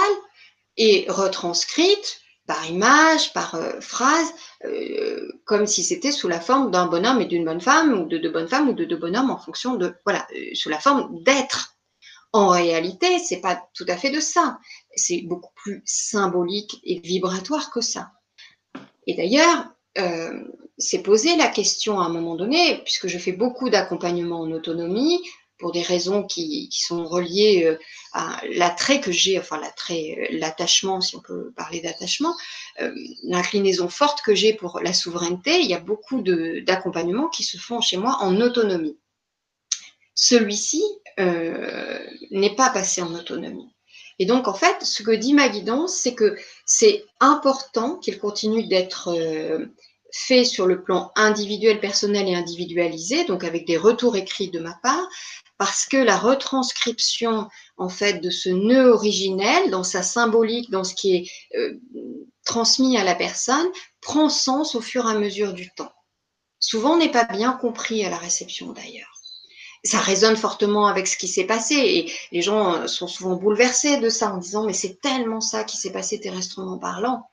[0.76, 4.32] est retranscrite par image, par euh, phrase,
[4.64, 8.16] euh, comme si c'était sous la forme d'un bonhomme et d'une bonne femme, ou de
[8.16, 11.22] deux bonnes femmes, ou de deux bonhommes en fonction de, voilà, euh, sous la forme
[11.22, 11.76] d'être.
[12.32, 14.58] En réalité, c'est pas tout à fait de ça.
[14.96, 18.12] C'est beaucoup plus symbolique et vibratoire que ça.
[19.06, 19.72] Et d'ailleurs,
[20.76, 25.22] c'est posé la question à un moment donné, puisque je fais beaucoup d'accompagnement en autonomie,
[25.58, 27.78] pour des raisons qui, sont reliées euh,
[28.12, 32.34] à l'attrait que j'ai, enfin l'attrait, euh, l'attachement, si on peut parler d'attachement,
[32.80, 32.94] euh,
[33.24, 37.80] l'inclinaison forte que j'ai pour la souveraineté, il y a beaucoup d'accompagnements qui se font
[37.80, 38.98] chez moi en autonomie.
[40.14, 40.82] Celui-ci
[42.30, 43.72] n'est pas passé en autonomie.
[44.20, 48.66] Et donc, en fait, ce que dit ma guidance, c'est que c'est important qu'il continue
[48.66, 49.12] d'être
[50.12, 54.74] fait sur le plan individuel, personnel et individualisé, donc avec des retours écrits de ma
[54.82, 55.08] part,
[55.58, 60.94] parce que la retranscription en fait de ce nœud originel dans sa symbolique, dans ce
[60.94, 61.78] qui est euh,
[62.44, 63.66] transmis à la personne,
[64.00, 65.92] prend sens au fur et à mesure du temps.
[66.60, 69.12] Souvent, n'est pas bien compris à la réception d'ailleurs.
[69.84, 74.08] Ça résonne fortement avec ce qui s'est passé et les gens sont souvent bouleversés de
[74.08, 77.28] ça en disant mais c'est tellement ça qui s'est passé terrestrement parlant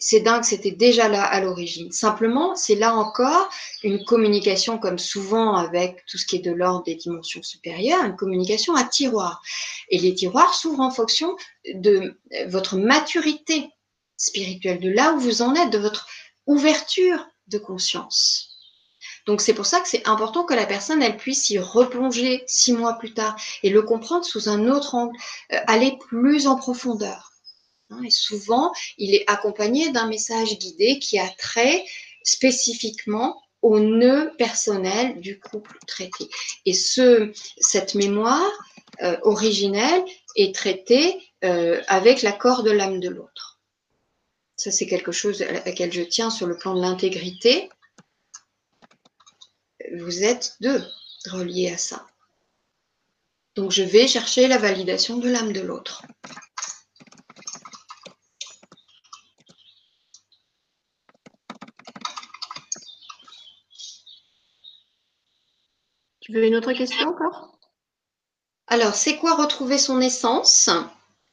[0.00, 1.92] c'est dingue, c'était déjà là à l'origine.
[1.92, 3.50] Simplement, c'est là encore
[3.82, 8.16] une communication, comme souvent avec tout ce qui est de l'ordre des dimensions supérieures, une
[8.16, 9.42] communication à tiroir.
[9.90, 11.36] Et les tiroirs s'ouvrent en fonction
[11.74, 12.18] de
[12.48, 13.68] votre maturité
[14.16, 16.06] spirituelle, de là où vous en êtes, de votre
[16.46, 18.50] ouverture de conscience.
[19.26, 22.72] Donc c'est pour ça que c'est important que la personne elle puisse y replonger six
[22.72, 25.16] mois plus tard et le comprendre sous un autre angle,
[25.52, 27.29] euh, aller plus en profondeur.
[28.04, 31.84] Et souvent, il est accompagné d'un message guidé qui a trait
[32.22, 36.28] spécifiquement au nœud personnel du couple traité.
[36.66, 38.50] Et ce, cette mémoire
[39.02, 40.04] euh, originelle
[40.36, 43.58] est traitée euh, avec l'accord de l'âme de l'autre.
[44.56, 47.70] Ça, c'est quelque chose à laquelle je tiens sur le plan de l'intégrité.
[49.96, 50.84] Vous êtes deux
[51.26, 52.06] reliés à ça.
[53.56, 56.02] Donc, je vais chercher la validation de l'âme de l'autre.
[66.30, 67.58] Tu veux une autre question encore?
[68.68, 70.70] Alors, c'est quoi retrouver son essence?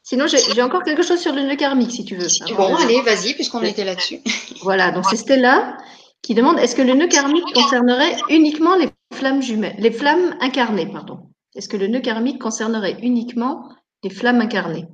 [0.02, 2.28] Sinon, j'ai encore quelque chose sur le nœud karmique, si tu veux.
[2.56, 4.22] bon, allez, vas-y, puisqu'on était là-dessus.
[4.64, 5.78] voilà, donc c'est Stella
[6.24, 10.92] qui demande est-ce que le nœud karmique concernerait uniquement les flammes jumelles, les flammes incarnées,
[10.92, 11.30] pardon?
[11.54, 13.70] Est-ce que le nœud karmique concernerait uniquement
[14.04, 14.88] les flammes incarnées?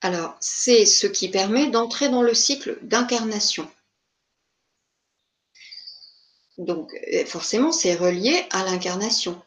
[0.00, 3.68] Alors, c'est ce qui permet d'entrer dans le cycle d'incarnation.
[6.58, 9.40] Donc, euh, forcément, c'est relié à l'incarnation.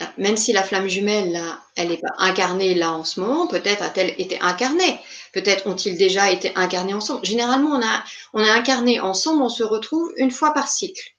[0.00, 1.40] Ah, même si la flamme jumelle,
[1.76, 5.00] elle n'est pas incarnée là en ce moment, peut-être a-t-elle été incarnée?
[5.32, 7.24] Peut-être ont-ils déjà été incarnés ensemble?
[7.24, 11.16] Généralement, on a, on a incarné ensemble, on se retrouve une fois par cycle.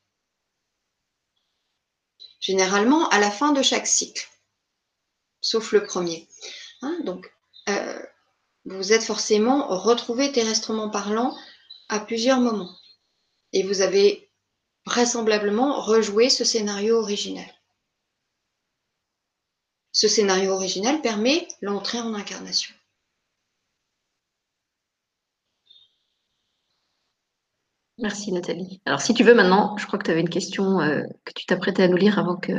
[2.39, 4.27] Généralement, à la fin de chaque cycle,
[5.41, 6.27] sauf le premier.
[6.81, 7.29] Hein, donc,
[7.67, 8.01] euh,
[8.65, 11.35] vous êtes forcément retrouvé terrestrement parlant
[11.87, 12.75] à plusieurs moments.
[13.53, 14.29] Et vous avez
[14.85, 17.49] vraisemblablement rejoué ce scénario originel.
[19.91, 22.73] Ce scénario originel permet l'entrée en incarnation.
[27.97, 28.81] Merci Nathalie.
[28.85, 31.45] Alors si tu veux maintenant, je crois que tu avais une question euh, que tu
[31.45, 32.53] t'apprêtais à nous lire avant que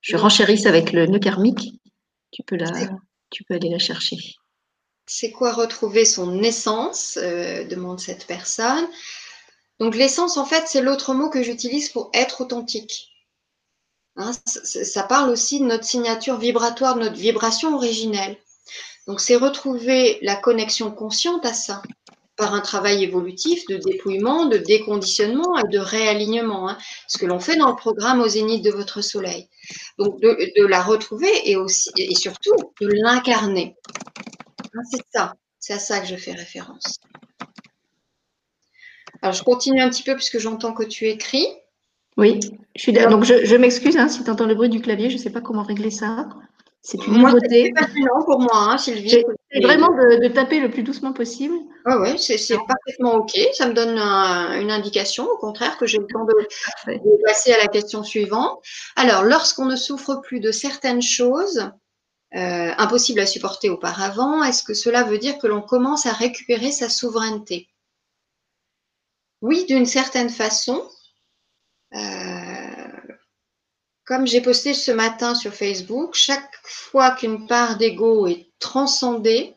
[0.00, 1.80] je renchérisse avec le nœud karmique.
[2.30, 2.70] Tu peux, la,
[3.30, 4.16] tu peux aller la chercher.
[5.06, 8.86] C'est quoi retrouver son essence euh, demande cette personne.
[9.78, 13.12] Donc l'essence, en fait, c'est l'autre mot que j'utilise pour être authentique.
[14.16, 18.36] Hein, ça parle aussi de notre signature vibratoire, de notre vibration originelle.
[19.06, 21.82] Donc c'est retrouver la connexion consciente à ça
[22.36, 26.78] par un travail évolutif de dépouillement, de déconditionnement et de réalignement, hein,
[27.08, 29.48] ce que l'on fait dans le programme au zénith de votre soleil.
[29.98, 33.76] Donc de, la retrouver et aussi et surtout de l'incarner.
[34.76, 37.00] Ah, c'est ça, c'est à ça que je fais référence.
[39.22, 41.46] Alors, je continue un petit peu puisque j'entends que tu écris.
[42.16, 42.40] Oui,
[42.74, 45.20] je suis Donc, je, m'excuse hein, si tu entends le bruit du clavier, je ne
[45.20, 46.28] sais pas comment régler ça.
[46.80, 47.74] C'est une nouveauté.
[47.76, 49.24] C'est pour moi, hein, Sylvie.
[49.50, 51.56] C'est vraiment de, taper le plus doucement possible.
[51.84, 53.36] oui, c'est parfaitement OK.
[53.54, 57.66] Ça me donne une indication, au contraire, que j'ai le temps de, passer à la
[57.66, 58.60] question suivante.
[58.94, 61.70] Alors, lorsqu'on ne souffre plus de certaines choses
[62.36, 66.70] euh, impossibles à supporter auparavant, est-ce que cela veut dire que l'on commence à récupérer
[66.70, 67.68] sa souveraineté?
[69.40, 70.86] Oui, d'une certaine façon.
[71.94, 72.76] Euh,
[74.04, 79.56] comme j'ai posté ce matin sur Facebook, chaque fois qu'une part d'ego est transcendée,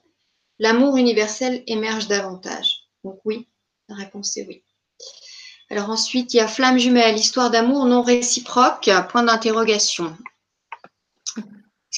[0.58, 2.86] l'amour universel émerge davantage.
[3.04, 3.48] Donc oui,
[3.90, 4.64] la réponse est oui.
[5.70, 10.18] Alors ensuite, il y a flamme jumelle, histoire d'amour non réciproque, point d'interrogation.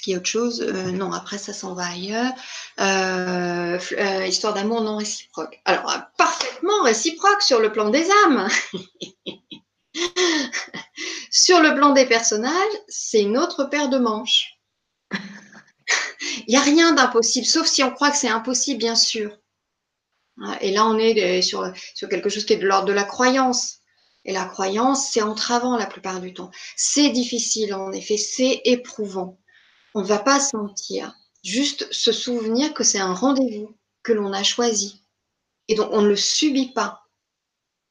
[0.02, 2.34] Est-ce qu'il y a autre chose euh, Non, après ça s'en va ailleurs.
[2.80, 3.78] Euh,
[4.26, 5.61] histoire d'amour non réciproque.
[5.64, 8.48] Alors, parfaitement réciproque sur le plan des âmes.
[11.30, 12.52] Sur le plan des personnages,
[12.88, 14.53] c'est une autre paire de manches.
[15.11, 19.38] Il n'y a rien d'impossible, sauf si on croit que c'est impossible, bien sûr.
[20.61, 23.82] Et là, on est sur, sur quelque chose qui est de l'ordre de la croyance.
[24.26, 26.49] Et la croyance, c'est entravant la plupart du temps.
[26.76, 29.40] C'est difficile, en effet, c'est éprouvant.
[29.93, 31.13] On ne va pas se mentir.
[31.43, 35.01] Juste se souvenir que c'est un rendez-vous que l'on a choisi.
[35.68, 37.01] Et donc, on ne le subit pas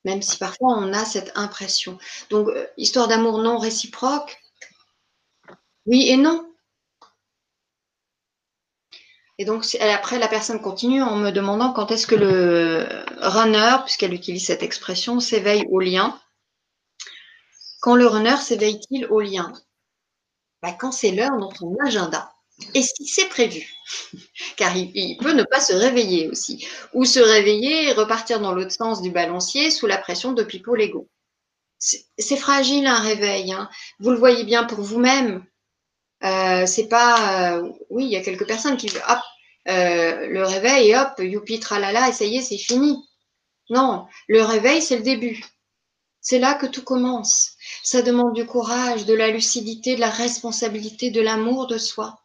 [0.05, 1.99] même si parfois on a cette impression.
[2.31, 4.39] Donc, euh, histoire d'amour non réciproque,
[5.87, 6.47] oui et non.
[9.39, 12.87] Et donc, après, la personne continue en me demandant quand est-ce que le
[13.21, 16.21] runner, puisqu'elle utilise cette expression, s'éveille au lien.
[17.81, 19.55] Quand le runner s'éveille-t-il au lien?
[20.63, 22.33] Bah, Quand c'est l'heure dans son agenda.
[22.75, 23.67] Et si c'est prévu,
[24.57, 28.73] car il, peut ne pas se réveiller aussi, ou se réveiller et repartir dans l'autre
[28.73, 31.09] sens du balancier sous la pression de Pipo Lego.
[31.79, 33.71] C'est fragile un réveil, hein.
[34.01, 35.43] vous le voyez bien pour vous-même.
[36.23, 39.19] Euh, c'est pas, euh, oui, il y a quelques personnes qui hop,
[39.69, 43.03] euh, le réveil hop, youpi tralala, c'est fini.
[43.71, 45.43] Non, le réveil, c'est le début.
[46.21, 47.57] C'est là que tout commence.
[47.83, 52.21] Ça demande du courage, de la lucidité, de la responsabilité, de l'amour de soi.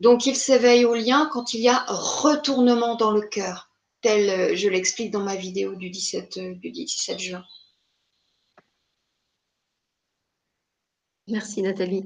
[0.00, 3.70] Donc il s'éveille au lien quand il y a retournement dans le cœur,
[4.00, 7.44] tel euh, je l'explique dans ma vidéo du 17, euh, du 17 juin.
[11.28, 12.04] Merci Nathalie.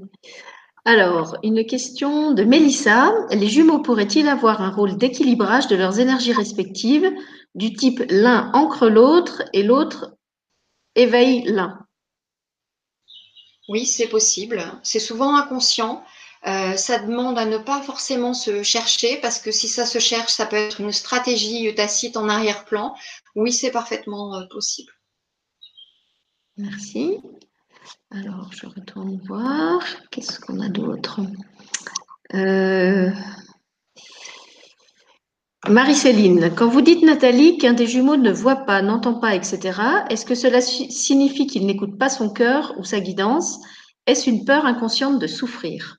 [0.85, 3.13] Alors, une question de Mélissa.
[3.31, 7.11] Les jumeaux pourraient-ils avoir un rôle d'équilibrage de leurs énergies respectives,
[7.55, 10.18] du type l'un ancre l'autre et l'autre
[10.99, 11.87] éveille l'un
[13.69, 14.63] Oui, c'est possible.
[14.83, 16.05] C'est souvent inconscient.
[16.47, 20.33] Euh, ça demande à ne pas forcément se chercher parce que si ça se cherche,
[20.33, 22.95] ça peut être une stratégie tacite en arrière-plan.
[23.35, 24.93] Oui, c'est parfaitement euh, possible.
[26.57, 27.19] Merci.
[28.11, 29.81] Alors, je retourne voir.
[30.11, 31.21] Qu'est-ce qu'on a d'autre?
[32.35, 33.11] Euh,
[35.71, 39.79] Marie-Céline, quand vous dites Nathalie qu'un des jumeaux ne voit pas, n'entend pas, etc.,
[40.09, 43.59] est-ce que cela signifie qu'il n'écoute pas son cœur ou sa guidance?
[44.07, 45.99] Est-ce une peur inconsciente de souffrir?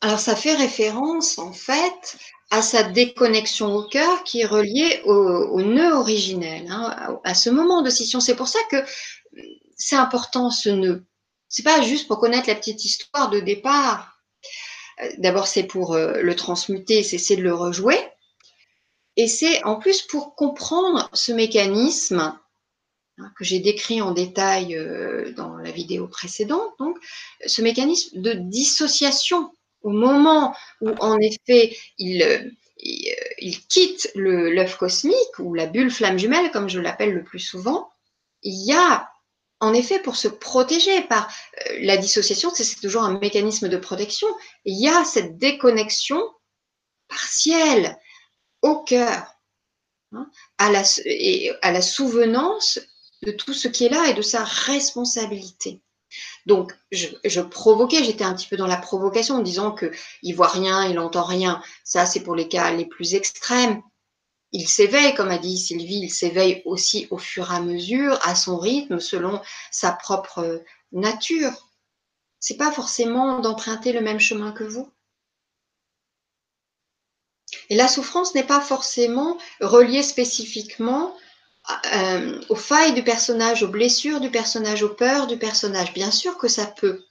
[0.00, 2.16] Alors, ça fait référence, en fait,
[2.50, 7.82] à sa déconnexion au cœur qui est reliée au, nœud originel, hein, à, ce moment
[7.82, 8.20] de scission.
[8.20, 8.76] C'est pour ça que
[9.76, 11.04] c'est important ce nœud.
[11.48, 14.13] C'est pas juste pour connaître la petite histoire de départ.
[15.00, 17.98] Euh, d'abord, c'est pour euh, le transmuter, c'est de le rejouer.
[19.16, 22.36] Et c'est en plus pour comprendre ce mécanisme
[23.18, 26.96] hein, que j'ai décrit en détail euh, dans la vidéo précédente, donc
[27.46, 29.52] ce mécanisme de dissociation
[29.82, 36.50] au moment où, en effet, il, il, quitte l'œuf cosmique ou la bulle flamme jumelle,
[36.50, 37.90] comme je l'appelle le plus souvent,
[38.42, 39.08] il y a,
[39.64, 41.26] en effet, pour se protéger par
[41.70, 44.28] euh, la dissociation, c'est toujours un mécanisme de protection,
[44.66, 46.22] il y a cette déconnexion
[47.08, 47.98] partielle
[48.60, 49.26] au cœur,
[50.12, 50.28] hein,
[50.58, 52.78] à, la, souvenance
[53.22, 55.80] de tout ce qui est là et de sa responsabilité.
[56.44, 60.84] Donc, je, provoquais, j'étais un petit peu dans la provocation en disant qu'il voit rien,
[60.84, 61.62] il entend rien.
[61.84, 63.80] Ça, c'est pour les cas les plus extrêmes.
[64.54, 68.36] Il s'éveille, comme a dit Sylvie, il s'éveille aussi au fur et à mesure, à
[68.36, 70.62] son rythme, selon sa propre
[70.92, 71.68] nature.
[72.38, 74.88] C'est pas forcément d'emprunter le même chemin que vous.
[77.68, 81.16] Et la souffrance n'est pas forcément reliée spécifiquement
[81.92, 85.92] euh, aux failles du personnage, aux blessures du personnage, aux peurs du personnage.
[85.94, 87.02] Bien sûr que ça peut.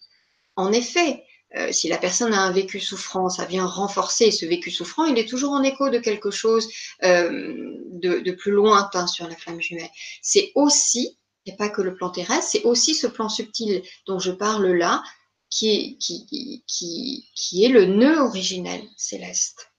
[0.55, 4.71] En effet, euh, si la personne a un vécu souffrant, ça vient renforcer ce vécu
[4.71, 6.67] souffrant, il est toujours en écho de quelque chose
[7.03, 9.89] euh, de, plus lointain sur la flamme jumelle.
[10.21, 11.17] C'est aussi
[11.47, 15.03] a pas que le plan terrestre, c'est aussi ce plan subtil dont je parle là,
[15.49, 19.69] qui est le nœud originel céleste.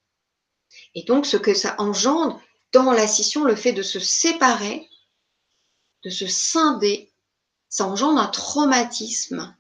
[0.94, 2.40] Et donc, ce que ça engendre
[2.72, 4.88] dans la scission, le fait de se séparer,
[6.04, 7.12] de se scinder,
[7.68, 9.56] ça engendre un traumatisme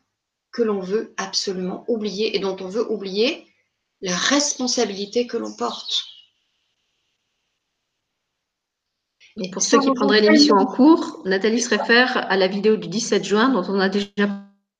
[0.54, 3.44] que l'on veut absolument oublier et dont on veut oublier
[4.00, 6.04] la responsabilité que l'on porte.
[9.52, 13.24] pour ceux qui prendraient l'émission en cours, Nathalie se réfère à la vidéo du 17
[13.24, 14.06] juin dont on a déjà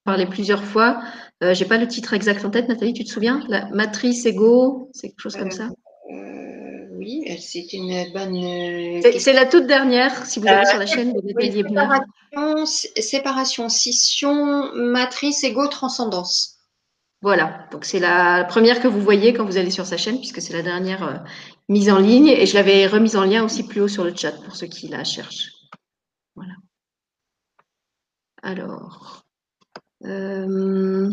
[0.04, 1.02] parlé plusieurs fois.
[1.42, 2.68] Euh, Je n'ai pas le titre exact en tête.
[2.68, 3.42] Nathalie, tu te souviens?
[3.48, 5.70] La matrice égaux, c'est quelque chose comme ça?
[6.12, 6.43] euh,
[7.04, 8.34] Oui, c'est une bonne.
[8.34, 13.68] Euh, c'est la toute dernière, si vous allez sur la chaîne de Nathalie séparation, séparation,
[13.68, 16.60] scission, matrice égaux, transcendance.
[17.20, 20.40] Voilà, donc c'est la première que vous voyez quand vous allez sur sa chaîne, puisque
[20.40, 21.16] c'est la dernière euh,
[21.68, 22.28] mise en ligne.
[22.28, 24.88] Et je l'avais remise en lien aussi plus haut sur le chat pour ceux qui
[24.88, 25.50] la cherchent.
[26.34, 26.54] Voilà.
[28.42, 29.24] Alors.
[30.06, 31.10] Euh,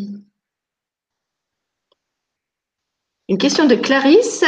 [3.28, 4.46] une question de Clarisse.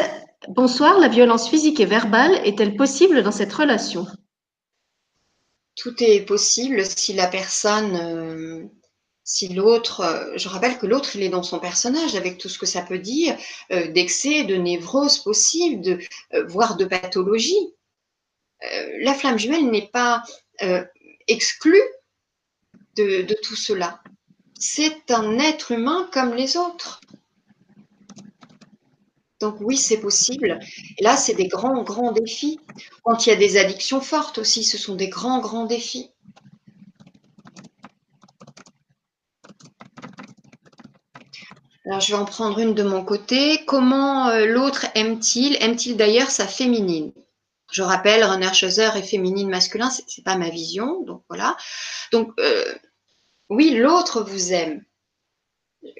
[0.50, 4.06] Bonsoir, la violence physique et verbale est-elle possible dans cette relation?
[5.76, 8.66] Tout est possible si la personne euh,
[9.24, 12.60] si l'autre, euh, je rappelle que l'autre, il est dans son personnage avec tout ce
[12.60, 13.38] que ça peut dire,
[13.72, 16.00] euh, d'excès, de névrose possible,
[16.48, 17.74] voire de pathologie.
[19.00, 20.24] la flamme jumelle n'est pas
[21.28, 21.84] exclue
[22.96, 24.02] de tout cela.
[24.60, 27.02] C'est un être humain comme les autres.
[29.44, 30.58] Donc oui, c'est possible.
[31.02, 32.62] Là, c'est des grands, grands défis.
[33.04, 36.12] Quand il y a des addictions fortes aussi, ce sont des grands, grands défis.
[41.86, 43.66] Alors, je vais en prendre une de mon côté.
[43.66, 45.58] Comment euh, l'autre aime-t-il?
[45.62, 47.12] Aime-t-il d'ailleurs sa féminine?
[47.70, 51.58] Je rappelle, Renner Scheuser est féminine masculin, c'est, n'est pas ma vision, donc voilà.
[52.14, 52.64] Donc, euh,
[53.50, 54.86] oui, l'autre vous aime.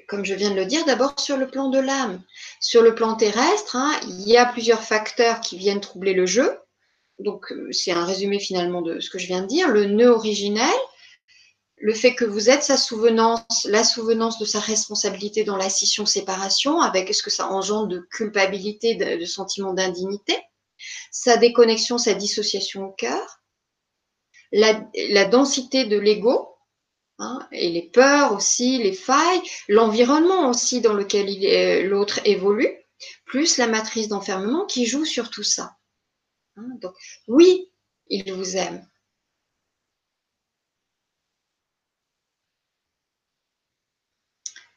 [0.08, 2.22] Comme je viens de le dire, d'abord sur le plan de l'âme.
[2.60, 6.58] Sur le plan terrestre, hein, il y a plusieurs facteurs qui viennent troubler le jeu.
[7.18, 9.68] Donc, euh, c'est un résumé finalement de ce que je viens de dire.
[9.68, 10.74] Le nœud originel,
[11.76, 16.80] le fait que vous êtes sa souvenance, la souvenance de sa responsabilité dans la scission-séparation,
[16.80, 20.36] avec ce que ça engendre de culpabilité, de, sentiment d'indignité,
[21.10, 23.40] sa déconnexion, sa dissociation au cœur,
[24.52, 26.53] la, densité de l'ego,
[27.18, 32.70] hein, et les peurs aussi, les failles, l'environnement aussi dans lequel l'autre évolue,
[33.26, 35.76] plus la matrice d'enfermement qui joue sur tout ça.
[36.56, 36.94] Hein, donc,
[37.28, 37.70] oui,
[38.08, 38.86] il vous aime.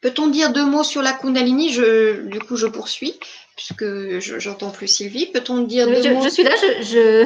[0.01, 1.71] Peut-on dire deux mots sur la Kundalini?
[1.71, 3.19] Je, Du coup, je poursuis,
[3.55, 5.25] puisque j'entends plus Sylvie.
[5.25, 7.25] Peut-on dire deux je, mots Je suis là, je,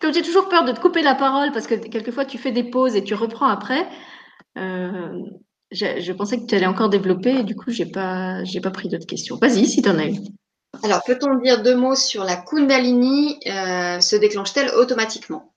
[0.00, 2.64] comme j'ai toujours peur de te couper la parole, parce que quelquefois tu fais des
[2.64, 3.88] pauses et tu reprends après,
[4.58, 5.22] euh,
[5.70, 8.88] je, pensais que tu allais encore développer, et du coup, je n'ai pas, pas pris
[8.88, 9.36] d'autres questions.
[9.36, 10.24] Vas-y, si tu en as une.
[10.82, 15.52] Alors, peut-on dire deux mots sur la Kundalini euh, Se déclenche-t-elle automatiquement?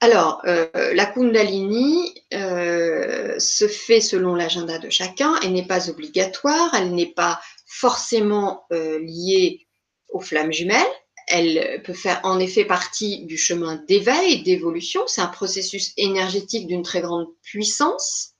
[0.00, 5.34] Alors, euh, la Kundalini se fait selon l'agenda de chacun.
[5.42, 9.66] Elle n'est pas obligatoire, elle n'est pas forcément liée
[10.10, 10.84] aux flammes jumelles.
[11.26, 15.06] Elle peut faire en effet partie du chemin d'éveil, d'évolution.
[15.06, 18.34] C'est un processus énergétique d'une très grande puissance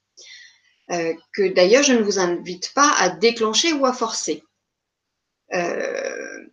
[0.89, 4.45] que d'ailleurs je ne vous invite pas à déclencher ou à forcer.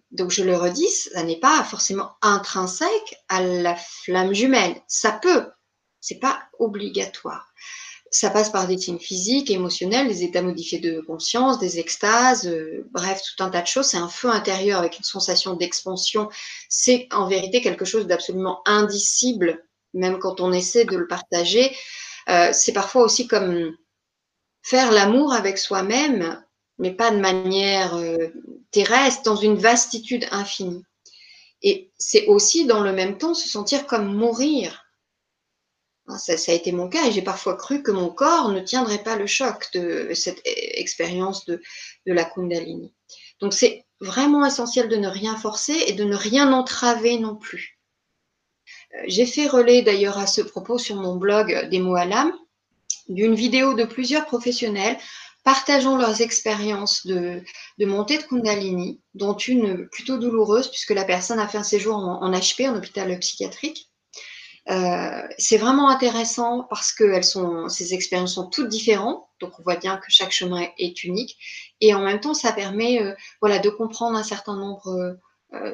[0.10, 4.76] Donc je le redis, ça n'est pas forcément intrinsèque à la flamme jumelle.
[4.88, 5.51] Ça peut,
[6.01, 7.53] c'est pas obligatoire.
[8.14, 12.88] Ça passe par des signes physiques, émotionnels, des états modifiés de conscience, des extases, euh,
[12.91, 13.88] bref, tout un tas de choses.
[13.88, 16.30] C'est un feu intérieur avec une sensation d'expansion.
[16.69, 21.76] C'est en vérité quelque chose d'absolument indicible, même quand on essaie de le partager.
[22.30, 23.76] Euh, c'est parfois aussi comme
[24.61, 26.41] faire l'amour avec soi-même
[26.77, 28.30] mais pas de manière euh,
[28.72, 30.84] terrestre, dans une vastitude infinie.
[31.61, 34.82] Et c'est aussi dans le même temps se sentir comme mourir.
[36.07, 39.03] Hein, ça, a été mon cas et j'ai parfois cru que mon corps ne tiendrait
[39.03, 41.61] pas le choc de cette expérience de,
[42.05, 42.93] de la Kundalini.
[43.39, 47.80] Donc c'est vraiment essentiel de ne rien forcer et de ne rien entraver non plus.
[48.95, 52.34] Euh, j'ai fait relais d'ailleurs à ce propos sur mon blog Des mots à l'âme
[53.09, 54.97] d'une vidéo de plusieurs professionnels
[55.43, 57.43] partageant leurs expériences de,
[57.80, 62.31] montée de Kundalini, dont une plutôt douloureuse, puisque la personne a fait un séjour en,
[62.31, 63.91] HP, en hôpital psychiatrique.
[64.69, 69.64] Euh, c'est vraiment intéressant parce que elles sont, ces expériences sont toutes différentes, donc on
[69.64, 71.38] voit bien que chaque chemin est unique,
[71.81, 75.18] et en même temps, ça permet euh, voilà, de comprendre un certain nombre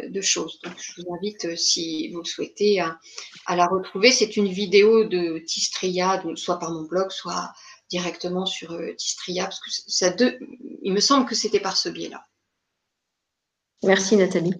[0.09, 0.59] de choses.
[0.65, 4.11] Donc, je vous invite, si vous le souhaitez, à, la retrouver.
[4.11, 7.53] C'est une vidéo de Tistria, soit par mon blog, soit
[7.89, 10.13] directement sur Tistria, parce que ça
[10.81, 12.28] il me semble que c'était par ce biais-là.
[13.83, 14.53] Merci Nathalie.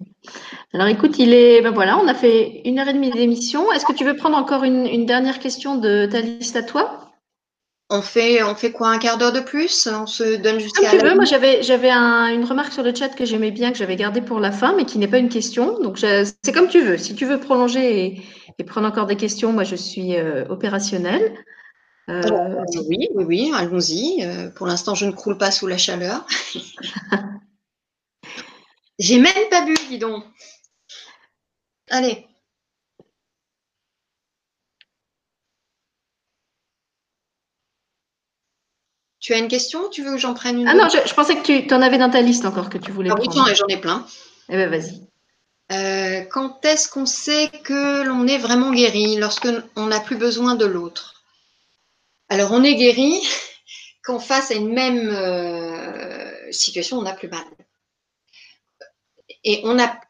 [0.72, 3.70] Alors écoute, il est, ben voilà, on a fait une heure et demie d'émission.
[3.72, 7.10] Est-ce que tu veux prendre encore une, dernière question de ta liste à toi?
[7.90, 9.88] On fait, on fait quoi Un quart d'heure de plus?
[9.88, 10.90] On se donne jusqu'à.
[10.90, 11.14] Comme tu veux.
[11.16, 14.38] Moi, j'avais, j'avais une remarque sur le chat que j'aimais bien, que j'avais gardée pour
[14.38, 15.80] la fin, mais qui n'est pas une question.
[15.80, 16.96] Donc, c'est comme tu veux.
[16.96, 18.22] Si tu veux prolonger
[18.58, 21.34] et, prendre encore des questions, moi, je suis euh, opérationnelle.
[22.08, 22.22] Euh,
[22.88, 24.22] oui, oui, oui, allons-y.
[24.22, 26.26] Euh, pour l'instant, je ne croule pas sous la chaleur.
[29.00, 30.24] J'ai même pas bu, dis donc.
[31.88, 32.26] Allez.
[39.18, 41.66] Tu as une question Tu veux que j'en prenne une Ah non, je, pensais que
[41.66, 43.10] tu en avais dans ta liste encore que tu voulais.
[43.10, 44.06] Ah oui, j'en ai plein.
[44.50, 45.00] Eh bien, vas-y.
[45.72, 50.56] Euh, quand est-ce qu'on sait que l'on est vraiment guéri Lorsque on n'a plus besoin
[50.56, 51.24] de l'autre?
[52.28, 53.18] Alors, on est guéri
[54.04, 57.44] quand face à une même euh, situation, on n'a plus mal.
[59.44, 60.00] Et on n'a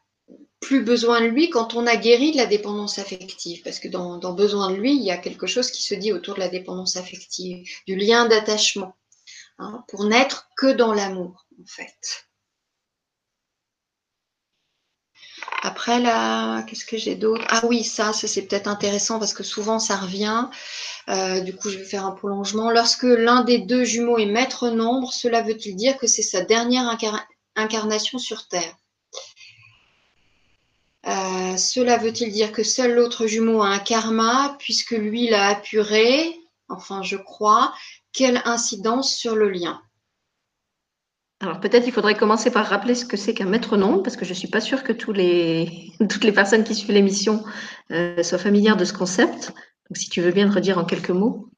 [0.61, 3.61] plus besoin de lui quand on a guéri de la dépendance affective.
[3.63, 6.35] Parce que dans, besoin de lui, il y a quelque chose qui se dit autour
[6.35, 8.95] de la dépendance affective, du lien d'attachement,
[9.57, 12.27] hein, pour n'être que dans l'amour, en fait.
[15.63, 17.43] Après, là, qu'est-ce que j'ai d'autre?
[17.49, 20.47] Ah oui, ça, ça c'est peut-être intéressant parce que souvent ça revient.
[21.09, 22.71] Euh, du coup, je vais faire un prolongement.
[22.71, 26.97] Lorsque l'un des deux jumeaux est maître nombre, cela veut-il dire que c'est sa dernière
[27.55, 28.75] incarnation sur Terre?
[31.07, 36.41] Euh, cela veut-il dire que seul l'autre jumeau a un karma puisque lui l'a apuré
[36.71, 37.73] Enfin, je crois.
[38.13, 39.81] Quelle incidence sur le lien?
[41.41, 44.25] Alors peut-être il faudrait commencer par rappeler ce que c'est qu'un maître nom, parce que
[44.25, 47.43] je ne suis pas sûre que tous les, toutes les personnes qui suivent l'émission
[47.91, 49.47] euh, soient familières de ce concept.
[49.89, 51.49] Donc si tu veux bien le redire en quelques mots.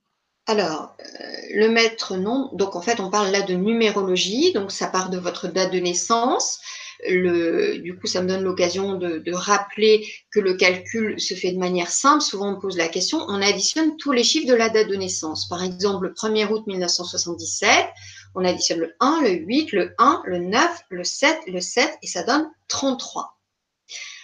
[0.47, 4.87] Alors, euh, le maître nom, donc en fait on parle là de numérologie, donc ça
[4.87, 6.59] part de votre date de naissance
[7.07, 11.89] du coup, ça me donne l'occasion de, rappeler que le calcul se fait de manière
[11.89, 12.21] simple.
[12.21, 14.95] Souvent, on me pose la question, on additionne tous les chiffres de la date de
[14.95, 15.47] naissance.
[15.47, 17.69] Par exemple, le 1er août 1977,
[18.35, 22.07] on additionne le 1, le 8, le 1, le 9, le 7, le 7, et
[22.07, 23.37] ça donne 33.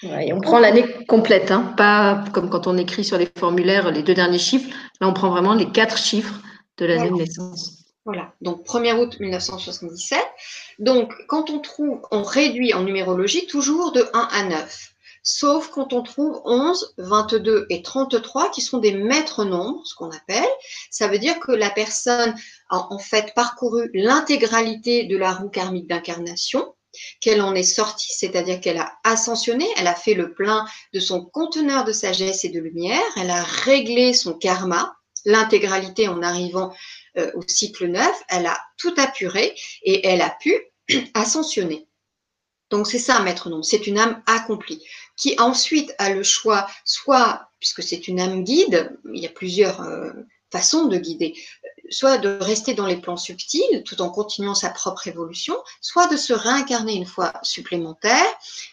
[0.03, 1.73] et on prend l'année complète, hein.
[1.77, 4.69] pas comme quand on écrit sur les formulaires les deux derniers chiffres.
[5.01, 6.39] Là, on prend vraiment les quatre chiffres
[6.77, 7.79] de l'année de naissance.
[8.05, 10.17] Voilà, donc 1er août 1977.
[10.79, 14.93] Donc, quand on trouve, on réduit en numérologie toujours de 1 à 9.
[15.21, 20.09] Sauf quand on trouve 11, 22 et 33 qui sont des maîtres nombres, ce qu'on
[20.09, 20.49] appelle.
[20.89, 22.33] Ça veut dire que la personne
[22.69, 26.73] a en fait parcouru l'intégralité de la roue karmique d'incarnation,
[27.21, 31.25] qu'elle en est sortie, c'est-à-dire qu'elle a ascensionné, elle a fait le plein de son
[31.25, 34.95] conteneur de sagesse et de lumière, elle a réglé son karma,
[35.25, 36.73] l'intégralité en arrivant
[37.17, 40.55] euh, au cycle 9, elle a tout apuré et elle a pu
[41.13, 41.87] ascensionner.
[42.69, 44.83] Donc c'est ça, maître nom, c'est une âme accomplie,
[45.17, 49.81] qui ensuite a le choix, soit, puisque c'est une âme guide, il y a plusieurs
[49.81, 50.11] euh,
[50.51, 51.35] façons de guider,
[51.89, 56.17] soit de rester dans les plans subtils tout en continuant sa propre évolution, soit de
[56.17, 58.25] se réincarner une fois supplémentaire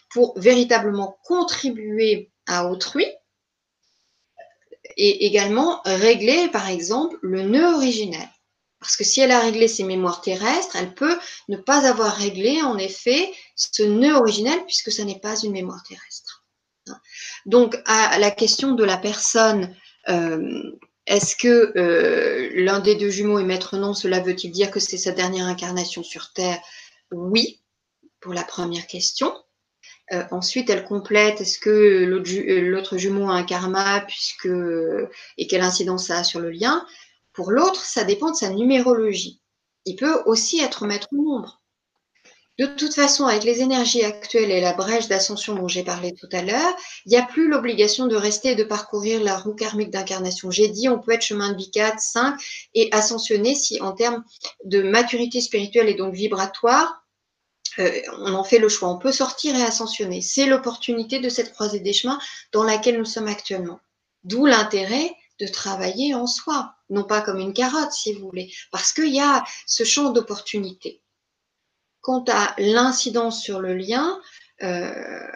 [0.09, 3.05] pour véritablement contribuer à autrui
[4.97, 8.27] et également régler, par exemple, le nœud originel.
[8.79, 11.17] Parce que si elle a réglé ses mémoires terrestres, elle peut
[11.49, 15.83] ne pas avoir réglé, en effet, ce nœud originel, puisque ce n'est pas une mémoire
[15.83, 16.45] terrestre.
[17.45, 19.75] Donc, à la question de la personne,
[20.09, 20.63] euh,
[21.05, 24.97] est-ce que euh, l'un des deux jumeaux est maître non Cela veut-il dire que c'est
[24.97, 26.59] sa dernière incarnation sur Terre?
[27.11, 27.61] Oui,
[28.19, 29.33] pour la première question.
[30.13, 34.49] Euh, ensuite, elle complète est-ce que euh, l'autre jumeau a un karma puisque
[35.37, 36.85] et quelle incidence ça a sur le lien?
[37.33, 39.41] Pour l'autre, ça dépend de sa numérologie.
[39.85, 41.61] Il peut aussi être maître nombre.
[42.57, 46.29] De toute façon, avec les énergies actuelles et la brèche d'ascension dont j'ai parlé tout
[46.31, 46.75] à l'heure,
[47.05, 50.49] il n'y a plus l'obligation de rester et de parcourir la roue karmique d'incarnation.
[50.49, 52.35] J'ai dit, on peut être chemin de vie 4, 5
[52.73, 54.23] et ascensionner si en termes
[54.63, 57.05] de maturité spirituelle et donc vibratoire,
[57.79, 58.89] euh, on en fait le choix.
[58.89, 60.21] On peut sortir et ascensionner.
[60.21, 62.19] C'est l'opportunité de cette croisée des chemins
[62.51, 63.79] dans laquelle nous sommes actuellement.
[64.23, 68.91] D'où l'intérêt de travailler en soi, non pas comme une carotte, si vous voulez, parce
[68.91, 71.01] qu'il y a ce champ d'opportunité.
[72.01, 74.19] Quant à l'incidence sur le lien,
[74.63, 75.27] euh,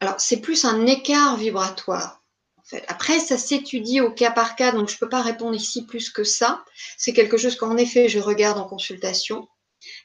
[0.00, 2.22] alors c'est plus un écart vibratoire.
[2.86, 6.08] Après, ça s'étudie au cas par cas, donc je ne peux pas répondre ici plus
[6.08, 6.64] que ça.
[6.96, 9.48] C'est quelque chose qu'en effet je regarde en consultation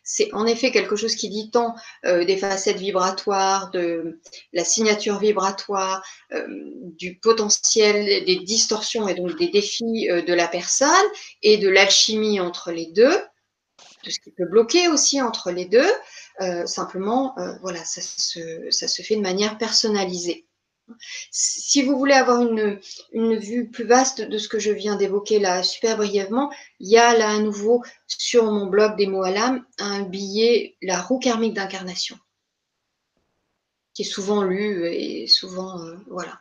[0.03, 1.75] C'est en effet quelque chose qui dit tant
[2.05, 4.19] euh, des facettes vibratoires, de
[4.53, 6.45] la signature vibratoire, euh,
[6.97, 10.89] du potentiel, des distorsions et donc des défis euh, de la personne
[11.41, 13.17] et de l'alchimie entre les deux,
[14.05, 15.91] de ce qui peut bloquer aussi entre les deux.
[16.65, 20.45] simplement, voilà, ça se fait de manière personnalisée.
[21.31, 22.79] Si vous voulez avoir une,
[23.39, 27.17] vue plus vaste de ce que je viens d'évoquer là, super brièvement, il y a
[27.17, 31.53] là à nouveau sur mon blog des mots à l'âme un billet La roue karmique
[31.53, 32.17] d'incarnation,
[33.93, 36.39] qui est souvent lu et souvent, euh, voilà.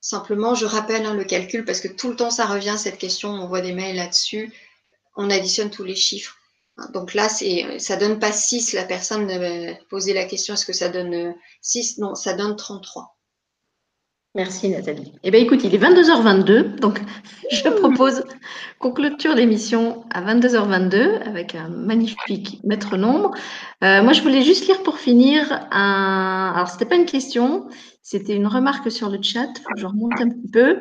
[0.00, 3.30] Simplement, je rappelle hein, le calcul parce que tout le temps ça revient cette question,
[3.30, 4.52] on voit des mails là-dessus,
[5.16, 6.37] on additionne tous les chiffres.
[6.92, 9.28] Donc là, ça donne pas 6, la personne
[9.90, 13.18] posait la question, est-ce que ça donne 6 Non, ça donne 33.
[14.34, 15.14] Merci Nathalie.
[15.24, 17.00] Eh bien écoute, il est 22h22, donc
[17.50, 18.22] je propose
[18.78, 23.32] qu'on clôture l'émission à 22h22 avec un magnifique maître nombre.
[23.82, 26.52] Euh, moi, je voulais juste lire pour finir un...
[26.54, 27.68] Alors, ce n'était pas une question,
[28.02, 30.78] c'était une remarque sur le chat, faut que je remonte un petit peu.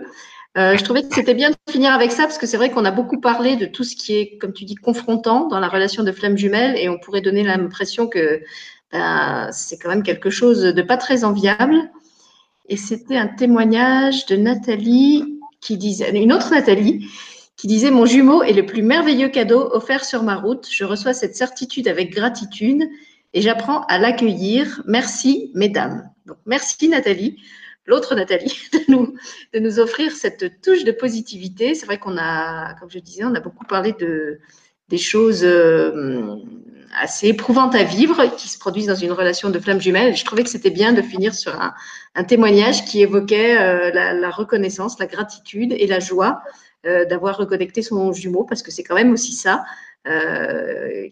[0.57, 2.85] Euh, je trouvais que c'était bien de finir avec ça parce que c'est vrai qu'on
[2.85, 6.03] a beaucoup parlé de tout ce qui est, comme tu dis, confrontant dans la relation
[6.03, 8.41] de flamme jumelle et on pourrait donner l'impression que
[8.91, 11.75] ben, c'est quand même quelque chose de pas très enviable.
[12.69, 17.07] Et c'était un témoignage de Nathalie qui disait, une autre Nathalie,
[17.55, 20.67] qui disait Mon jumeau est le plus merveilleux cadeau offert sur ma route.
[20.71, 22.84] Je reçois cette certitude avec gratitude
[23.34, 24.81] et j'apprends à l'accueillir.
[24.88, 26.09] Merci, mesdames.
[26.25, 27.38] Donc, merci, Nathalie
[27.88, 29.15] l'autre Nathalie, de nous,
[29.53, 31.73] de nous offrir cette touche de positivité.
[31.73, 34.39] C'est vrai qu'on a, comme je disais, on a beaucoup parlé de,
[34.89, 36.35] des choses euh,
[36.99, 40.15] assez éprouvantes à vivre qui se produisent dans une relation de flamme jumelle.
[40.15, 41.73] je trouvais que c'était bien de finir sur un,
[42.23, 46.41] témoignage qui évoquait euh, la, reconnaissance, la gratitude et la joie
[46.85, 49.64] euh, d'avoir reconnecté son jumeau, parce que c'est quand même aussi ça.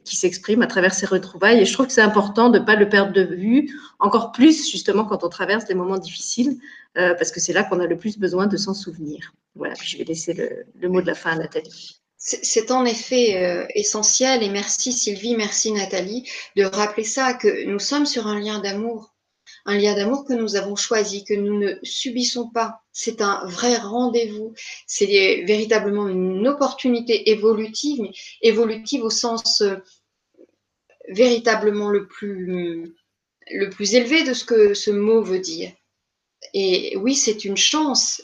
[0.04, 1.60] Qui s'exprime à travers ces retrouvailles.
[1.60, 4.70] Et je trouve que c'est important de ne pas le perdre de vue, encore plus
[4.70, 6.58] justement quand on traverse des moments difficiles,
[6.94, 9.34] parce que c'est là qu'on a le plus besoin de s'en souvenir.
[9.56, 12.00] Voilà, je vais laisser le, le mot de la fin à Nathalie.
[12.28, 17.78] C'est en effet euh, essentiel, et merci Sylvie, merci Nathalie, de rappeler ça, que nous
[17.78, 19.14] sommes sur un lien d'amour,
[19.66, 22.82] un lien d'amour que nous avons choisi, que nous ne subissons pas.
[22.92, 24.54] C'est un vrai rendez-vous,
[24.86, 28.06] c'est véritablement une opportunité évolutive,
[28.42, 29.78] évolutive au sens euh,
[31.10, 32.96] véritablement le plus,
[33.52, 35.72] le plus élevé de ce que ce mot veut dire.
[36.54, 38.22] Et oui, c'est une chance,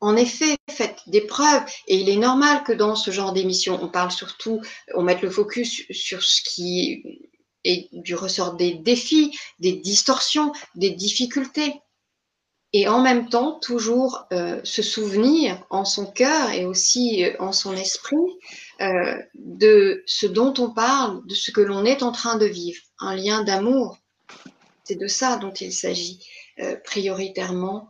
[0.00, 1.62] en effet, faites des preuves.
[1.86, 4.60] Et il est normal que dans ce genre d'émission, on parle surtout,
[4.94, 7.30] on mette le focus sur ce qui
[7.64, 11.80] est du ressort des défis, des distorsions, des difficultés.
[12.74, 17.52] Et en même temps, toujours euh, se souvenir en son cœur et aussi euh, en
[17.52, 18.16] son esprit
[18.80, 22.80] euh, de ce dont on parle, de ce que l'on est en train de vivre,
[22.98, 23.98] un lien d'amour.
[24.84, 26.26] C'est de ça dont il s'agit
[26.84, 27.88] prioritairement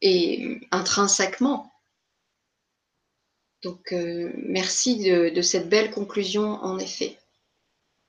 [0.00, 1.71] et intrinsèquement.
[3.62, 7.18] Donc, euh, merci de, cette belle conclusion, en effet.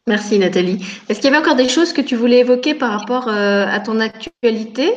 [0.07, 0.83] Merci Nathalie.
[1.07, 3.79] Est-ce qu'il y avait encore des choses que tu voulais évoquer par rapport euh, à
[3.79, 4.91] ton actualité?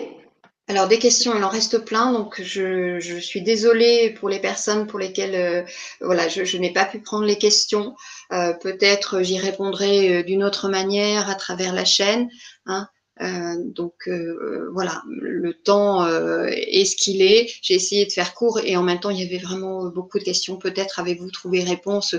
[0.69, 4.99] Alors des questions, il en reste plein, donc je, suis désolée pour les personnes pour
[4.99, 5.63] lesquelles euh,
[6.01, 7.95] voilà, je, n'ai pas pu prendre les questions.
[8.31, 12.29] Peut-être j'y répondrai d'une autre manière à travers la chaîne.
[12.65, 12.89] Hein.
[13.23, 17.51] Euh, donc euh, voilà, le temps euh, est ce qu'il est.
[17.63, 20.25] J'ai essayé de faire court et en même temps il y avait vraiment beaucoup de
[20.25, 20.57] questions.
[20.57, 22.15] Peut-être avez-vous trouvé réponse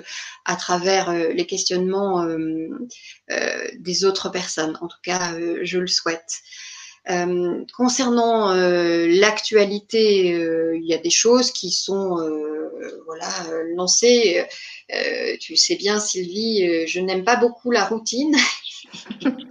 [0.46, 2.28] à travers les questionnements
[3.78, 4.78] des autres personnes.
[4.82, 6.42] En tout cas, je le souhaite.
[7.76, 12.18] concernant l'actualité, il y a des choses qui sont
[13.06, 13.30] voilà
[13.76, 14.46] lancées.
[15.40, 18.36] tu sais bien, Sylvie, je n'aime pas beaucoup la routine.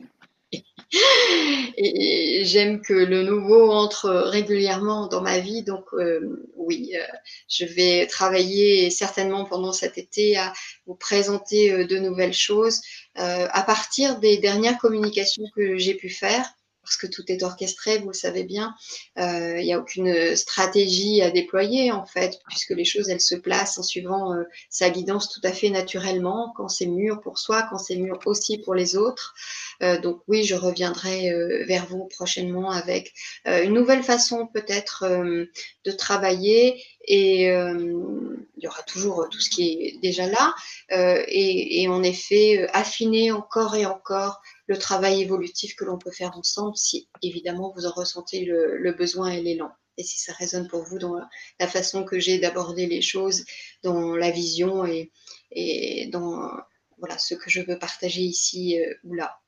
[1.77, 5.62] et j'aime que le nouveau entre régulièrement dans ma vie.
[5.62, 7.05] Donc euh, oui, euh,
[7.48, 10.52] je vais travailler certainement pendant cet été à
[10.86, 12.81] vous présenter euh, de nouvelles choses
[13.18, 16.44] à partir des dernières communications que j'ai pu faire
[16.86, 18.74] parce que tout est orchestré, vous le savez bien.
[19.16, 23.78] Il n'y a aucune stratégie à déployer, en fait, puisque les choses, elles se placent
[23.78, 24.32] en suivant
[24.70, 28.58] sa guidance tout à fait naturellement, quand c'est mûr pour soi, quand c'est mûr aussi
[28.58, 29.34] pour les autres.
[29.82, 33.12] Euh, donc oui, je reviendrai euh, vers vous prochainement avec
[33.46, 39.73] euh, une nouvelle façon peut-être de travailler et il y aura toujours tout ce qui
[39.73, 40.55] est déjà là
[40.91, 46.77] et, en effet affiner encore et encore le travail évolutif que l'on peut faire ensemble
[46.77, 49.70] si évidemment vous en ressentez le, besoin et l'élan.
[49.97, 51.15] et si ça résonne pour vous dans
[51.61, 53.45] la, façon que j'ai d'aborder les choses,
[53.83, 55.12] dans la vision et,
[55.53, 56.51] et dans
[56.99, 59.39] voilà, ce que je veux partager ici ou là.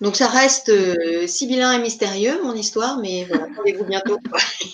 [0.00, 4.18] Donc ça reste euh, sibyllin et mystérieux, mon histoire, mais voilà, rendez-vous bientôt.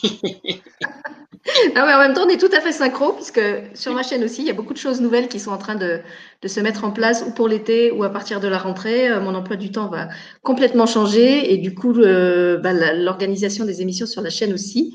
[1.75, 3.41] Ah en même temps, on est tout à fait synchro, puisque
[3.75, 5.75] sur ma chaîne aussi, il y a beaucoup de choses nouvelles qui sont en train
[5.77, 6.01] de,
[6.45, 9.09] se mettre en place, ou pour l'été, ou à partir de la rentrée.
[9.09, 10.09] Euh, mon emploi du temps va
[10.43, 14.95] complètement changer, et du coup, bah, l'organisation des émissions sur la chaîne aussi.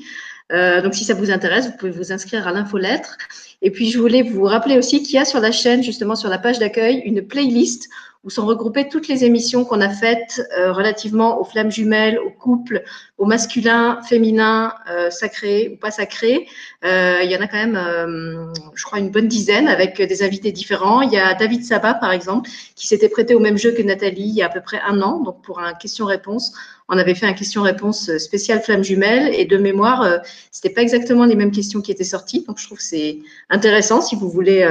[0.52, 3.16] Euh, donc, si ça vous intéresse, vous pouvez vous inscrire à l'infolettre.
[3.62, 6.28] Et puis, je voulais vous rappeler aussi qu'il y a sur la chaîne, justement sur
[6.28, 7.88] la page d'accueil, une playlist
[8.24, 12.30] où sont regroupées toutes les émissions qu'on a faites euh, relativement aux flammes jumelles, aux
[12.30, 12.84] couples,
[13.18, 16.46] au masculin, féminin, euh, sacré ou pas sacré.
[16.84, 20.22] Euh, il y en a quand même, euh, je crois, une bonne dizaine avec des
[20.22, 21.02] invités différents.
[21.02, 24.22] Il y a David Sabat, par exemple, qui s'était prêté au même jeu que Nathalie
[24.22, 26.52] il y a à peu près un an, donc pour un question-réponse.
[26.88, 30.18] On avait fait un question-réponse spécial flamme jumelle et de mémoire, euh,
[30.50, 32.44] c'était pas exactement les mêmes questions qui étaient sorties.
[32.46, 33.18] Donc je trouve que c'est
[33.50, 34.68] intéressant si vous voulez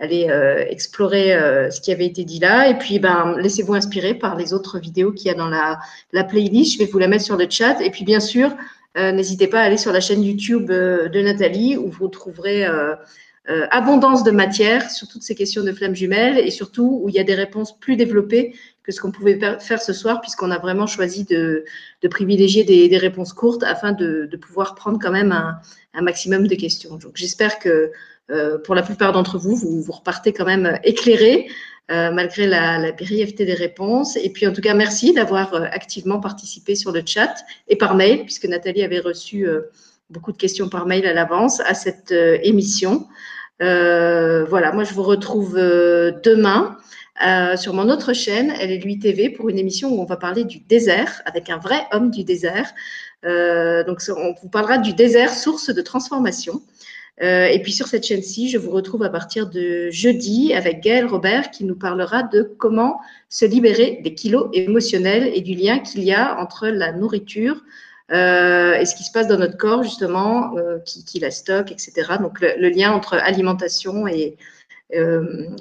[0.00, 2.68] aller euh, explorer euh, ce qui avait été dit là.
[2.68, 5.78] Et puis, ben, laissez-vous inspirer par les autres vidéos qu'il y a dans la,
[6.12, 6.74] la, playlist.
[6.74, 7.80] Je vais vous la mettre sur le chat.
[7.82, 8.50] Et puis, bien sûr,
[8.96, 12.66] euh, n'hésitez pas à aller sur la chaîne YouTube de Nathalie où vous trouverez
[13.72, 17.18] abondance de matière sur toutes ces questions de flammes jumelles et surtout où il y
[17.18, 18.54] a des réponses plus développées
[18.84, 21.64] que ce qu'on pouvait faire ce soir puisqu'on a vraiment choisi de,
[22.10, 26.96] privilégier des, réponses courtes afin de, pouvoir prendre quand même un, maximum de questions.
[26.96, 27.90] Donc, j'espère que
[28.64, 31.48] pour la plupart d'entre vous, vous, repartez quand même éclairés
[31.90, 34.16] euh, malgré la, la, des réponses.
[34.16, 37.34] Et puis, en tout cas, merci d'avoir euh, activement participé sur le chat
[37.66, 39.48] et par mail, puisque Nathalie avait reçu
[40.08, 43.08] beaucoup de questions par mail à l'avance à cette émission.
[43.58, 46.76] voilà, moi, je vous retrouve demain.
[47.56, 50.44] sur mon autre chaîne, elle est lui TV, pour une émission où on va parler
[50.44, 52.72] du désert avec un vrai homme du désert.
[53.24, 56.62] donc, on vous parlera du désert, source de transformation.
[57.22, 61.06] Euh, et puis sur cette chaîne-ci, je vous retrouve à partir de jeudi avec Gaël
[61.06, 66.02] Robert qui nous parlera de comment se libérer des kilos émotionnels et du lien qu'il
[66.02, 67.62] y a entre la nourriture
[68.10, 71.92] euh, et ce qui se passe dans notre corps justement, euh, qui, la stocke, etc.
[72.20, 74.36] Donc le, lien entre alimentation et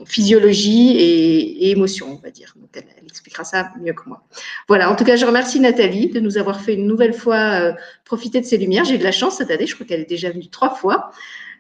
[0.08, 2.56] physiologie et, émotion, on va dire.
[2.56, 4.24] Donc elle, expliquera ça mieux que moi.
[4.68, 7.76] Voilà, en tout cas, je remercie Nathalie de nous avoir fait une nouvelle fois
[8.06, 8.86] profiter de ses lumières.
[8.86, 11.12] J'ai eu de la chance cette année, je crois qu'elle est déjà venue trois fois.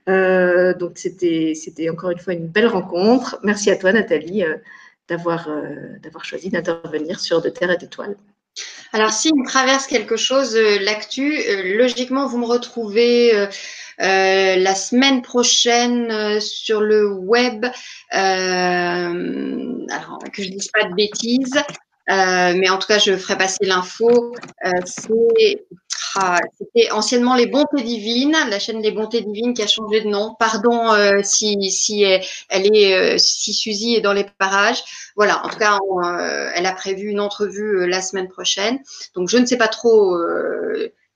[0.10, 3.40] Euh, donc, c'était encore une fois une belle rencontre.
[3.44, 4.56] Merci à toi, Nathalie, euh,
[5.12, 8.16] euh, d'avoir choisi d'intervenir sur De Terre et d'Étoiles.
[8.92, 11.38] Alors, si on traverse quelque chose, l'actu,
[11.78, 13.48] logiquement, vous me retrouvez
[14.00, 17.66] la semaine prochaine sur le web.
[18.10, 18.60] alors,
[20.34, 21.62] que je ne dise pas de bêtises.
[22.10, 24.36] Mais en tout cas, je ferai passer l'info.
[24.86, 25.66] c'est
[26.58, 30.36] c'était anciennement Les Bontés Divines, la chaîne des Bontés Divines qui a changé de nom.
[30.40, 34.84] Pardon euh, si, si elle est, euh, si Suzy est dans les parages.
[35.16, 38.80] Voilà, en tout cas, euh, elle a prévu une entrevue la semaine prochaine.
[39.16, 40.18] Donc, je ne sais pas trop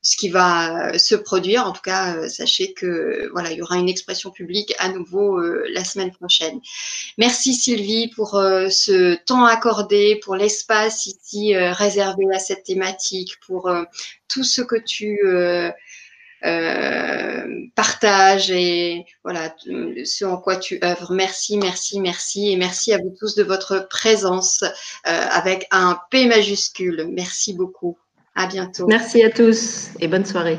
[0.03, 1.65] ce qui va se produire.
[1.65, 5.84] En tout cas, sachez que voilà, il y aura une expression publique à nouveau la
[5.84, 6.59] semaine prochaine.
[7.17, 13.69] Merci Sylvie pour ce temps accordé, pour l'espace ici réservé à cette thématique, pour
[14.34, 15.71] tout ce que tu euh,
[16.45, 19.55] euh, partages et voilà
[20.03, 21.13] ce en quoi tu œuvres.
[21.13, 24.67] Merci, merci, merci et merci à vous tous de votre présence euh,
[25.05, 27.07] avec un P majuscule.
[27.11, 27.97] Merci beaucoup.
[28.35, 28.88] À bientôt.
[28.88, 30.57] Merci à tous et bonne soirée.